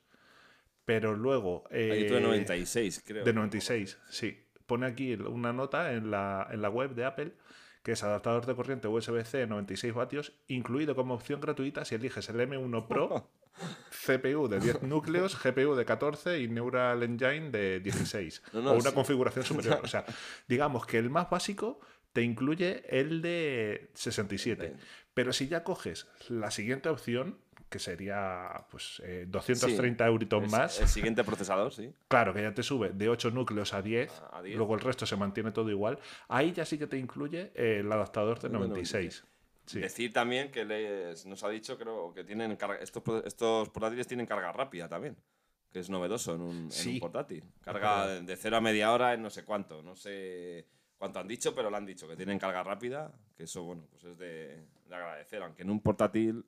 [0.90, 1.66] Pero luego...
[1.70, 3.24] Hay otro de eh, 96, creo.
[3.24, 4.40] de 96, sí.
[4.66, 7.34] Pone aquí una nota en la, en la web de Apple
[7.84, 12.38] que es adaptador de corriente USB-C 96 vatios, incluido como opción gratuita si eliges el
[12.38, 13.30] M1 Pro,
[14.06, 18.42] CPU de 10 núcleos, GPU de 14 y Neural Engine de 16.
[18.54, 18.96] No, no, o una sí.
[18.96, 19.80] configuración superior.
[19.84, 20.06] O sea,
[20.48, 21.80] digamos que el más básico
[22.14, 24.76] te incluye el de 67.
[25.14, 27.38] Pero si ya coges la siguiente opción,
[27.70, 31.94] que sería pues eh, 230 euritos Es- más, El siguiente procesador, sí.
[32.08, 34.58] Claro, que ya te sube de 8 núcleos a 10, A 10.
[34.58, 36.00] luego el resto se mantiene todo igual.
[36.28, 39.24] Ahí ya sí que te incluye el adaptador de El de 96.
[39.66, 39.80] Sí.
[39.80, 44.52] Decir también que les, nos ha dicho, creo, que tienen carga, estos, portátiles tienen carga
[44.52, 45.16] rápida también,
[45.72, 47.00] que es novedoso en un, en un Sí.
[47.00, 47.44] portátil.
[47.62, 50.66] Carga de, de cero a media hora en no sé cuánto, no sé
[50.98, 54.04] cuánto han dicho, pero lo han dicho, que tienen carga rápida, que eso, bueno, pues
[54.06, 54.58] es de,
[54.90, 56.44] de agradecer, aunque en un portátil,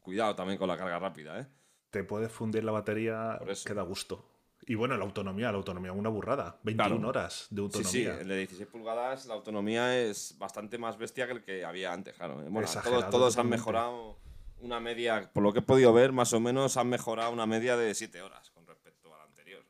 [0.00, 1.46] cuidado también con la carga rápida, ¿eh?
[1.90, 4.26] Te puedes fundir la batería que da gusto.
[4.66, 6.60] Y bueno, la autonomía, la autonomía, una burrada.
[6.62, 7.08] 21 Claro.
[7.08, 8.20] horas de Sí, sí, autonomía.
[8.20, 12.14] el de 16 pulgadas, la autonomía es bastante más bestia que el que había antes,
[12.14, 12.36] claro.
[12.48, 14.18] Bueno, todos, todos han mejorado
[14.58, 17.76] una media, por lo que he podido ver, más o menos han mejorado una media
[17.76, 19.64] de 7 horas con respecto al anterior.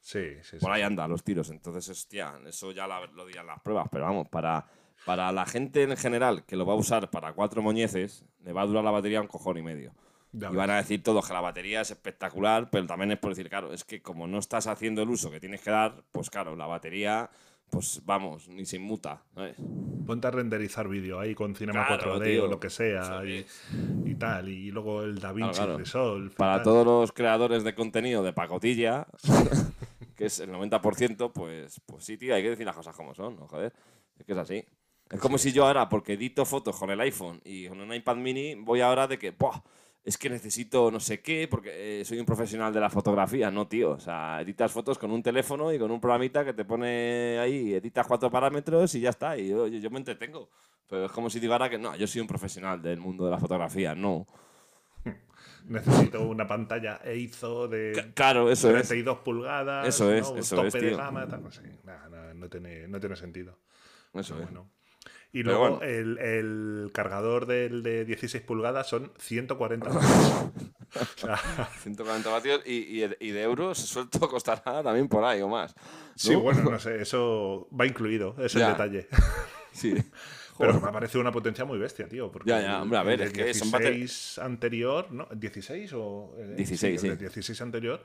[0.00, 0.58] Sí, sí, sí.
[0.60, 4.04] Por ahí anda los tiros, entonces, hostia, eso ya la- lo dirán las pruebas, pero
[4.04, 4.64] vamos, para,
[5.06, 8.62] para la gente en general que lo va a usar para cuatro moñeces, le va
[8.62, 9.94] a durar la batería un cojón y medio.
[10.32, 13.30] Ya Y van a decir todos que la batería es espectacular, pero también es por
[13.30, 16.28] decir, claro, es que como no estás haciendo el uso que tienes que dar, pues
[16.28, 17.30] claro, la batería,
[17.70, 19.56] pues vamos, ni se inmuta, ¿sabes?
[20.04, 22.44] Ponte a renderizar vídeo ahí con Cinema Claro, 4D tío.
[22.44, 24.48] o lo que sea y, tal.
[24.48, 25.78] Y luego el DaVinci Claro, claro.
[25.78, 26.30] Resolve.
[26.36, 26.64] Para tal.
[26.64, 29.06] todos los creadores de contenido de pacotilla,
[30.16, 33.36] que es el 90%, pues, pues sí, tío, hay que decir las cosas como son,
[33.36, 33.46] ¿no?
[33.46, 33.72] Joder,
[34.18, 34.64] es que es así.
[35.10, 38.16] Es como si yo ahora, porque edito fotos con el iPhone y con un iPad
[38.16, 39.60] mini, voy ahora de que, ¡buah!
[40.04, 43.50] Es que necesito no sé qué, porque eh, soy un profesional de la fotografía.
[43.50, 43.90] No, tío.
[43.92, 47.74] O sea, editas fotos con un teléfono y con un programita que te pone ahí,
[47.74, 49.36] editas cuatro parámetros y ya está.
[49.36, 50.48] Y yo, yo- yo me entretengo.
[50.88, 53.32] Pero es como si digo ahora que no, yo soy un profesional del mundo de
[53.32, 53.94] la fotografía.
[53.96, 54.26] No.
[55.68, 58.86] Necesito una pantalla EIZO de C- Claro, eso es.
[58.88, 59.88] 32 pulgadas.
[59.88, 60.36] Eso es, ¿no?
[60.38, 60.96] eso tope es, de tío.
[60.96, 61.62] gama, tal, no sé.
[61.84, 63.58] Nada, nada, no, tiene, no tiene sentido.
[64.14, 64.52] Eso Pero es.
[64.52, 64.70] bueno.
[65.38, 65.82] Y luego bueno.
[65.82, 70.50] el, el cargador del de 16 pulgadas son 140 vatios.
[70.94, 71.36] O sea,
[71.82, 75.74] 140 vatios y, y, y de euros suelto costará también por ahí o más.
[75.76, 75.82] ¿no?
[76.16, 78.68] sí, bueno, no sé, eso va incluido, es el Ya.
[78.70, 79.08] detalle.
[79.72, 79.94] Sí.
[80.58, 80.82] Pero Joder.
[80.84, 82.32] me ha parecido una potencia muy bestia, tío.
[82.32, 85.28] Porque Ya, ya, el- hombre, a ver, el es que son bate- 16 anterior, ¿no?
[85.28, 86.34] ¿16 o...?
[86.38, 87.22] eh, 16, el de sí.
[87.24, 88.02] 16 anterior,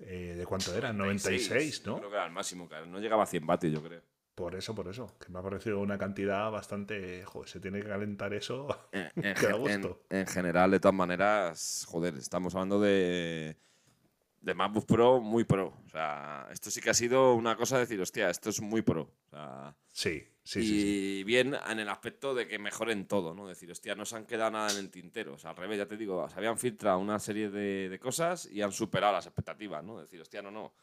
[0.00, 0.92] eh, ¿de cuánto era?
[0.92, 1.98] 96, ¿no?
[1.98, 2.86] Creo que era el máximo, claro.
[2.86, 4.00] No llegaba a 100 vatios, yo creo.
[4.36, 5.16] Por eso, por eso.
[5.18, 7.24] Que me ha parecido una cantidad bastante.
[7.24, 8.68] Joder, se tiene que calentar eso.
[8.92, 10.02] En, en que da gen- en- gusto.
[10.10, 13.56] en general, de todas maneras, joder, estamos hablando de,
[14.42, 15.72] de MacBook Pro muy pro.
[15.84, 18.82] O sea, esto sí que ha sido una cosa de decir, hostia, esto es muy
[18.82, 19.02] pro.
[19.02, 20.80] O sea, Sí, sí, y sí,
[21.18, 21.24] sí.
[21.24, 23.48] bien en el aspecto de que mejoren todo, ¿no?
[23.48, 25.32] Decir, hostia, no se han quedado nada en el tintero.
[25.34, 28.44] O sea, al revés, ya te digo, se habían filtrado una serie de, de cosas
[28.52, 29.98] y han superado las expectativas, ¿no?
[29.98, 30.74] Decir, hostia, no, no.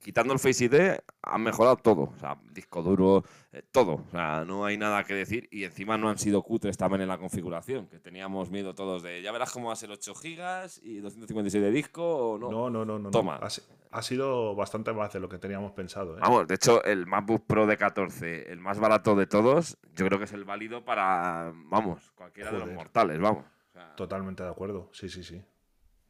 [0.00, 2.02] Quitando el Face ID, han mejorado todo.
[2.14, 3.94] O sea, disco duro, eh, todo.
[4.06, 5.48] O sea, no hay nada que decir.
[5.50, 9.22] Y encima no han sido cutres también en la configuración, que teníamos miedo todos de,
[9.22, 12.50] ya verás cómo va a ser 8 gigas y 256 de disco o no.
[12.50, 13.04] No, no, no, no.
[13.04, 13.10] no.
[13.10, 13.36] Toma.
[13.36, 16.16] Ha, si- ha sido bastante más de lo que teníamos pensado.
[16.16, 16.20] ¿eh?
[16.20, 20.18] Vamos, de hecho, el MacBook Pro de 14, el más barato de todos, yo creo
[20.18, 23.44] que es el válido para, vamos, cualquiera de los mortales, vamos.
[23.70, 24.88] O sea, Totalmente de acuerdo.
[24.92, 25.42] Sí, sí, sí.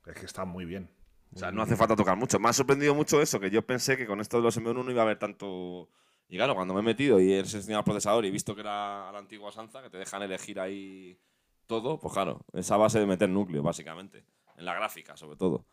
[0.05, 0.89] Es que está muy bien.
[1.37, 2.39] O sea, no hace falta tocar mucho.
[2.39, 4.91] Me ha sorprendido mucho eso, que yo pensé que con esto de los M1 no
[4.91, 5.91] iba a haber tanto...
[6.30, 8.62] Y claro, cuando me he metido y he enseñado el procesador y he visto que
[8.62, 11.20] era a la antigua Sanza, que te dejan elegir ahí
[11.66, 14.24] todo, pues claro, esa base de meter núcleo, básicamente.
[14.57, 15.66] En la gráfica, sobre todo.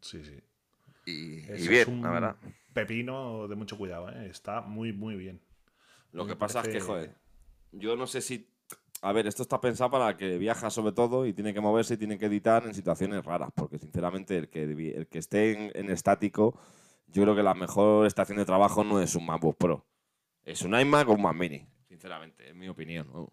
[0.00, 0.40] Sí, sí.
[1.04, 2.36] Y, bien, es un la verdad.
[2.72, 4.28] pepino de mucho cuidado, ¿eh?
[4.30, 5.42] Está muy, muy bien.
[6.12, 7.14] Lo Me que pasa es que, joder,
[7.70, 8.48] yo no sé si.
[9.04, 11.96] A ver, esto está pensado para que viaja sobre todo y tiene que moverse y
[11.98, 16.58] tiene que editar en situaciones raras, porque sinceramente el que, el que esté en, estático,
[17.08, 19.84] yo creo que la mejor estación de trabajo no es un MacBook Pro.
[20.42, 23.28] Es un iMac o un Mac Mini, sinceramente, en mi opinión.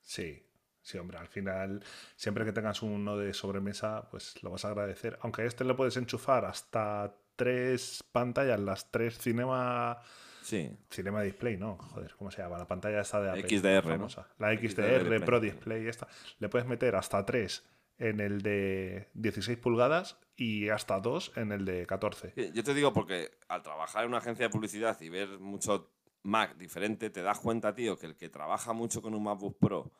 [0.00, 0.46] Sí,
[0.80, 1.82] sí, hombre, al final,
[2.14, 5.18] siempre que tengas uno de sobremesa, pues lo vas a agradecer.
[5.22, 9.98] Aunque a este le puedes enchufar hasta tres pantallas, las tres Cinema,
[10.46, 11.76] Sí, Cinema Display, ¿no?
[11.76, 12.56] Joder, ¿cómo se llama?
[12.56, 13.58] La pantalla esta de Apple.
[13.58, 14.06] XDR, ¿no?
[14.38, 15.88] La XDR, XDR Pro Display.
[15.88, 16.06] Esta.
[16.38, 17.64] Le puedes meter hasta tres
[17.98, 22.32] en el de 16 pulgadas y hasta dos en el de 14.
[22.36, 25.90] Sí, Yo te digo porque al trabajar en una agencia de publicidad y ver mucho
[26.22, 29.90] Mac diferente, te das cuenta, tío, que el que trabaja mucho con un MacBook Pro,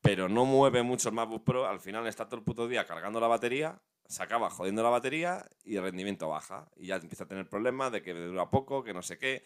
[0.00, 3.20] pero no mueve mucho el MacBook Pro, al final está todo el puto día cargando
[3.20, 6.68] la batería, se acaba jodiendo la batería y el rendimiento baja.
[6.76, 9.44] Y ya empieza a tener problemas de que dura poco, que no sé qué.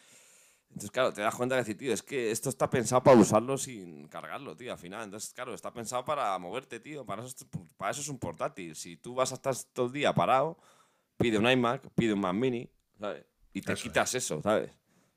[0.71, 3.59] Entonces, claro, te das cuenta de decir, tío, es que esto está pensado para usarlo
[3.59, 5.05] sin cargarlo, tío, al final.
[5.05, 7.05] Entonces, claro, está pensado para moverte, tío.
[7.05, 7.47] Para eso, es-
[7.77, 8.75] para eso es un portátil.
[8.77, 10.57] Si tú vas a estar todo el día parado,
[11.17, 13.25] pide un iMac, pide un Mac Mini, ¿sabes?
[13.53, 13.83] Y te Eso es.
[13.83, 14.71] quitas eso, ¿sabes?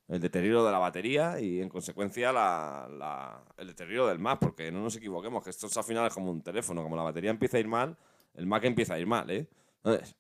[0.08, 4.72] El deterioro de la batería y, en consecuencia, la, la- el deterioro del Mac, porque
[4.72, 6.84] no nos equivoquemos, que esto es al final es como un teléfono.
[6.84, 7.96] Como la batería empieza a ir mal,
[8.34, 9.48] el Mac empieza a ir mal, ¿eh?
[9.84, 10.16] ¿Sabes?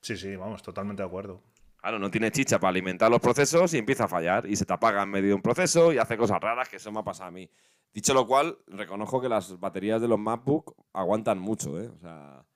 [0.00, 1.40] Sí, sí, vamos, totalmente de acuerdo.
[1.82, 4.72] Claro, no tiene chicha para alimentar los procesos y empieza a fallar y se te
[4.72, 7.26] apaga en medio de un proceso y hace cosas raras que eso me ha pasado
[7.26, 7.50] a mí.
[7.92, 11.88] Dicho lo cual, reconozco que las baterías de los MacBook aguantan mucho, ¿eh?
[11.88, 12.46] O sea,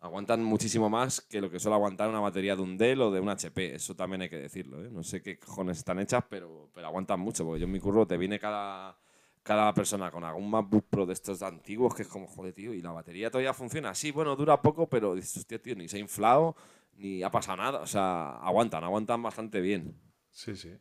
[0.00, 3.20] aguantan muchísimo más que lo que suele aguantar una batería de un Dell o de
[3.20, 3.76] un HP.
[3.76, 4.90] Eso también hay que decirlo, ¿eh?
[4.90, 7.44] No sé qué cojones están hechas, pero, pero aguantan mucho.
[7.44, 8.98] Porque yo en mi curro te viene cada,
[9.44, 12.82] cada persona con algún MacBook Pro de estos antiguos que es como, joder, tío, y
[12.82, 13.94] la batería todavía funciona.
[13.94, 16.56] Sí, bueno, dura poco, pero dices, hostia, tío, ni se ha inflado,
[16.96, 17.80] ni ha pasado nada.
[17.80, 20.00] O sea, aguantan, aguantan bastante bien.
[20.30, 20.76] Sí, sí.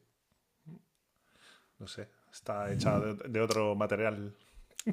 [1.80, 4.36] No sé, está hecha de, de otro material.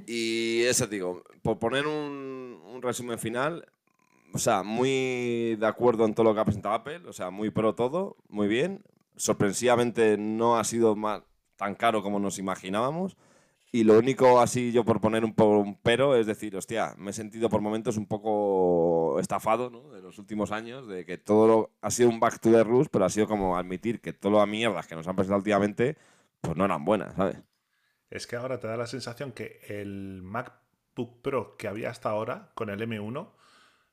[0.07, 3.67] Y eso digo, por poner un, un resumen final,
[4.33, 7.51] o sea, muy de acuerdo en todo lo que ha presentado Apple, o sea, muy
[7.51, 8.83] pro todo, muy bien.
[9.17, 11.23] Sorpresivamente no ha sido más,
[11.57, 13.17] tan caro como nos imaginábamos.
[13.71, 17.13] Y lo único así yo por poner un, un pero es decir, hostia, me he
[17.13, 19.91] sentido por momentos un poco estafado ¿no?
[20.09, 23.05] Los últimos años, de que todo lo, ha sido un back to the roots, pero
[23.05, 25.97] ha sido como admitir que todas las mierdas que nos han presentado últimamente,
[26.41, 27.37] pues no eran buenas, ¿sabes?
[28.11, 32.51] Es que ahora te da la sensación que el MacBook Pro que había hasta ahora,
[32.55, 33.31] con el M1.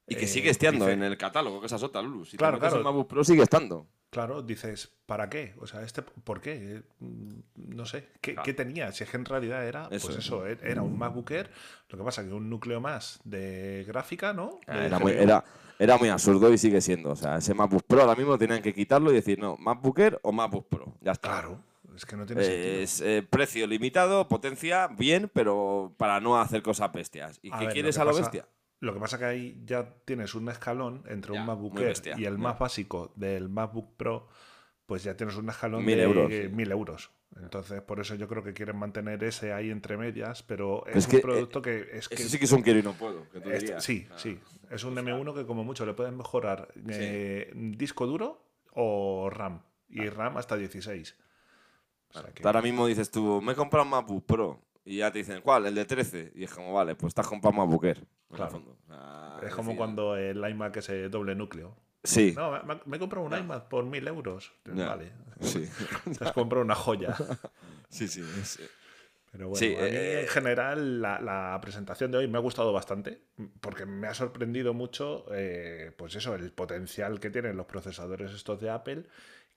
[0.07, 2.25] Y que eh, sigue estando dice- en el catálogo, que esa es otra, Lulu.
[2.25, 2.77] Si Claro, te claro.
[2.77, 3.87] en MacBook Pro sigue estando.
[4.15, 5.53] Claro, dices, ¿para qué?
[5.59, 6.53] O sea, este, ¿por qué?
[6.77, 7.33] Eh, mm,
[7.75, 8.45] No sé, ¿qué, Claro.
[8.45, 8.89] qué tenía?
[8.93, 10.25] Si es que en realidad era, Eso pues es.
[10.25, 11.49] eso, e- era un MacBook Air,
[11.89, 14.61] lo que pasa que un núcleo más de gráfica, ¿no?
[14.67, 15.43] De Era muy, era,
[15.77, 17.09] era muy absurdo y sigue siendo.
[17.09, 20.19] O sea, ese MacBook Pro ahora mismo tenían que quitarlo y decir, no, MacBook Air
[20.23, 20.95] o MacBook Pro.
[21.01, 21.27] Ya está.
[21.31, 21.59] Claro,
[21.93, 22.73] es que no tiene sentido.
[22.79, 27.37] Es eh, precio limitado, potencia bien, pero para no hacer cosas bestias.
[27.43, 28.47] ¿Y A qué ver, quieres que a lo pasa- bestia?
[28.79, 32.15] Lo que pasa que ahí ya tienes un escalón entre Ya, un MacBook Air bestia,
[32.17, 32.39] y el ya.
[32.39, 34.27] más básico del MacBook Pro,
[34.85, 37.11] pues ya tienes un escalón Mil de euros, eh, mil euros.
[37.41, 41.07] Entonces, por eso yo creo que quieren mantener ese ahí entre medias, pero es, es
[41.07, 43.29] que, un producto que es que sí que es un quiero y no puedo.
[43.29, 43.83] Que tú dirías.
[43.83, 44.39] sí, Ah, sí.
[44.69, 48.41] Es un sea, M1 que como mucho le pueden mejorar eh, disco duro
[48.71, 49.61] o RAM.
[49.89, 51.15] Y RAM hasta 16.
[52.09, 54.61] O sea que- Tú ahora mismo dices tú, me he comprado un MacBook Pro.
[54.85, 55.65] Y ya te dicen, ¿cuál?
[55.65, 56.31] El de 13.
[56.35, 58.05] Y es como, vale, pues comprado un MacBook Air.
[58.29, 58.51] En el Claro.
[58.51, 58.77] fondo.
[58.89, 61.75] O sea, es como decir, cuando el iMac ese doble núcleo.
[62.03, 62.33] Sí.
[62.35, 64.51] No, me, me he comprado un iMac por mil euros.
[64.65, 65.11] Vale.
[65.41, 65.67] Sí.
[66.17, 67.15] Te has comprado una joya.
[67.89, 68.21] Sí, sí.
[68.21, 68.59] es-
[69.31, 72.41] Pero bueno, Sí, a mí eh, en general la, la presentación de hoy me ha
[72.41, 73.21] gustado bastante
[73.59, 78.61] porque me ha sorprendido mucho, eh, pues eso, el potencial que tienen los procesadores estos
[78.61, 79.03] de Apple,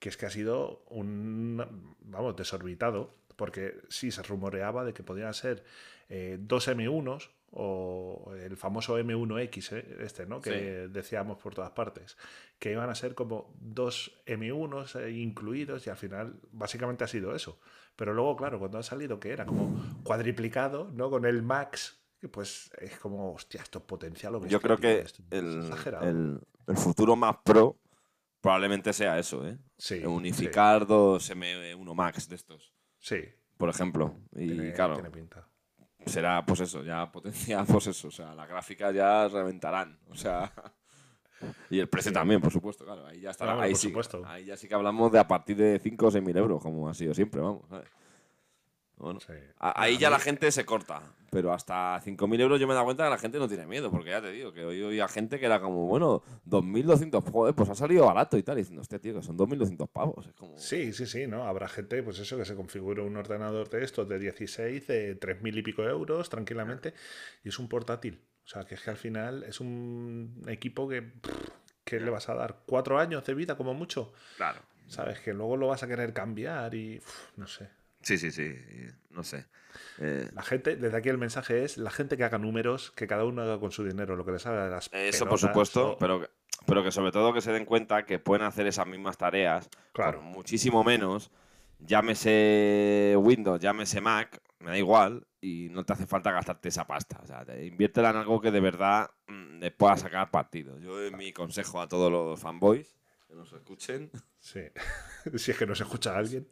[0.01, 5.33] que es que ha sido un, vamos, desorbitado, porque sí se rumoreaba de que podían
[5.35, 5.63] ser
[6.09, 10.41] eh, dos M1s o el famoso M1X, eh, este, ¿no?
[10.41, 12.17] Que decíamos por todas partes,
[12.59, 17.35] que iban a ser como dos M1s eh, incluidos y al final básicamente ha sido
[17.35, 17.59] eso.
[17.97, 21.11] Pero luego, claro, cuando ha salido que era como cuadriplicado, ¿no?
[21.11, 22.01] Con el Max,
[22.31, 24.35] pues es como, hostia, esto es potencial.
[24.37, 25.73] o Yo creo tío, que esto el,
[26.03, 27.79] el- el futuro más pro
[28.41, 29.59] probablemente sea eso, ¿eh?
[29.79, 33.21] Sí, Unificar dos M1 Max de estos, Sí,
[33.57, 34.15] por ejemplo.
[34.33, 35.48] Y tiene, claro, tiene pinta.
[36.07, 38.09] Será pues eso, ya potencia, pues eso.
[38.09, 39.99] O sea, las gráficas ya reventarán.
[40.11, 40.53] O sea.
[41.71, 43.07] Y el precio también, por supuesto, claro.
[43.07, 43.53] Ahí ya estará.
[43.53, 43.95] Claro, ahí, sí,
[44.27, 46.89] ahí ya sí que hablamos de a partir de 5 o 6 mil euros, como
[46.89, 47.63] ha sido siempre, vamos.
[47.71, 47.89] ¿sabes?
[48.99, 49.33] Bueno, Sí.
[49.59, 51.03] a- ahí ya la gente se corta.
[51.31, 53.91] Pero hasta 5.000 euros yo me he dado cuenta que la gente no tiene miedo.
[53.91, 57.69] Porque ya te digo, que hoy oía gente que era como, bueno, 2.200, joder, pues
[57.69, 58.57] ha salido barato y tal.
[58.57, 60.27] Y diciendo, hostia, tío, que son 2.200 pavos.
[60.27, 60.57] Es como.
[60.59, 61.45] Sí, sí, sí, ¿no?
[61.45, 65.57] Habrá gente, pues eso, que se configure un ordenador de estos de 16, de 3.000
[65.59, 66.95] y pico euros, tranquilamente,
[67.45, 68.21] y es un portátil.
[68.45, 71.49] O sea, que es que al final es un equipo que, pff,
[71.85, 72.61] ¿qué le vas a dar?
[72.67, 74.13] ¿Cuatro años de vida como mucho?
[74.39, 74.61] Claro.
[74.87, 75.21] ¿Sabes?
[75.21, 76.99] Que luego lo vas a querer cambiar y,
[77.37, 77.69] no sé.
[78.03, 78.55] Sí, sí, sí.
[79.11, 79.47] No sé.
[79.99, 83.25] Eh, La gente, desde aquí el mensaje es, la gente que haga números, que cada
[83.25, 85.99] uno haga con su dinero lo que le salga de las Eso por supuesto, o-
[85.99, 86.29] pero, que-
[86.67, 90.19] pero que sobre todo que se den cuenta que pueden hacer esas mismas tareas Claro.
[90.21, 91.31] por muchísimo menos.
[91.81, 97.21] Llámese Windows, llámese Mac, me da igual, y no te hace falta gastarte esa pasta.
[97.23, 100.79] O sea, te- inviértela en algo que de verdad mm, le pueda sacar partido.
[100.79, 102.97] Yo eh, mi consejo a todos los fanboys
[103.29, 104.11] que nos escuchen.
[104.39, 104.61] Sí.
[105.37, 106.49] si es que nos escucha alguien.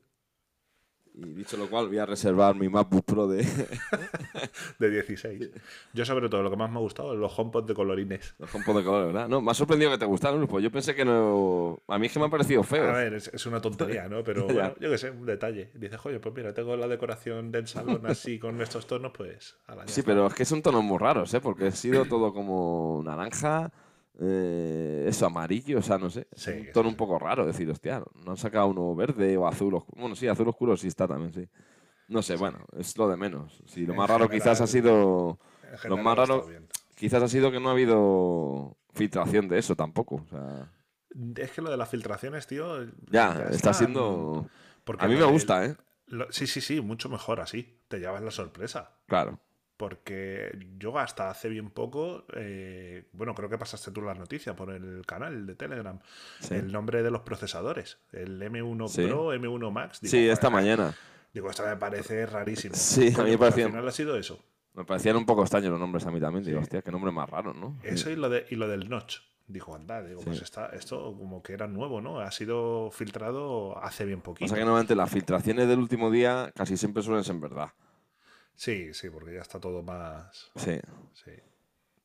[1.19, 3.39] Y dicho lo cual, voy a reservar mi MacBook Pro de
[4.79, 5.51] De 16.
[5.95, 8.35] Yo sobre todo lo que más me ha gustado es los HomePod de colorines.
[8.39, 9.29] los HomePod de color, ¿verdad?
[9.29, 11.81] No, me ha sorprendido que te gustaran, pues yo pensé que no...
[11.89, 12.89] A mí es que me han parecido feos.
[12.89, 14.23] A ver, es, es una tontería, ¿no?
[14.23, 15.71] Pero bueno, yo qué sé, un detalle.
[15.75, 19.57] Dices, oye, pues mira, tengo la decoración del salón así con estos tonos, pues...
[19.87, 20.03] Sí, está".
[20.05, 21.41] pero es que son tonos muy raros, ¿eh?
[21.41, 23.73] Porque ha sido todo como naranja,
[24.21, 26.27] eh, eso, amarillo, o sea, no sé.
[26.35, 26.93] Sí, un tono sí.
[26.93, 30.01] un poco raro, decir, hostia, no han sacado uno verde o azul oscuro.
[30.01, 31.49] Bueno, sí, azul oscuro sí está también, sí.
[32.09, 33.63] No sé, bueno, es lo de menos.
[33.67, 35.39] Sí, lo En más raro quizás ha sido...
[35.89, 36.47] Lo más raro
[36.95, 40.17] quizás ha sido que no ha habido filtración de eso tampoco.
[40.17, 40.71] O sea,
[41.37, 42.85] Es que lo de las filtraciones, tío...
[43.11, 44.47] ya, está siendo...
[44.85, 45.77] porque A mí me gusta, ¿eh?
[46.07, 47.81] lo- sí, sí, sí, mucho mejor así.
[47.89, 48.93] Te llevas la sorpresa.
[49.07, 49.41] Claro.
[49.77, 54.71] Porque yo hasta hace bien poco, eh, bueno, creo que pasaste tú la noticia por
[54.71, 55.99] el canal de Telegram,
[56.41, 59.07] Sí, el nombre de los procesadores, el M1 Sí.
[59.07, 60.01] Pro, M1 Max.
[60.01, 60.95] Digo, Sí, esta "Joder, mañana.
[61.35, 62.75] Digo, esto me parece rarísimo.
[62.75, 64.39] Sí, a mí me parecía- Al final ha sido eso.
[64.73, 66.45] Me parecían un poco extraños los nombres a mí también.
[66.45, 66.63] Digo, Sí.
[66.63, 67.79] hostia, qué nombre más raro, ¿no?
[67.83, 69.19] Eso y lo, de, y lo del notch.
[69.49, 72.19] Dijo, anda, digo, pues está, esto como que era nuevo, ¿no?
[72.21, 74.49] Ha sido filtrado hace bien O poquito.
[74.49, 77.69] sea que normalmente las filtraciones del último día casi siempre suelen ser verdad.
[78.57, 80.51] Sí, sí, porque ya está todo más.
[80.57, 80.79] Sí.
[81.13, 81.31] Sí.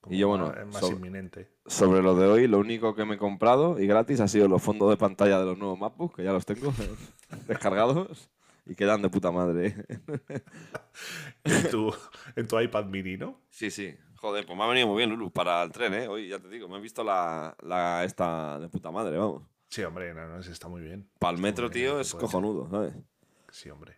[0.10, 1.52] Y yo, bueno, más- es más sobre- inminente.
[1.65, 4.61] Sobre lo de hoy, lo único que me he comprado y gratis ha sido los
[4.61, 6.73] fondos de pantalla de los nuevos MacBook, que ya los tengo
[7.48, 8.30] descargados
[8.65, 9.76] y quedan de puta madre.
[11.44, 11.94] En tu,
[12.36, 13.40] en tu iPad mini, ¿no?
[13.49, 13.95] Sí, sí.
[14.18, 16.07] Joder, pues me ha venido muy bien, Lulu, para el tren, ¿eh?
[16.07, 19.44] Hoy, ya te digo, me he visto la, la esta de puta madre, vamos.
[19.69, 21.10] Sí, hombre, no, no, está muy bien.
[21.18, 22.94] Para el metro, tío, es cojonudo, ¿sabes?
[23.52, 23.98] Sí, hombre.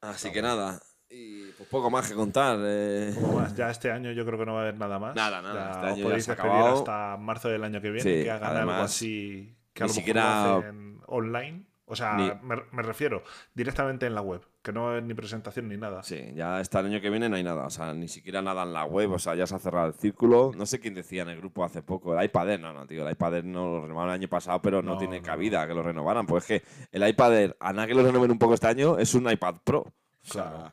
[0.00, 0.82] Así que nada.
[1.10, 2.58] Y pues poco más que contar.
[2.60, 3.14] eh.
[3.34, 3.54] Más.
[3.56, 5.14] Ya este año yo creo que no va a haber nada más.
[5.16, 6.78] Nada, nada, Ya este os ya podéis se ha despedir acabado.
[6.78, 9.92] hasta marzo del año que viene, Sí, que hagan algo además, así que a lo
[9.92, 11.64] siquiera- mejor lo hacen online.
[11.90, 13.22] O sea, Ni- me, me refiero
[13.54, 16.02] directamente en la web, que no es ni presentación ni nada.
[16.02, 18.64] Sí, ya hasta el año que viene no hay nada, o sea, ni siquiera nada
[18.64, 20.52] en la web, o sea, ya se ha cerrado el círculo.
[20.54, 23.06] No sé quién decía en el grupo hace poco, el iPad Air, no, no, tío,
[23.06, 25.66] el iPad Air no lo renovaron el año pasado, pero no, No, tiene no, cabida
[25.66, 28.38] que lo renovaran, pues es que el iPad Air, a nada que lo renueven un
[28.38, 29.80] poco este año, es un iPad Pro.
[29.80, 29.92] O
[30.24, 30.72] sea, Claro.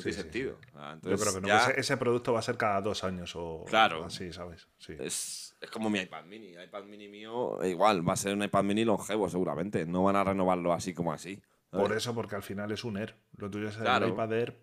[0.00, 0.58] No Sí, tiene sí, sentido.
[0.74, 1.48] Ah, Yo Entonces, creo que no.
[1.48, 4.04] ya Ese, ese producto va a ser cada dos años o Claro.
[4.04, 4.68] así, ¿sabes?
[4.78, 4.94] Sí.
[4.98, 6.54] es, es como mi iPad mini.
[6.54, 9.86] El iPad mini mío, igual, va a ser un iPad mini longevo, seguramente.
[9.86, 11.40] No van a renovarlo así como así.
[11.70, 11.86] ¿sabes?
[11.88, 13.14] Por eso, porque al final es un Air.
[13.36, 14.06] Lo tuyo es Claro.
[14.06, 14.56] el iPad Air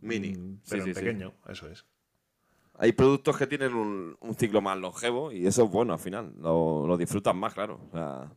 [0.00, 0.32] Mini.
[0.34, 1.84] mm, pero en pequeño, eso es.
[2.80, 6.32] Hay productos que tienen un, un ciclo más longevo y eso es bueno al final.
[6.38, 7.80] Lo, lo disfrutan más, claro.
[7.88, 8.32] O sea,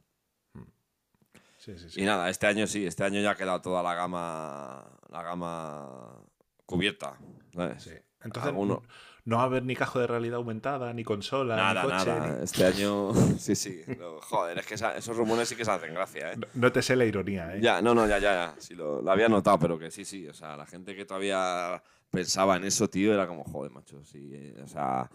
[1.60, 2.02] Sí, sí, sí.
[2.02, 6.23] Y nada, este año sí, este año ya ha quedado toda la gama, la gama
[6.72, 7.18] cubierta.
[7.53, 7.84] ¿sabes?
[7.84, 7.91] Sí.
[8.23, 8.81] Entonces, alguno-
[9.26, 12.06] no va a haber ni cajo de realidad aumentada, ni consola, Nada, ni coche.
[12.06, 12.35] nada.
[12.38, 13.11] ni- Este año.
[13.39, 13.81] Sí, sí.
[13.99, 16.38] No, joder, es que esa- esos rumores sí que se hacen gracia, ¿eh?
[16.38, 17.60] No, no te sé la ironía, ¿eh?
[17.61, 18.56] Ya, no, no, ya, ya, ya.
[18.60, 20.27] Sí, lo, lo había notado, pero que sí, sí.
[20.27, 24.03] O sea, la gente que todavía pensaba en eso, tío, era como, joder, macho.
[24.06, 25.10] Sí, eh, o sea.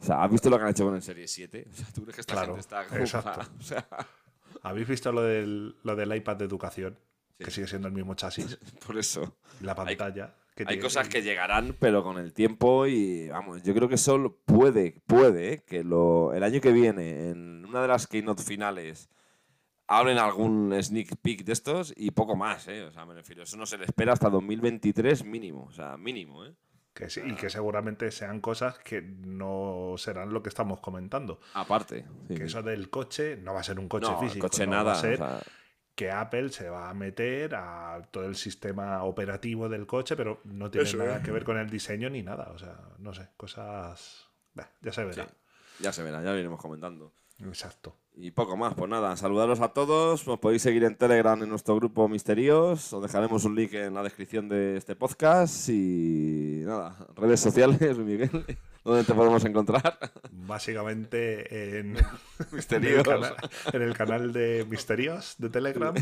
[0.00, 1.66] O sea, ¿has visto lo que han hecho con el Serie 7?
[1.70, 3.30] O sea, ¿tú crees que esta Claro, gente está como exacto.
[3.30, 3.86] para- O sea,
[4.62, 6.98] ¿Habéis visto lo del, lo del iPad de educación?
[7.38, 7.44] Sí.
[7.44, 8.58] Que sigue siendo el mismo chasis.
[8.86, 9.36] por eso.
[9.60, 10.34] La pantalla.
[10.54, 14.36] Que Hay cosas que llegarán, pero con el tiempo y vamos, yo creo que solo
[14.44, 19.10] puede, puede que lo, el año que viene, en una de las keynote finales,
[19.88, 22.82] hablen algún sneak peek de estos y poco más, ¿eh?
[22.84, 26.44] O sea, me refiero, eso no se le espera hasta 2023 mínimo, o sea, mínimo,
[26.44, 26.54] ¿eh?
[26.94, 31.40] que sí, y que seguramente sean cosas que no serán lo que estamos comentando.
[31.52, 32.04] Aparte.
[32.28, 32.42] sí, Que sí.
[32.44, 34.46] eso del coche no va a ser un coche no, el físico.
[34.46, 34.84] coche no, nada.
[34.84, 35.42] Va a ser o sea,
[35.94, 40.70] que Apple se va a meter a todo el sistema operativo del coche, pero no
[40.70, 41.22] tiene Eso nada es.
[41.22, 42.50] que ver con el diseño ni nada.
[42.54, 44.28] O sea, no sé, cosas.
[44.54, 45.28] Bah, ya se verá.
[45.80, 47.12] ya se verá, ya lo iremos comentando.
[47.40, 47.96] Exacto.
[48.16, 50.26] Y poco más, pues nada, saludaros a todos.
[50.26, 52.92] Nos podéis seguir en Telegram en nuestro grupo Misterios.
[52.92, 55.68] Os dejaremos un link en la descripción de este podcast.
[55.68, 58.30] Y nada, redes sociales, Miguel,
[58.84, 59.98] ¿dónde te podemos encontrar?
[60.30, 62.04] Básicamente en, en,
[62.52, 62.98] Misterios.
[62.98, 63.36] el canal,
[63.72, 65.94] en el canal de Misterios de Telegram.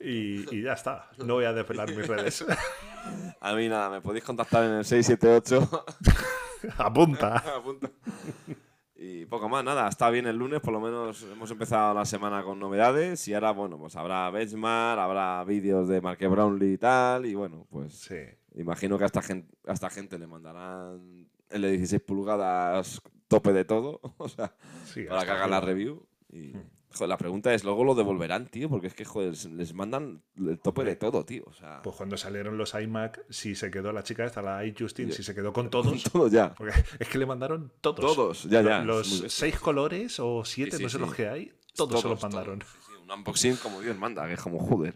[0.00, 1.10] Y, y ya está.
[1.18, 2.44] No voy a desvelar mis redes.
[3.40, 5.84] A mí nada, me podéis contactar en el 678.
[6.78, 7.36] Apunta.
[7.36, 7.90] Apunta.
[9.00, 12.42] Y poco más, nada, está bien el lunes, por lo menos hemos empezado la semana
[12.42, 13.28] con novedades.
[13.28, 17.24] Y ahora, bueno, pues habrá benchmark, habrá vídeos de Marque Brownlee y tal.
[17.24, 18.16] Y bueno, pues Sí.
[18.56, 23.52] Imagino que a esta gente, a esta gente le mandarán el de 16 pulgadas tope
[23.52, 24.52] de todo, o sea,
[24.84, 26.04] sí para que hagan la review.
[26.30, 26.54] Y,
[26.92, 28.68] joder, la pregunta es, ¿luego lo devolverán, tío?
[28.68, 31.44] Porque es que, joder, les mandan el tope de todo, tío.
[31.46, 35.10] O sea, Pues cuando salieron los iMac, si se quedó la chica esta, la iJustine,
[35.10, 35.16] Ya.
[35.16, 36.02] si se quedó con todos.
[36.04, 36.54] todo ya.
[36.54, 38.00] Porque es que le mandaron todos.
[38.00, 38.80] Todos, ya, ya.
[38.82, 41.00] Los seis colores o siete, Sí, sí, no sé sí.
[41.04, 42.22] los que hay, todos, se los todos.
[42.34, 42.62] mandaron.
[43.04, 44.94] Un unboxing como Dios manda, que es como, joder.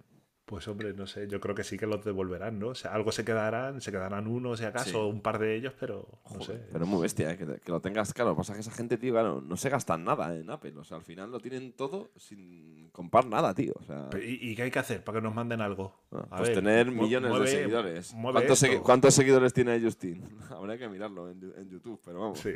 [0.52, 2.68] Pues hombre, no sé, yo creo que sí que los devolverán, ¿no?
[2.68, 4.96] O sea, algo se quedarán, se quedarán uno si acaso, Sí.
[5.10, 6.68] un par de ellos, pero no Joder, sé.
[6.70, 7.38] Pero muy bestia, ¿eh?
[7.38, 8.28] que, que lo tengas claro.
[8.32, 10.74] Lo que pasa es que esa gente, tío, claro, no se gastan nada en Apple.
[10.76, 13.72] O sea, al final lo tienen todo sin comprar nada, tío.
[13.80, 15.94] O sea, ¿Y, y qué hay que hacer para que nos manden algo?
[16.10, 18.14] Bueno, A pues ver, tener millones mueve- de seguidores.
[18.20, 18.66] ¿Cuántos, esto.
[18.66, 20.22] segui- cuántos seguidores tiene Justin?
[20.50, 22.40] Habría que mirarlo en, en YouTube, pero vamos.
[22.40, 22.52] Sí.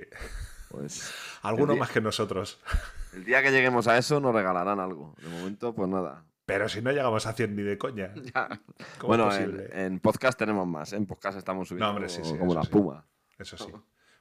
[0.69, 1.11] Pues
[1.41, 2.59] Alguno día- más que nosotros.
[3.15, 5.15] el día que lleguemos a eso nos regalarán algo.
[5.23, 6.25] De momento, pues nada.
[6.47, 8.15] Pero si no llegamos a 100 ni de coña.
[8.99, 9.85] ¿Cómo bueno, es en, posible?
[9.85, 10.93] en podcast tenemos más.
[10.93, 12.67] En podcast estamos subiendo No, hombre, sí, sí, como la sí.
[12.69, 13.05] espuma.
[13.39, 13.73] Eso sí.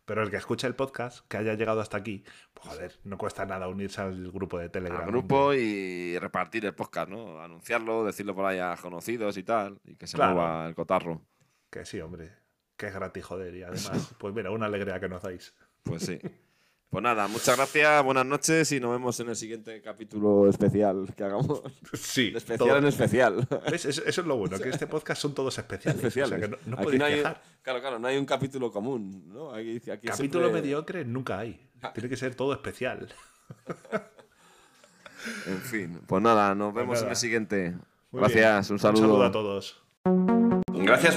[0.06, 2.24] Pero el que escucha el podcast, que haya llegado hasta aquí,
[2.54, 5.02] pues joder, no cuesta nada unirse al grupo de Telegram.
[5.02, 7.42] Al grupo y repartir el podcast, ¿no?
[7.42, 9.80] Anunciarlo, decirlo por ahí a conocidos y tal.
[9.84, 10.36] Y que se Claro.
[10.36, 11.22] mueva el cotarro.
[11.72, 12.34] Que sí, hombre.
[12.78, 13.56] Que es gratis, joder.
[13.56, 15.56] Y además, pues mira, una alegría que nos dais.
[15.84, 16.20] Pues sí.
[16.90, 21.24] Pues nada, muchas gracias, buenas noches y nos vemos en el siguiente capítulo especial que
[21.26, 21.62] hagamos.
[21.94, 22.32] Sí.
[22.32, 23.48] De especial en especial.
[23.70, 23.86] ¿Ves?
[23.86, 25.98] Eso, es lo bueno, que este podcast son todos especiales.
[26.02, 26.38] especiales.
[26.38, 27.22] O sea, que no, no Aquí no hay,
[27.62, 29.52] claro, claro, no hay un capítulo común, ¿no?
[29.54, 31.60] Aquí, aquí Capítulo siempre- mediocre nunca hay.
[31.94, 33.08] Tiene que ser todo especial.
[35.48, 37.12] En fin, pues nada, nos vemos en nada.
[37.14, 37.74] el siguiente.
[38.12, 38.74] Muy Gracias, bien.
[38.76, 39.02] un saludo.
[39.02, 39.82] Un saludo a todos.
[40.68, 41.14] Gracias por